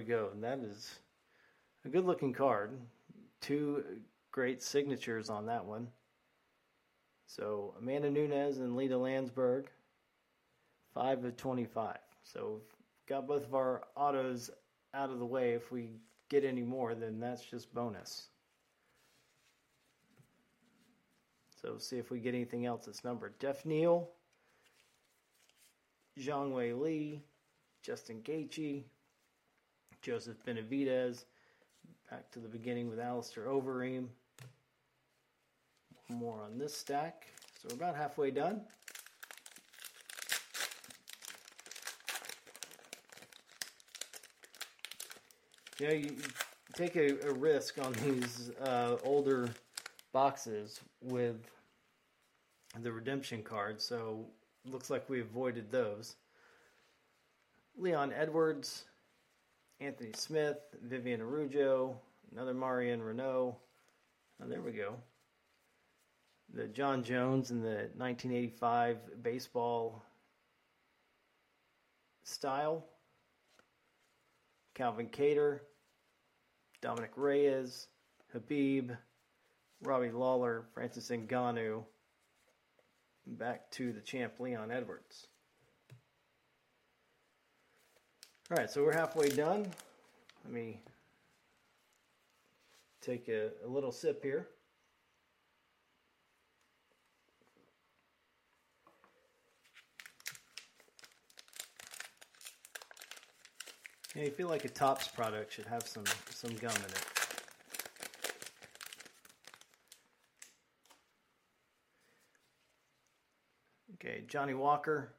We 0.00 0.06
go. 0.06 0.30
And 0.32 0.42
that 0.42 0.60
is 0.60 0.98
a 1.84 1.90
good 1.90 2.06
looking 2.06 2.32
card. 2.32 2.70
Two 3.42 3.84
great 4.32 4.62
signatures 4.62 5.28
on 5.28 5.44
that 5.44 5.62
one. 5.62 5.88
So 7.26 7.74
Amanda 7.78 8.10
Nunes 8.10 8.56
and 8.56 8.76
Lina 8.76 8.94
Lansberg, 8.94 9.66
5 10.94 11.24
of 11.26 11.36
25. 11.36 11.98
So 12.22 12.62
got 13.06 13.28
both 13.28 13.44
of 13.44 13.54
our 13.54 13.82
autos 13.94 14.48
out 14.94 15.10
of 15.10 15.18
the 15.18 15.26
way. 15.26 15.52
If 15.52 15.70
we 15.70 15.90
get 16.30 16.44
any 16.46 16.62
more, 16.62 16.94
then 16.94 17.20
that's 17.20 17.44
just 17.44 17.74
bonus. 17.74 18.28
So 21.60 21.76
see 21.76 21.98
if 21.98 22.10
we 22.10 22.20
get 22.20 22.34
anything 22.34 22.64
else 22.64 22.86
that's 22.86 23.04
numbered. 23.04 23.38
Geoff 23.38 23.66
Neal, 23.66 24.08
Zhang 26.18 26.52
Weili, 26.52 27.20
Justin 27.82 28.22
Gaethje, 28.22 28.84
Joseph 30.02 30.36
Benavidez. 30.46 31.24
Back 32.10 32.30
to 32.32 32.38
the 32.38 32.48
beginning 32.48 32.88
with 32.88 32.98
Alistair 32.98 33.44
Overeem. 33.44 34.06
More 36.08 36.40
on 36.42 36.58
this 36.58 36.74
stack. 36.74 37.26
So 37.60 37.68
we're 37.68 37.76
about 37.76 37.96
halfway 37.96 38.30
done. 38.30 38.62
You 45.78 45.86
know, 45.86 45.94
you 45.94 46.16
take 46.74 46.96
a, 46.96 47.28
a 47.28 47.32
risk 47.32 47.78
on 47.78 47.92
these 48.04 48.50
uh, 48.62 48.96
older 49.02 49.50
boxes 50.12 50.80
with 51.02 51.36
the 52.82 52.92
redemption 52.92 53.42
card, 53.42 53.80
so 53.80 54.26
looks 54.66 54.90
like 54.90 55.08
we 55.08 55.20
avoided 55.20 55.70
those. 55.70 56.16
Leon 57.78 58.12
Edwards, 58.12 58.84
Anthony 59.80 60.12
Smith, 60.14 60.58
Viviane 60.86 61.20
Araujo, 61.20 61.96
another 62.32 62.52
Marion 62.52 63.00
Reneau. 63.00 63.54
Oh, 64.42 64.46
there 64.46 64.60
we 64.60 64.72
go. 64.72 64.94
The 66.52 66.66
Jon 66.66 67.02
Jones 67.02 67.50
in 67.50 67.62
the 67.62 67.88
1985 67.96 69.22
baseball 69.22 70.04
style. 72.24 72.84
Calvin 74.74 75.08
Kattar, 75.08 75.60
Dominic 76.80 77.12
Reyes, 77.16 77.88
Habib, 78.32 78.92
Robbie 79.82 80.10
Lawler, 80.10 80.64
Francis 80.74 81.08
Ngannou. 81.08 81.84
Back 83.26 83.70
to 83.72 83.92
the 83.92 84.00
champ 84.00 84.40
Leon 84.40 84.70
Edwards. 84.70 85.28
All 88.50 88.56
right, 88.56 88.68
so 88.68 88.82
we're 88.82 88.92
halfway 88.92 89.28
done. 89.28 89.64
Let 90.44 90.52
me 90.52 90.80
take 93.00 93.28
a, 93.28 93.50
a 93.64 93.68
little 93.68 93.92
sip 93.92 94.24
here. 94.24 94.48
Yeah, 104.16 104.24
you 104.24 104.30
feel 104.32 104.48
like 104.48 104.64
a 104.64 104.68
Topps 104.68 105.06
product 105.06 105.52
should 105.52 105.66
have 105.66 105.86
some 105.86 106.02
some 106.30 106.52
gum 106.56 106.74
in 106.74 106.82
it. 106.82 107.04
Okay, 113.94 114.24
Johnny 114.26 114.54
Walker, 114.54 115.12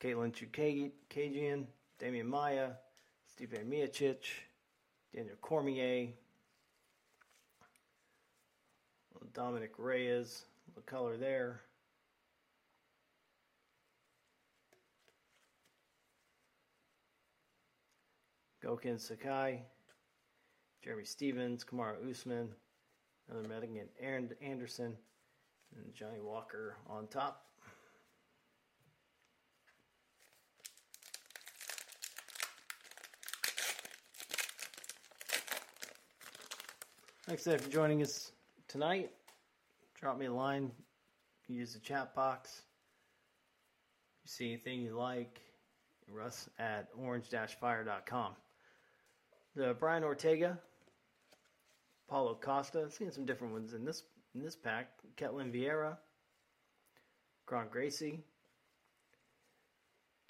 Katlyn 0.00 0.32
Chookagian, 0.32 1.66
Demian 2.00 2.26
Maia, 2.26 2.70
Stipe 3.28 3.62
Miocic, 3.68 4.24
Daniel 5.14 5.36
Cormier, 5.42 6.08
Dominic 9.34 9.72
Reyes, 9.78 10.44
the 10.74 10.80
color 10.80 11.16
there. 11.16 11.60
Gokhan 18.64 19.00
Saki, 19.00 19.62
Jeremy 20.82 21.04
Stephens, 21.04 21.64
Kamaru 21.64 22.10
Usman, 22.10 22.50
another 23.30 23.48
Megan 23.48 23.88
Aaron 24.00 24.30
Anderson, 24.42 24.96
and 25.76 25.94
Johnny 25.94 26.20
Walker 26.20 26.76
on 26.88 27.06
top. 27.08 27.49
Thanks 37.30 37.44
for 37.44 37.70
joining 37.70 38.02
us 38.02 38.32
tonight. 38.66 39.12
Drop 39.94 40.18
me 40.18 40.26
a 40.26 40.32
line. 40.32 40.72
Use 41.46 41.74
the 41.74 41.78
chat 41.78 42.12
box. 42.12 42.62
You 44.24 44.28
see 44.28 44.46
anything 44.48 44.80
you 44.80 44.98
like, 44.98 45.40
Russ 46.08 46.50
at 46.58 46.88
orange-fire.com. 46.98 48.32
The 49.54 49.76
Brian 49.78 50.02
Ortega, 50.02 50.58
Paulo 52.08 52.34
Costa. 52.34 52.90
Seeing 52.90 53.12
some 53.12 53.26
different 53.26 53.52
ones 53.52 53.74
in 53.74 53.84
this 53.84 54.02
in 54.34 54.42
this 54.42 54.56
pack. 54.56 54.88
Ketlen 55.16 55.54
Vieira, 55.54 55.98
Kron 57.46 57.68
Gracie, 57.70 58.24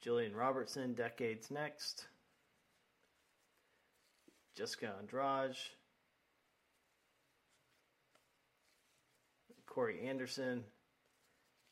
Jillian 0.04 0.34
Robertson, 0.34 0.92
Decades 0.92 1.50
Next, 1.50 2.08
Jessica 4.54 4.92
Andrade, 5.00 5.56
Corey 9.70 10.00
Anderson, 10.04 10.64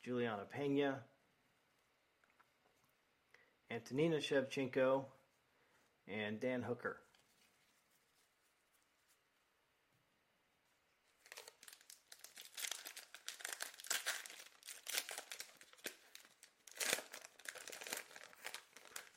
Juliana 0.03 0.43
Pena, 0.49 1.01
Antonina 3.69 4.15
Shevchenko, 4.15 5.03
and 6.07 6.39
Dan 6.39 6.61
Hooker. 6.61 7.01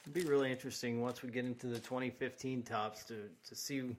It'd 0.03 0.13
be 0.13 0.29
really 0.29 0.51
interesting 0.51 1.01
once 1.01 1.23
we 1.23 1.31
get 1.31 1.45
into 1.45 1.69
the 1.69 1.79
2015 1.79 2.65
Topps 2.65 3.05
to, 3.05 3.29
to 3.49 3.55
see 3.55 3.97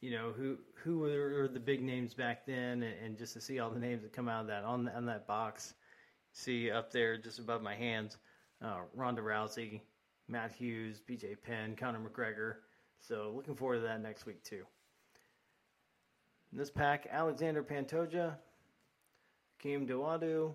you 0.00 0.10
know 0.10 0.32
who 0.36 0.56
who 0.82 1.00
were 1.00 1.48
the 1.52 1.60
big 1.60 1.82
names 1.82 2.14
back 2.14 2.46
then, 2.46 2.82
and, 2.82 3.18
just 3.18 3.34
to 3.34 3.40
see 3.40 3.58
all 3.58 3.70
the 3.70 3.78
names 3.78 4.02
that 4.02 4.12
come 4.12 4.28
out 4.28 4.42
of 4.42 4.46
that 4.46 4.64
on 4.64 4.88
on 4.88 5.06
that 5.06 5.26
box. 5.26 5.74
See 6.32 6.70
up 6.70 6.92
there, 6.92 7.18
just 7.18 7.38
above 7.38 7.60
my 7.60 7.74
hands, 7.74 8.16
uh, 8.64 8.78
Ronda 8.94 9.20
Rousey, 9.20 9.80
Matt 10.28 10.52
Hughes, 10.52 11.00
BJ 11.08 11.34
Penn, 11.42 11.74
Conor 11.74 11.98
McGregor. 11.98 12.54
So 13.00 13.32
looking 13.34 13.56
forward 13.56 13.76
to 13.76 13.80
that 13.82 14.00
next 14.00 14.26
week 14.26 14.42
too. 14.44 14.62
In 16.52 16.58
this 16.58 16.70
pack, 16.70 17.08
Alexander 17.10 17.62
Pantoja, 17.62 18.36
Kim 19.58 19.86
Dawodu, 19.86 20.54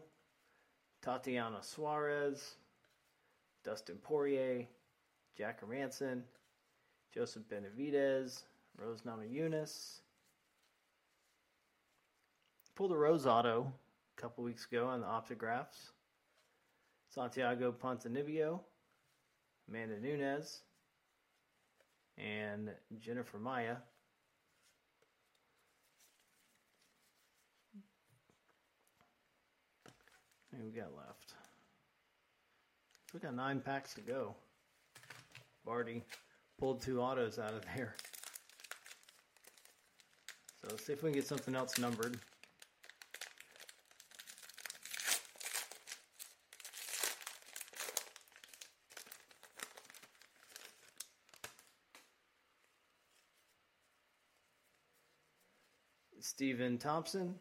Tatiana 1.02 1.62
Suarez, 1.62 2.56
Dustin 3.64 3.98
Poirier, 4.02 4.66
Jack 5.38 5.62
Hermansson, 5.62 6.22
Joseph 7.14 7.44
Benavidez, 7.50 8.44
Rose 8.78 9.02
Namajunas. 9.02 10.00
Pulled 12.76 12.92
a 12.92 12.96
Rose 12.96 13.26
Auto 13.26 13.72
a 14.18 14.22
couple 14.22 14.44
weeks 14.44 14.66
ago 14.66 14.88
on 14.88 15.02
the 15.02 15.08
Optographs. 15.08 15.92
Santiago 17.10 17.72
Ponzinibbio, 17.72 18.60
Amanda 19.70 19.98
Nunes, 20.02 20.62
and 22.18 22.72
Jennifer 23.00 23.38
Maia. 23.38 23.78
we 30.64 30.72
got 30.72 30.96
left? 30.96 31.34
We 33.14 33.20
got 33.20 33.36
nine 33.36 33.60
packs 33.60 33.94
to 33.96 34.02
go. 34.02 34.36
Barty 35.66 36.04
pulled 36.60 36.82
two 36.82 37.02
autos 37.02 37.40
out 37.40 37.54
of 37.54 37.64
there. 37.76 37.96
So 40.66 40.72
let's 40.72 40.88
see 40.88 40.94
if 40.94 41.04
we 41.04 41.12
can 41.12 41.20
get 41.20 41.28
something 41.28 41.56
else 41.56 41.78
numbered. 41.78 42.18
Stephen 56.20 56.80
Thompson, 56.80 57.36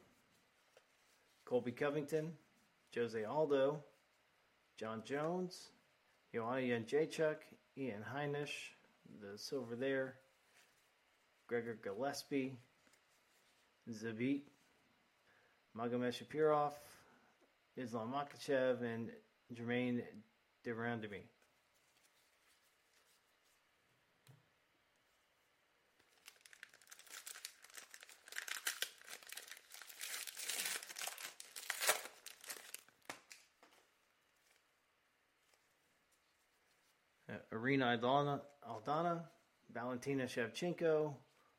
Colby 1.47 1.73
Covington, 1.73 2.31
Jose 2.95 3.25
Aldo, 3.25 3.83
Jon 4.77 5.03
Jones, 5.03 5.71
Joanna 6.35 6.61
Jędrzejczyk, 6.61 7.37
Ian 7.79 8.05
Heinisch, 8.15 8.75
the 9.23 9.39
silver 9.39 9.77
there, 9.77 10.17
Gregor 11.49 11.79
Gillespie, 11.83 12.59
Zabit, 13.91 14.43
Magomedsharipov, 15.77 16.73
Islam 17.77 18.15
Makhachev, 18.15 18.83
and 18.83 19.11
Jermaine 19.53 20.03
Durandamy. 20.65 21.23
Uh, 37.29 37.35
Irene 37.53 37.81
Aldana, 37.81 38.41
Aldana, 38.69 39.21
Valentina 39.75 40.25
Shevchenko, 40.25 41.13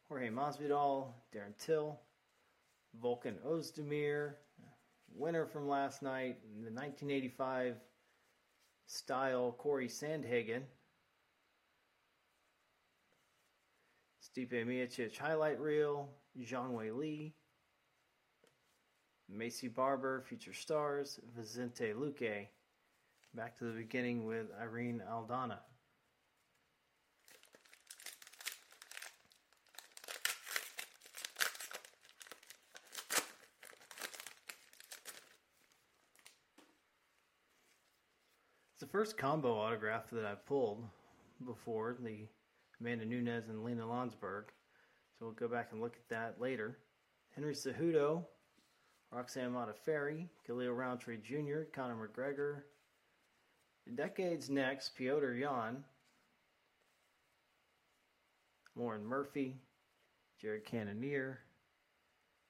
Jorge 0.08 0.30
Masvidal, 0.30 1.08
Darren 1.34 1.56
Till, 1.60 2.00
Volkan 3.02 3.36
Ozdemir, 3.46 4.34
winner 5.14 5.46
from 5.46 5.68
last 5.68 6.02
night, 6.02 6.38
the 6.64 6.72
1985 6.72 7.76
style 8.86 9.56
Corey 9.58 9.88
Sandhagen. 9.88 10.64
Stipe 14.22 14.66
Miocic 14.66 15.18
highlight 15.18 15.60
reel, 15.60 16.10
Zhang 16.40 16.72
Wei 16.72 16.92
Li, 16.92 17.34
Maycee 19.32 19.74
Barber, 19.74 20.24
Future 20.28 20.54
Stars, 20.54 21.20
Vicente 21.36 21.94
Luque. 21.94 22.48
Back 23.34 23.58
to 23.58 23.66
the 23.66 23.72
beginning 23.72 24.26
with 24.26 24.48
Irene 24.62 25.02
Aldana. 25.10 25.60
The 38.86 38.92
first 38.92 39.18
combo 39.18 39.58
autograph 39.58 40.12
that 40.12 40.26
I've 40.26 40.46
pulled 40.46 40.84
before 41.44 41.98
the 42.00 42.28
Amanda 42.80 43.04
Nunes 43.04 43.50
and 43.50 43.64
Lena 43.64 43.84
Landsberg. 43.84 44.46
So 45.18 45.26
we'll 45.26 45.32
go 45.32 45.48
back 45.48 45.70
and 45.72 45.82
look 45.82 45.96
at 45.96 46.08
that 46.10 46.40
later. 46.40 46.78
Henry 47.32 47.56
Cejudo, 47.56 48.24
Roxanne 49.12 49.52
Modafferi, 49.52 50.28
Khalil 50.46 50.72
Rountree 50.72 51.18
Jr., 51.18 51.64
Conor 51.74 51.96
McGregor. 51.96 52.62
Decades 53.96 54.52
next, 54.52 54.96
Petr 54.96 55.40
Yan, 55.40 55.84
Lauren 58.76 59.04
Murphy, 59.04 59.56
Jared 60.40 60.64
Cannonier, 60.64 61.40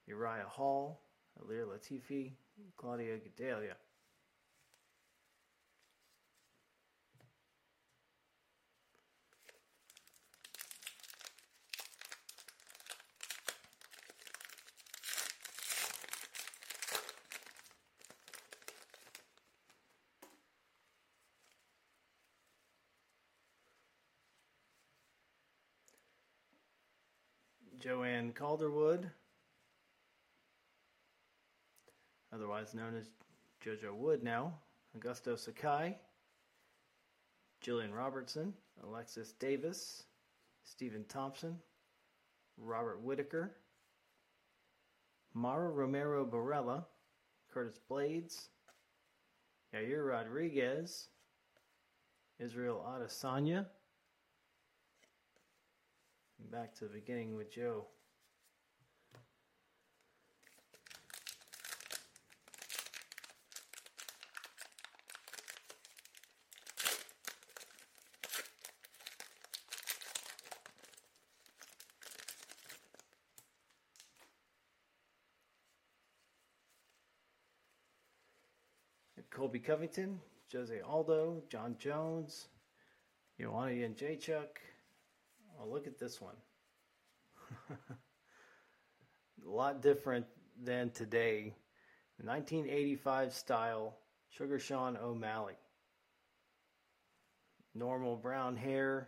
Uriah 0.06 0.50
Hall, 0.50 1.00
Ilir 1.42 1.66
Latifi, 1.66 2.34
Claudia 2.76 3.20
Gadelha. 3.20 3.76
Joanne 27.86 28.25
Calderwood, 28.36 29.10
otherwise 32.34 32.74
known 32.74 32.96
as 32.96 33.10
JoJo 33.66 33.96
Wood 33.96 34.24
now, 34.24 34.54
Augusto 34.98 35.38
Sakai, 35.38 35.98
Jillian 37.64 37.94
Robertson, 37.94 38.54
Alexis 38.84 39.32
Davis, 39.34 40.04
Stephen 40.64 41.06
Thompson, 41.08 41.58
Robert 42.58 43.02
Whitaker, 43.02 43.56
Mara 45.34 45.70
Romero 45.70 46.26
Borella, 46.26 46.86
Curtis 47.52 47.80
Blaydes, 47.90 48.50
Yair 49.74 50.08
Rodriguez, 50.08 51.08
Israel 52.40 52.86
Adesanya, 52.88 53.66
Back 56.52 56.76
to 56.76 56.86
the 56.86 56.94
beginning 56.94 57.36
with 57.36 57.52
Joe. 57.52 57.86
Colby 79.56 79.68
Covington, 79.68 80.20
Jose 80.52 80.82
Aldo, 80.82 81.42
Jon 81.50 81.78
Jones, 81.80 82.50
Joanna 83.40 83.72
Jędrzejczyk, 83.72 84.48
Oh, 85.58 85.66
look 85.66 85.88
at 85.88 85.98
this 85.98 86.20
one. 86.20 86.36
A 89.46 89.50
lot 89.50 89.82
different 89.82 90.26
than 90.62 90.90
today. 90.90 91.54
1985 92.22 93.34
style 93.34 93.98
Sugar 94.28 94.60
Sean 94.60 94.98
O'Malley. 94.98 95.56
Normal 97.74 98.18
brown 98.18 98.58
hair, 98.58 99.08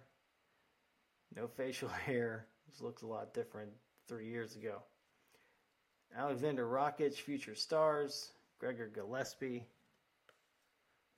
no 1.36 1.48
facial 1.50 1.90
hair. 2.06 2.48
This 2.70 2.80
looks 2.80 3.02
a 3.02 3.08
lot 3.08 3.34
different 3.34 3.72
three 4.08 4.30
years 4.30 4.56
ago. 4.56 4.82
Alexander 6.16 6.66
Rakic, 6.66 7.16
Future 7.16 7.56
Stars, 7.56 8.32
Gregor 8.60 8.88
Gillespie, 8.88 9.68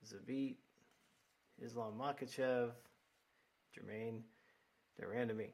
Zabit, 0.06 0.56
Islam 1.62 1.94
Makhachev, 1.98 2.70
Jermaine 3.76 4.22
they're. 4.98 5.52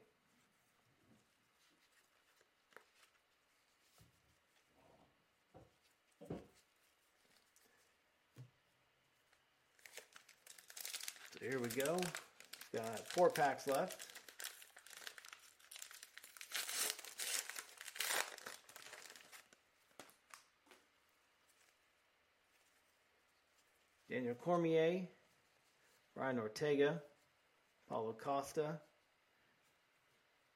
So 11.33 11.45
here 11.49 11.59
we 11.59 11.67
go. 11.69 11.97
Got 12.73 13.07
four 13.07 13.29
packs 13.29 13.67
left. 13.67 14.16
Daniel 24.09 24.35
Cormier, 24.35 25.07
Ryan 26.15 26.39
Ortega, 26.39 27.01
Paulo 27.89 28.13
Costa, 28.13 28.79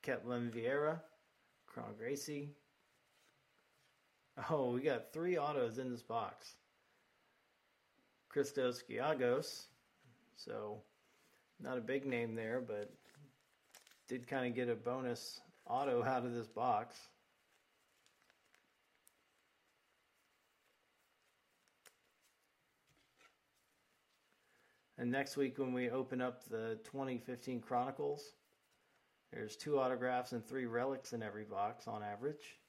Ketlen 0.03 0.51
Vieira, 0.51 0.99
Kron 1.67 1.93
Gracie. 1.97 2.55
Oh, 4.49 4.71
we 4.71 4.81
got 4.81 5.11
three 5.11 5.37
autos 5.37 5.77
in 5.77 5.91
this 5.91 6.01
box. 6.01 6.55
Christos 8.29 8.83
Giagos. 8.89 9.65
So, 10.37 10.81
not 11.59 11.77
a 11.77 11.81
big 11.81 12.05
name 12.05 12.33
there, 12.33 12.61
but 12.65 12.91
did 14.07 14.27
kind 14.27 14.47
of 14.47 14.55
get 14.55 14.69
a 14.69 14.75
bonus 14.75 15.41
auto 15.67 16.03
out 16.03 16.25
of 16.25 16.33
this 16.33 16.47
box. 16.47 16.95
And 25.01 25.11
next 25.11 25.35
week, 25.35 25.57
when 25.57 25.73
we 25.73 25.89
open 25.89 26.21
up 26.21 26.47
the 26.47 26.77
2015 26.83 27.59
Chronicles, 27.59 28.33
there's 29.33 29.55
two 29.55 29.79
autographs 29.79 30.31
and 30.31 30.45
three 30.45 30.67
relics 30.67 31.13
in 31.13 31.23
every 31.23 31.43
box 31.43 31.87
on 31.87 32.03
average. 32.03 32.59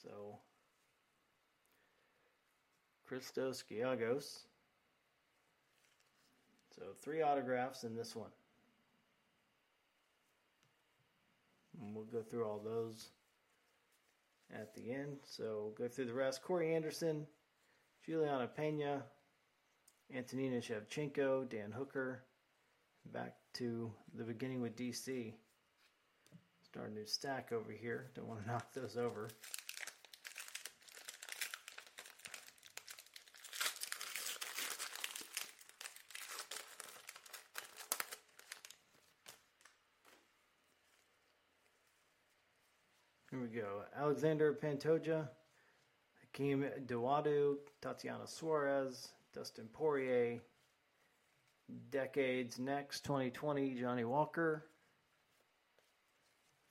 So, 0.00 0.38
Christos 3.04 3.64
Giagos. 3.68 4.44
So, 6.78 6.82
three 7.02 7.22
autographs 7.22 7.82
in 7.82 7.96
this 7.96 8.14
one. 8.14 8.30
And 11.82 11.96
we'll 11.96 12.04
go 12.04 12.22
through 12.22 12.44
all 12.44 12.60
those 12.64 13.08
at 14.54 14.74
the 14.74 14.92
end. 14.92 15.18
So, 15.24 15.72
go 15.76 15.88
through 15.88 16.06
the 16.06 16.14
rest. 16.14 16.42
Corey 16.42 16.74
Anderson, 16.74 17.26
Juliana 18.04 18.46
Pena, 18.46 19.02
Antonina 20.14 20.56
Shevchenko, 20.56 21.48
Dan 21.48 21.72
Hooker, 21.72 22.22
back 23.12 23.36
to 23.54 23.92
the 24.14 24.24
beginning 24.24 24.60
with 24.60 24.76
DC. 24.76 25.32
Start 26.62 26.90
a 26.90 26.94
new 26.94 27.06
stack 27.06 27.52
over 27.52 27.72
here. 27.72 28.10
Don't 28.14 28.26
want 28.26 28.42
to 28.42 28.48
knock 28.48 28.72
those 28.72 28.96
over. 28.96 29.28
We 43.44 43.50
go. 43.60 43.82
Alexander 43.94 44.54
Pantoja, 44.54 45.28
Hakeem 46.22 46.64
Dawodu, 46.86 47.56
Tatiana 47.82 48.26
Suarez, 48.26 49.12
Dustin 49.34 49.68
Poirier. 49.70 50.40
Decades 51.90 52.58
next, 52.58 53.04
2020, 53.04 53.74
Johnny 53.74 54.04
Walker. 54.04 54.64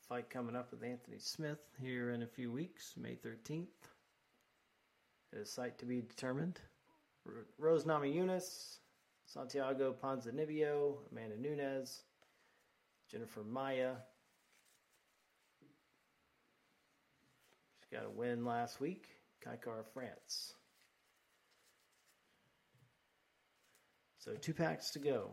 Fight 0.10 0.32
coming 0.32 0.56
up 0.56 0.72
with 0.72 0.84
Anthony 0.84 1.20
Smith 1.20 1.60
here 1.80 2.10
in 2.10 2.24
a 2.24 2.28
few 2.28 2.52
weeks, 2.52 2.96
May 2.98 3.18
13th. 3.24 3.68
A 5.40 5.46
site 5.46 5.78
to 5.78 5.86
be 5.86 6.02
determined. 6.02 6.60
Rose 7.60 7.84
Namajunas, 7.84 8.80
Santiago 9.28 9.94
Ponzinibbio, 10.04 10.96
Amanda 11.12 11.38
Nunes, 11.38 12.02
Jennifer 13.12 13.44
Maia. 13.44 13.98
Got 17.94 18.06
a 18.06 18.10
win 18.10 18.44
last 18.44 18.82
week. 18.82 19.06
Kai 19.40 19.56
Kara-France. 19.64 20.56
So 24.18 24.34
two 24.34 24.56
packs 24.56 24.90
to 24.92 25.00
go. 25.00 25.32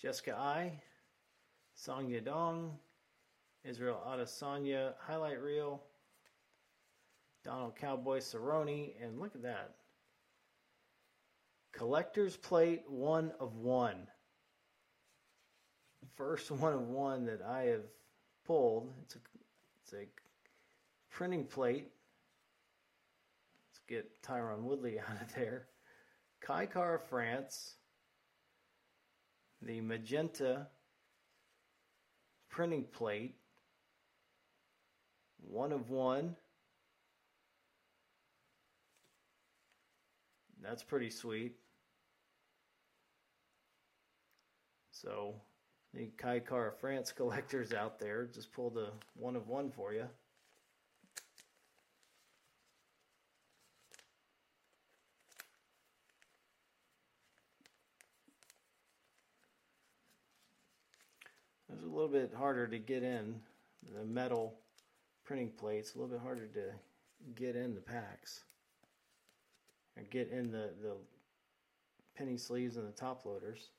Jessica 0.00 0.34
Eye, 0.34 0.80
Song 1.74 2.08
Yadong, 2.08 2.70
Israel 3.64 4.00
Adesanya 4.08 4.94
highlight 4.98 5.42
reel, 5.42 5.82
Donald 7.44 7.76
Cowboy 7.76 8.20
Cerrone, 8.20 8.94
and 9.04 9.20
look 9.20 9.34
at 9.34 9.42
that. 9.42 9.74
Collector's 11.72 12.36
plate 12.36 12.82
one 12.88 13.32
of 13.40 13.56
one. 13.56 14.06
First 16.16 16.50
one 16.50 16.74
of 16.74 16.88
one 16.88 17.26
that 17.26 17.40
I 17.42 17.62
have 17.64 17.84
pulled. 18.46 18.92
It's 19.02 19.14
a, 19.14 19.18
it's 19.82 19.92
a 19.94 20.08
printing 21.10 21.44
plate. 21.44 21.88
Let's 23.68 23.80
get 23.88 24.22
Tyron 24.22 24.62
Woodley 24.62 24.98
out 25.08 25.22
of 25.22 25.34
there. 25.34 25.66
Kai 26.40 26.66
Kara-France 26.66 27.74
the 29.62 29.80
magenta 29.80 30.68
printing 32.48 32.84
plate, 32.84 33.34
one 35.38 35.72
of 35.72 35.90
one. 35.90 36.36
That's 40.62 40.82
pretty 40.82 41.10
sweet. 41.10 41.54
So, 44.90 45.34
the 45.94 46.10
Kai 46.18 46.40
Kara-France 46.40 47.12
collectors 47.12 47.72
out 47.72 47.98
there 47.98 48.26
just 48.26 48.52
pulled 48.52 48.76
a 48.76 48.90
one 49.14 49.36
of 49.36 49.48
one 49.48 49.70
for 49.70 49.94
you. 49.94 50.06
It's 61.72 61.84
a 61.84 61.86
little 61.86 62.08
bit 62.08 62.34
harder 62.36 62.66
to 62.66 62.78
get 62.78 63.02
in 63.02 63.36
the 63.96 64.04
metal 64.04 64.58
printing 65.24 65.50
plates. 65.50 65.94
A 65.94 65.98
little 65.98 66.12
bit 66.12 66.20
harder 66.20 66.46
to 66.46 66.72
get 67.34 67.56
in 67.56 67.74
the 67.74 67.80
packs 67.80 68.42
and 69.96 70.08
get 70.10 70.30
in 70.30 70.50
the 70.50 70.70
the 70.82 70.96
penny 72.16 72.36
sleeves 72.36 72.76
and 72.76 72.86
the 72.86 72.92
top 72.92 73.24
loaders. 73.24 73.70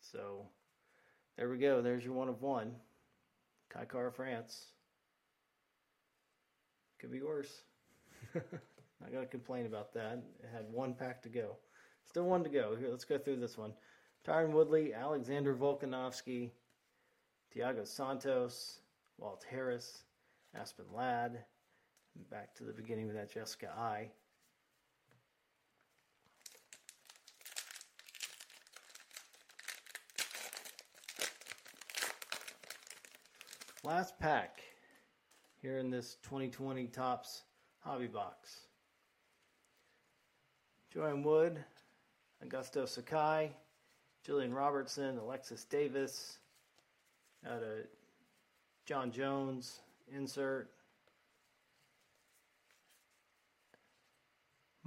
So 0.00 0.46
there 1.36 1.48
we 1.48 1.58
go. 1.58 1.82
There's 1.82 2.04
your 2.04 2.14
one 2.14 2.28
of 2.28 2.40
one. 2.42 2.72
Kai 3.68 3.84
Kara-France. 3.84 4.66
Could 6.98 7.12
be 7.12 7.20
worse. 7.20 7.62
Not 8.34 9.12
gonna 9.12 9.26
complain 9.26 9.66
about 9.66 9.92
that. 9.94 10.22
It 10.42 10.48
had 10.52 10.64
one 10.72 10.94
pack 10.94 11.22
to 11.22 11.28
go. 11.28 11.56
Still 12.06 12.24
one 12.24 12.42
to 12.42 12.50
go. 12.50 12.74
Here, 12.74 12.88
let's 12.90 13.04
go 13.04 13.18
through 13.18 13.36
this 13.36 13.58
one. 13.58 13.72
Tyron 14.26 14.50
Woodley, 14.50 14.94
Alexander 14.94 15.54
Volkanovski, 15.54 16.50
Thiago 17.54 17.86
Santos, 17.86 18.80
Walt 19.18 19.44
Harris, 19.48 20.04
Aspen 20.54 20.86
Ladd. 20.92 21.44
Back 22.30 22.54
to 22.56 22.64
the 22.64 22.72
beginning 22.72 23.06
with 23.06 23.16
that 23.16 23.32
Jessica 23.32 23.68
Eye. 23.76 24.10
Last 33.84 34.18
pack 34.18 34.60
here 35.62 35.78
in 35.78 35.88
this 35.88 36.16
2020 36.22 36.88
Topps 36.88 37.42
Hobby 37.80 38.06
Box. 38.06 38.66
Joanne 40.92 41.22
Wood, 41.22 41.64
Augusto 42.44 42.88
Sakai, 42.88 43.52
Jillian 44.26 44.54
Robertson, 44.54 45.16
Alexis 45.18 45.64
Davis, 45.64 46.38
uh, 47.46 47.54
out 47.54 47.62
of 47.62 47.86
Jon 48.84 49.10
Jones, 49.10 49.80
insert. 50.14 50.70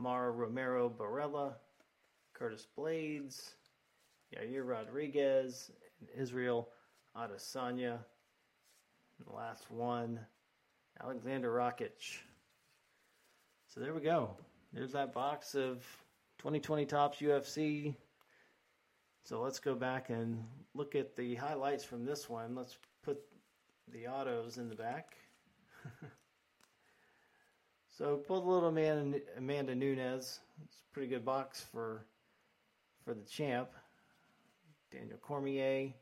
Mara 0.02 0.32
Romero 0.32 0.90
Borella, 0.90 1.54
Curtis 2.34 2.68
Blaydes, 2.76 3.52
Yair 4.36 4.68
Rodriguez, 4.68 5.70
and 6.00 6.10
Israel 6.20 6.70
Adesanya. 7.16 8.00
And 9.18 9.28
the 9.28 9.34
last 9.34 9.70
one, 9.70 10.20
Alexander 11.04 11.52
Rakic. 11.52 12.18
So 13.68 13.80
there 13.80 13.94
we 13.94 14.02
go. 14.02 14.32
There's 14.74 14.92
that 14.94 15.14
box 15.14 15.54
of 15.54 15.86
2020 16.40 16.86
Topps 16.88 17.20
UFC. 17.20 17.96
So 19.24 19.40
let's 19.40 19.60
go 19.60 19.76
back 19.76 20.10
and 20.10 20.44
look 20.74 20.96
at 20.96 21.16
the 21.16 21.36
highlights 21.36 21.84
from 21.84 22.06
this 22.06 22.28
one. 22.28 22.56
Let's 22.56 22.78
put 23.04 23.20
the 23.94 24.08
autos 24.08 24.58
in 24.58 24.68
the 24.68 24.76
back. 24.76 25.16
So 27.98 28.16
pulled 28.16 28.46
a 28.46 28.50
little 28.50 28.70
Amanda, 28.70 29.20
Amanda 29.38 29.76
Nunes. 29.76 30.40
It's 30.64 30.78
a 30.90 30.94
pretty 30.94 31.10
good 31.10 31.26
box 31.26 31.62
for 31.72 32.06
for 33.04 33.14
the 33.14 33.24
champ. 33.24 33.70
Daniel 34.92 35.18
Cormier. 35.22 35.94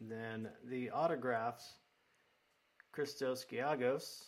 Then 0.00 0.48
the 0.64 0.90
autographs. 0.90 1.74
Christos 2.92 3.44
Giagos. 3.44 4.24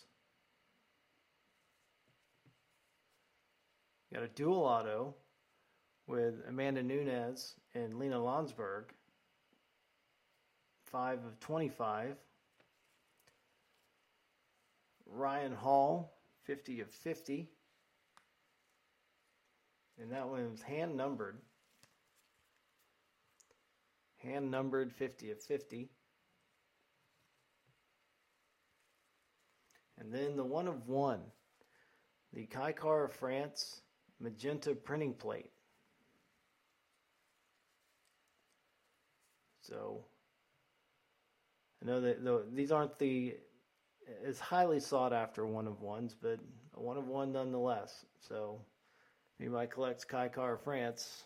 Got 4.13 4.23
a 4.23 4.27
dual 4.29 4.63
auto 4.63 5.15
with 6.07 6.35
Amanda 6.47 6.83
Nunes 6.83 7.55
and 7.73 7.97
Lina 7.97 8.17
Lansberg. 8.17 8.83
5 10.85 11.25
of 11.25 11.39
25. 11.39 12.15
Ryan 15.13 15.53
Hall, 15.53 16.17
50 16.45 16.81
of 16.81 16.89
50. 16.89 17.49
And 20.01 20.11
that 20.11 20.27
one 20.27 20.57
hand 20.65 20.95
numbered. 20.95 21.37
Hand 24.17 24.49
numbered 24.49 24.91
50 24.93 25.31
of 25.31 25.41
50. 25.41 25.89
And 29.99 30.13
then 30.13 30.35
the 30.35 30.43
one 30.43 30.67
of 30.67 30.87
one. 30.87 31.21
The 32.33 32.47
Kaikar 32.47 33.05
of 33.05 33.13
France 33.13 33.81
magenta 34.19 34.73
printing 34.73 35.13
plate. 35.13 35.51
So 39.61 40.05
I 41.81 41.85
know 41.85 42.01
that 42.01 42.55
these 42.55 42.71
aren't 42.71 42.97
the 42.97 43.35
as 44.25 44.39
highly 44.39 44.79
sought 44.79 45.13
after 45.13 45.45
one 45.45 45.67
of 45.67 45.81
ones, 45.81 46.15
but 46.19 46.39
a 46.75 46.81
one 46.81 46.97
of 46.97 47.07
one 47.07 47.31
nonetheless. 47.31 48.05
So 48.19 48.59
if 49.35 49.45
anybody 49.45 49.67
collects 49.67 50.03
Kai 50.03 50.27
Kara-France, 50.29 51.23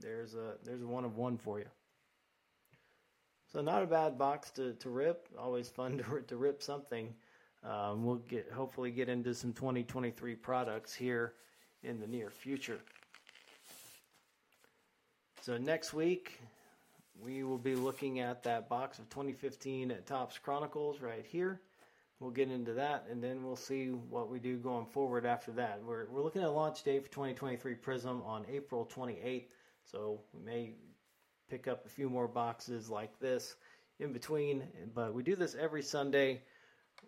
there's 0.00 0.34
a 0.34 0.54
there's 0.64 0.82
a 0.82 0.86
one 0.86 1.04
of 1.04 1.16
one 1.16 1.36
for 1.36 1.58
you. 1.58 1.68
So 3.52 3.60
not 3.60 3.82
a 3.82 3.86
bad 3.86 4.16
box 4.16 4.50
to, 4.52 4.74
to 4.74 4.90
rip. 4.90 5.28
Always 5.38 5.68
fun 5.68 5.98
to 6.10 6.20
to 6.20 6.36
rip 6.36 6.62
something. 6.62 7.14
Um, 7.62 8.04
we'll 8.04 8.16
get 8.16 8.50
hopefully 8.50 8.90
get 8.90 9.08
into 9.08 9.34
some 9.34 9.52
2023 9.52 10.34
products 10.36 10.94
here 10.94 11.34
in 11.82 12.00
the 12.00 12.06
near 12.06 12.30
future. 12.30 12.80
So 15.42 15.56
next 15.58 15.92
week, 15.92 16.38
we 17.22 17.44
will 17.44 17.58
be 17.58 17.74
looking 17.74 18.20
at 18.20 18.42
that 18.44 18.68
box 18.68 18.98
of 18.98 19.08
2015 19.10 19.90
at 19.90 20.06
Topps 20.06 20.38
Chronicles 20.38 21.00
right 21.00 21.24
here. 21.26 21.60
We'll 22.20 22.30
get 22.30 22.50
into 22.50 22.74
that, 22.74 23.06
and 23.10 23.24
then 23.24 23.42
we'll 23.42 23.56
see 23.56 23.86
what 23.86 24.30
we 24.30 24.38
do 24.38 24.58
going 24.58 24.84
forward 24.84 25.24
after 25.24 25.52
that. 25.52 25.80
We're, 25.82 26.04
we're 26.10 26.22
looking 26.22 26.42
at 26.42 26.52
launch 26.52 26.82
date 26.82 27.02
for 27.02 27.10
2023 27.10 27.74
Prism 27.76 28.22
on 28.26 28.44
April 28.52 28.88
28th, 28.94 29.46
so 29.90 30.20
we 30.34 30.44
may 30.44 30.74
pick 31.48 31.66
up 31.66 31.86
a 31.86 31.88
few 31.88 32.10
more 32.10 32.28
boxes 32.28 32.90
like 32.90 33.18
this 33.20 33.56
in 34.00 34.12
between. 34.12 34.64
But 34.94 35.14
we 35.14 35.22
do 35.22 35.34
this 35.34 35.56
every 35.58 35.82
Sunday 35.82 36.42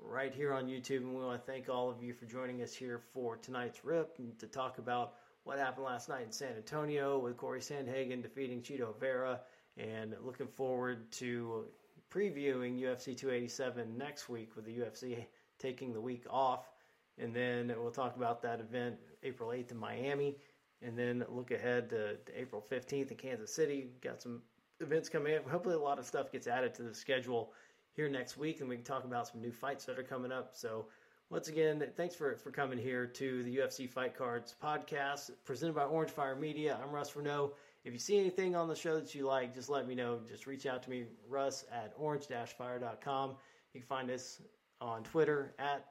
right 0.01 0.33
here 0.33 0.53
on 0.53 0.67
YouTube. 0.67 0.99
And 0.99 1.15
we 1.15 1.23
want 1.23 1.45
to 1.45 1.53
thank 1.53 1.69
all 1.69 1.91
of 1.91 2.03
you 2.03 2.15
for 2.15 2.25
joining 2.25 2.63
us 2.63 2.75
here 2.75 3.03
for 3.13 3.37
tonight's 3.37 3.85
rip 3.85 4.17
to 4.39 4.47
talk 4.47 4.79
about 4.79 5.15
what 5.45 5.59
happened 5.59 5.85
last 5.85 6.09
night 6.09 6.25
in 6.25 6.33
San 6.33 6.55
Antonio 6.57 7.19
with 7.19 7.37
Corey 7.37 7.61
Sandhagen 7.61 8.23
defeating 8.23 8.63
Chito 8.63 8.99
Vera, 8.99 9.41
and 9.77 10.15
looking 10.23 10.47
forward 10.47 11.11
to 11.13 11.67
previewing 12.13 12.79
UFC 12.81 13.17
287 13.17 13.97
next 13.97 14.29
week 14.29 14.55
with 14.55 14.65
the 14.65 14.79
UFC 14.79 15.25
taking 15.59 15.93
the 15.93 16.01
week 16.01 16.25
off. 16.29 16.71
And 17.19 17.35
then 17.35 17.73
we'll 17.79 17.91
talk 17.91 18.17
about 18.17 18.43
that 18.43 18.61
event 18.61 18.97
April 19.23 19.51
8th 19.51 19.71
in 19.71 19.77
Miami. 19.77 20.37
And 20.83 20.99
then 20.99 21.25
look 21.29 21.53
ahead 21.53 21.89
to, 21.91 22.17
to 22.17 22.41
April 22.41 22.65
15th 22.71 23.11
in 23.11 23.17
Kansas 23.17 23.55
City. 23.55 23.91
Got 24.03 24.21
some 24.21 24.43
events 24.81 25.09
coming 25.09 25.37
up. 25.37 25.49
Hopefully, 25.49 25.77
a 25.77 25.79
lot 25.79 25.99
of 25.99 26.07
stuff 26.07 26.33
gets 26.33 26.47
added 26.47 26.75
to 26.75 26.83
the 26.83 26.95
schedule 26.95 27.53
here 27.93 28.09
next 28.09 28.37
week, 28.37 28.61
and 28.61 28.69
we 28.69 28.77
can 28.77 28.85
talk 28.85 29.05
about 29.05 29.29
some 29.29 29.41
new 29.41 29.53
fights 29.53 29.85
that 29.85 29.99
are 29.99 30.03
coming 30.03 30.33
up. 30.33 30.51
So, 30.55 30.87
once 31.33 31.49
again, 31.49 31.83
thanks 31.97 32.15
for, 32.15 32.37
for 32.37 32.51
coming 32.51 32.77
here 32.77 33.07
to 33.07 33.43
the 33.43 33.57
UFC 33.57 33.89
Fight 33.89 34.15
Cards 34.15 34.55
podcast 34.63 35.31
presented 35.47 35.75
by 35.75 35.85
Orange 35.85 36.11
Fire 36.11 36.37
Media. 36.37 36.79
I'm 36.83 36.91
Russ 36.93 37.13
Reneau. 37.13 37.53
If 37.87 37.95
you 37.95 37.99
see 37.99 38.19
anything 38.19 38.55
on 38.55 38.69
the 38.69 38.77
show 38.77 39.01
that 39.01 39.15
you 39.15 39.27
like, 39.27 39.55
just 39.55 39.71
let 39.71 39.89
me 39.89 39.95
know. 39.95 40.21
Just 40.29 40.47
reach 40.47 40.67
out 40.67 40.83
to 40.83 40.91
me, 40.91 41.07
Russ 41.27 41.65
at 41.73 41.95
orange-fire.com. 41.97 43.31
You 43.73 43.81
can 43.81 43.87
find 43.89 44.11
us 44.11 44.43
on 44.83 45.05
Twitter 45.05 45.55
at 45.59 45.87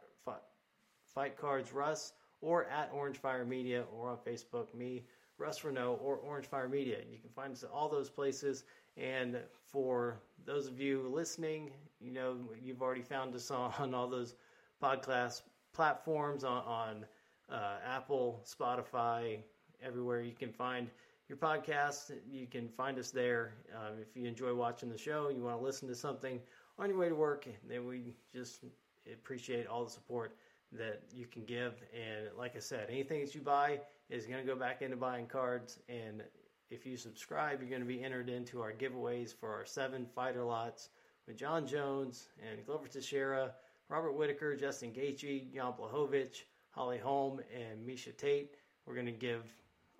Fight 1.07 1.35
Cards 1.37 1.73
Russ 1.73 2.13
or 2.41 2.65
at 2.65 2.91
Orange 2.93 3.17
Fire 3.17 3.43
Media 3.43 3.85
or 3.91 4.11
on 4.11 4.17
Facebook, 4.17 4.71
me, 4.75 5.05
Russ 5.39 5.61
Reneau, 5.61 5.99
or 6.03 6.17
Orange 6.17 6.45
Fire 6.45 6.69
Media. 6.69 6.97
You 7.11 7.17
can 7.17 7.31
find 7.31 7.51
us 7.51 7.63
at 7.63 7.71
all 7.71 7.89
those 7.89 8.11
places. 8.11 8.63
And 8.95 9.39
for 9.65 10.21
those 10.45 10.67
of 10.67 10.79
you 10.79 11.09
listening, 11.11 11.71
you 11.99 12.11
know, 12.11 12.37
you've 12.63 12.83
already 12.83 13.01
found 13.01 13.33
us 13.33 13.49
on, 13.49 13.73
on 13.79 13.95
all 13.95 14.07
those 14.07 14.35
podcast 14.81 15.41
platforms 15.73 16.43
on, 16.43 16.63
on 16.63 17.05
uh, 17.51 17.75
Apple, 17.85 18.43
Spotify, 18.45 19.39
everywhere 19.83 20.21
you 20.21 20.33
can 20.33 20.51
find 20.51 20.89
your 21.27 21.37
podcast. 21.37 22.11
You 22.29 22.47
can 22.47 22.67
find 22.69 22.97
us 22.99 23.11
there. 23.11 23.53
Um, 23.75 23.99
if 24.01 24.15
you 24.15 24.27
enjoy 24.27 24.53
watching 24.53 24.89
the 24.89 24.97
show, 24.97 25.29
you 25.29 25.43
want 25.43 25.59
to 25.59 25.63
listen 25.63 25.87
to 25.87 25.95
something 25.95 26.39
on 26.77 26.89
your 26.89 26.97
way 26.97 27.09
to 27.09 27.15
work, 27.15 27.47
then 27.67 27.85
we 27.85 28.15
just 28.33 28.63
appreciate 29.11 29.67
all 29.67 29.85
the 29.85 29.91
support 29.91 30.35
that 30.71 31.03
you 31.13 31.25
can 31.25 31.43
give. 31.45 31.73
And 31.93 32.27
like 32.37 32.55
I 32.55 32.59
said, 32.59 32.87
anything 32.89 33.21
that 33.21 33.35
you 33.35 33.41
buy 33.41 33.79
is 34.09 34.25
going 34.25 34.39
to 34.39 34.47
go 34.47 34.55
back 34.57 34.81
into 34.81 34.97
buying 34.97 35.27
cards. 35.27 35.79
And 35.89 36.23
if 36.69 36.85
you 36.85 36.97
subscribe, 36.97 37.61
you're 37.61 37.69
going 37.69 37.81
to 37.81 37.87
be 37.87 38.03
entered 38.03 38.29
into 38.29 38.61
our 38.61 38.71
giveaways 38.71 39.33
for 39.37 39.49
our 39.49 39.65
seven 39.65 40.05
fighter 40.15 40.43
lots 40.43 40.89
with 41.27 41.37
Jon 41.37 41.67
Jones 41.67 42.27
and 42.41 42.65
Glover 42.65 42.87
Teixeira, 42.87 43.53
Robert 43.91 44.13
Whitaker, 44.13 44.55
Justin 44.55 44.93
Gaethje, 44.93 45.53
Jan 45.53 45.73
Blachowicz, 45.73 46.43
Holly 46.69 46.97
Holm, 46.97 47.41
and 47.53 47.85
Miesha 47.85 48.15
Tate. 48.15 48.55
We're 48.85 48.93
going 48.93 49.05
to 49.07 49.11
give 49.11 49.43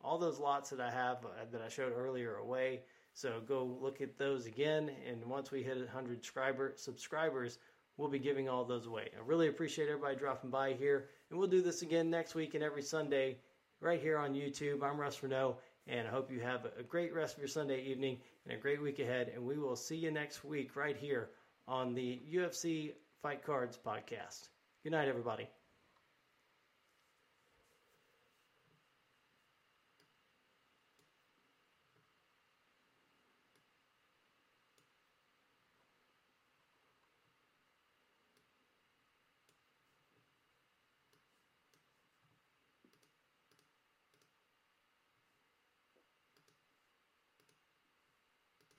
all 0.02 0.18
those 0.18 0.39
lots 0.39 0.70
that 0.70 0.80
I 0.80 0.89
have 0.89 1.18
uh, 1.26 1.44
that 1.52 1.62
I 1.62 1.68
showed 1.68 1.92
earlier 1.94 2.36
away. 2.36 2.84
So 3.14 3.42
go 3.46 3.66
look 3.82 4.00
at 4.00 4.18
those 4.18 4.46
again. 4.46 4.89
And 5.06 5.26
once 5.26 5.52
we 5.52 5.62
hit 5.62 5.78
100 5.78 6.20
subscriber, 6.20 6.72
subscribers, 6.78 7.58
we'll 7.98 8.08
be 8.08 8.18
giving 8.18 8.48
all 8.48 8.64
those 8.64 8.86
away. 8.86 9.10
I 9.14 9.28
really 9.28 9.50
appreciate 9.50 9.89
everybody 9.89 10.16
dropping 10.16 10.52
by 10.52 10.72
here. 10.72 11.10
And 11.30 11.38
we'll 11.38 11.50
do 11.50 11.62
this 11.62 11.82
again 11.82 12.10
next 12.10 12.34
week 12.34 12.54
and 12.54 12.64
every 12.64 12.84
Sunday 12.84 13.39
right 13.82 14.00
here 14.00 14.18
on 14.18 14.36
YouTube. 14.36 14.84
I'm 14.84 15.02
Russ 15.02 15.20
Reneau, 15.20 15.56
and 15.86 16.08
I 16.08 16.12
hope 16.12 16.32
you 16.32 16.39
have 16.39 16.66
a 16.80 16.84
great 16.84 17.14
rest 17.14 17.34
of 17.34 17.39
your 17.39 17.50
Sunday 17.50 17.84
evening 17.84 18.20
and 18.46 18.58
a 18.58 18.62
great 18.62 18.82
week 18.82 19.00
ahead. 19.00 19.34
And 19.36 19.44
we 19.44 19.58
will 19.58 19.76
see 19.76 19.98
you 19.98 20.12
next 20.12 20.46
week 20.46 20.78
right 20.78 20.96
here 20.96 21.32
on 21.68 21.94
the 21.94 22.22
UFC 22.34 22.94
Fight 23.22 23.45
Cards 23.45 23.78
podcast. 23.78 24.49
Good 24.84 24.93
night, 24.93 25.07
everybody. 25.07 25.47